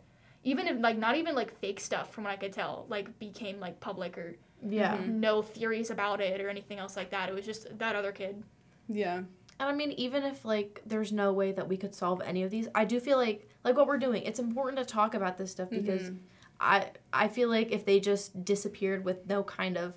even 0.43 0.67
if 0.67 0.77
like 0.79 0.97
not 0.97 1.15
even 1.17 1.33
like 1.35 1.57
fake 1.59 1.79
stuff 1.79 2.13
from 2.13 2.25
what 2.25 2.33
I 2.33 2.35
could 2.37 2.53
tell 2.53 2.85
like 2.89 3.17
became 3.19 3.59
like 3.59 3.79
public 3.79 4.17
or 4.17 4.35
yeah. 4.67 4.97
Mhm. 4.97 5.07
no 5.15 5.41
theories 5.41 5.89
about 5.91 6.21
it 6.21 6.39
or 6.41 6.49
anything 6.49 6.77
else 6.79 6.95
like 6.95 7.09
that. 7.11 7.29
It 7.29 7.35
was 7.35 7.45
just 7.45 7.77
that 7.79 7.95
other 7.95 8.11
kid. 8.11 8.43
Yeah. 8.87 9.17
And 9.59 9.69
I 9.69 9.73
mean, 9.73 9.91
even 9.93 10.23
if 10.23 10.43
like 10.45 10.81
there's 10.85 11.11
no 11.11 11.31
way 11.33 11.51
that 11.53 11.67
we 11.67 11.77
could 11.77 11.95
solve 11.95 12.21
any 12.25 12.43
of 12.43 12.51
these, 12.51 12.67
I 12.75 12.85
do 12.85 12.99
feel 12.99 13.17
like 13.17 13.49
like 13.63 13.75
what 13.77 13.87
we're 13.87 13.97
doing. 13.97 14.23
It's 14.23 14.39
important 14.39 14.77
to 14.77 14.85
talk 14.85 15.13
about 15.15 15.37
this 15.37 15.51
stuff 15.51 15.69
because 15.69 16.09
Mhm. 16.09 16.17
I 16.59 16.91
I 17.11 17.27
feel 17.27 17.49
like 17.49 17.71
if 17.71 17.85
they 17.85 17.99
just 17.99 18.43
disappeared 18.45 19.03
with 19.05 19.27
no 19.27 19.43
kind 19.43 19.77
of 19.77 19.95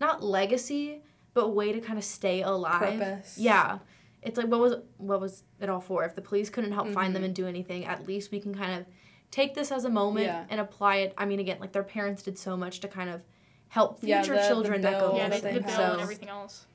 not 0.00 0.22
legacy, 0.22 1.02
but 1.34 1.48
way 1.50 1.72
to 1.72 1.80
kind 1.80 1.98
of 1.98 2.04
stay 2.04 2.42
alive. 2.42 2.98
Purpose. 2.98 3.36
Yeah. 3.38 3.78
It's 4.22 4.36
like 4.36 4.46
what 4.48 4.60
was 4.60 4.74
what 4.96 5.20
was 5.20 5.44
it 5.60 5.68
all 5.68 5.80
for? 5.80 6.04
If 6.04 6.14
the 6.14 6.20
police 6.22 6.50
couldn't 6.50 6.72
help 6.72 6.88
find 6.88 7.14
them 7.14 7.22
Mhm. 7.22 7.26
and 7.26 7.34
do 7.34 7.46
anything, 7.46 7.84
at 7.84 8.06
least 8.06 8.30
we 8.32 8.40
can 8.40 8.54
kind 8.54 8.80
of 8.80 8.86
take 9.30 9.54
this 9.54 9.70
as 9.70 9.84
a 9.84 9.90
moment 9.90 10.26
Yeah. 10.26 10.44
and 10.48 10.60
apply 10.60 10.96
it. 10.96 11.14
I 11.18 11.24
mean, 11.26 11.38
again, 11.38 11.58
like 11.60 11.72
their 11.72 11.82
parents 11.84 12.22
did 12.22 12.38
so 12.38 12.56
much 12.56 12.80
to 12.80 12.88
kind 12.88 13.10
of 13.10 13.22
help 13.68 13.98
Yeah, 14.02 14.22
future 14.22 14.34
the- 14.36 14.42
the 14.42 14.48
children 14.48 14.80
that 14.82 14.98
go 15.00 15.16
yeah, 15.16 15.28
through 15.28 15.40
they, 15.40 15.52
they 15.52 15.58
the 15.58 15.64
bill 15.66 15.76
So 15.76 15.92
and 15.92 16.00
everything 16.00 16.28
else. 16.30 16.66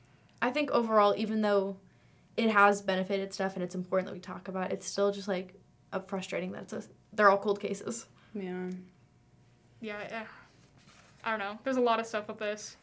I 0.41 0.51
think 0.51 0.71
overall, 0.71 1.13
even 1.17 1.41
though 1.41 1.77
it 2.37 2.49
has 2.49 2.81
benefited 2.81 3.33
stuff 3.33 3.55
and 3.55 3.63
it's 3.63 3.75
important 3.75 4.07
that 4.07 4.13
we 4.13 4.19
talk 4.19 4.47
about, 4.47 4.71
it, 4.71 4.73
it's 4.73 4.85
still 4.87 5.11
just 5.11 5.27
like 5.27 5.53
a 5.91 5.99
frustrating 5.99 6.51
that 6.53 6.63
it's 6.63 6.73
a, 6.73 6.83
they're 7.11 7.29
all 7.29 7.37
cold 7.37 7.59
cases. 7.59 8.07
Yeah. 8.33 8.69
Yeah, 9.81 9.97
eh. 10.09 10.23
I 11.23 11.29
don't 11.31 11.39
know. 11.39 11.59
There's 11.63 11.77
a 11.77 11.81
lot 11.81 11.99
of 11.99 12.05
stuff 12.05 12.27
with 12.27 12.37
this. 12.37 12.77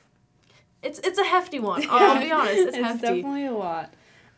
It's 0.83 0.99
it's 1.01 1.19
a 1.19 1.25
hefty 1.25 1.61
one. 1.61 1.85
I'll, 1.91 2.13
I'll 2.17 2.21
be 2.21 2.31
honest, 2.33 2.59
it's, 2.59 2.77
hefty. 2.77 3.01
definitely 3.03 3.47
a 3.47 3.53
lot. 3.53 3.93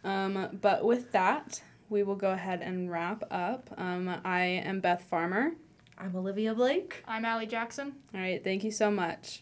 Um, 0.05 0.59
but 0.61 0.85
with 0.85 1.13
that, 1.13 1.63
we 1.89 2.03
will 2.03 2.17
go 2.17 2.31
ahead 2.33 2.61
and 2.63 2.91
wrap 2.91 3.25
up. 3.31 3.71
Um, 3.77 4.21
I 4.25 4.45
am 4.45 4.81
Beth 4.81 5.05
Farmer. 5.05 5.53
I'm 5.99 6.17
Olivia 6.17 6.55
Blake. 6.55 7.05
I'm 7.07 7.25
Allie 7.25 7.47
Jackson. 7.47 7.95
All 8.15 8.21
right, 8.21 8.43
thank 8.43 8.65
you 8.65 8.71
so 8.71 8.91
much. 8.91 9.41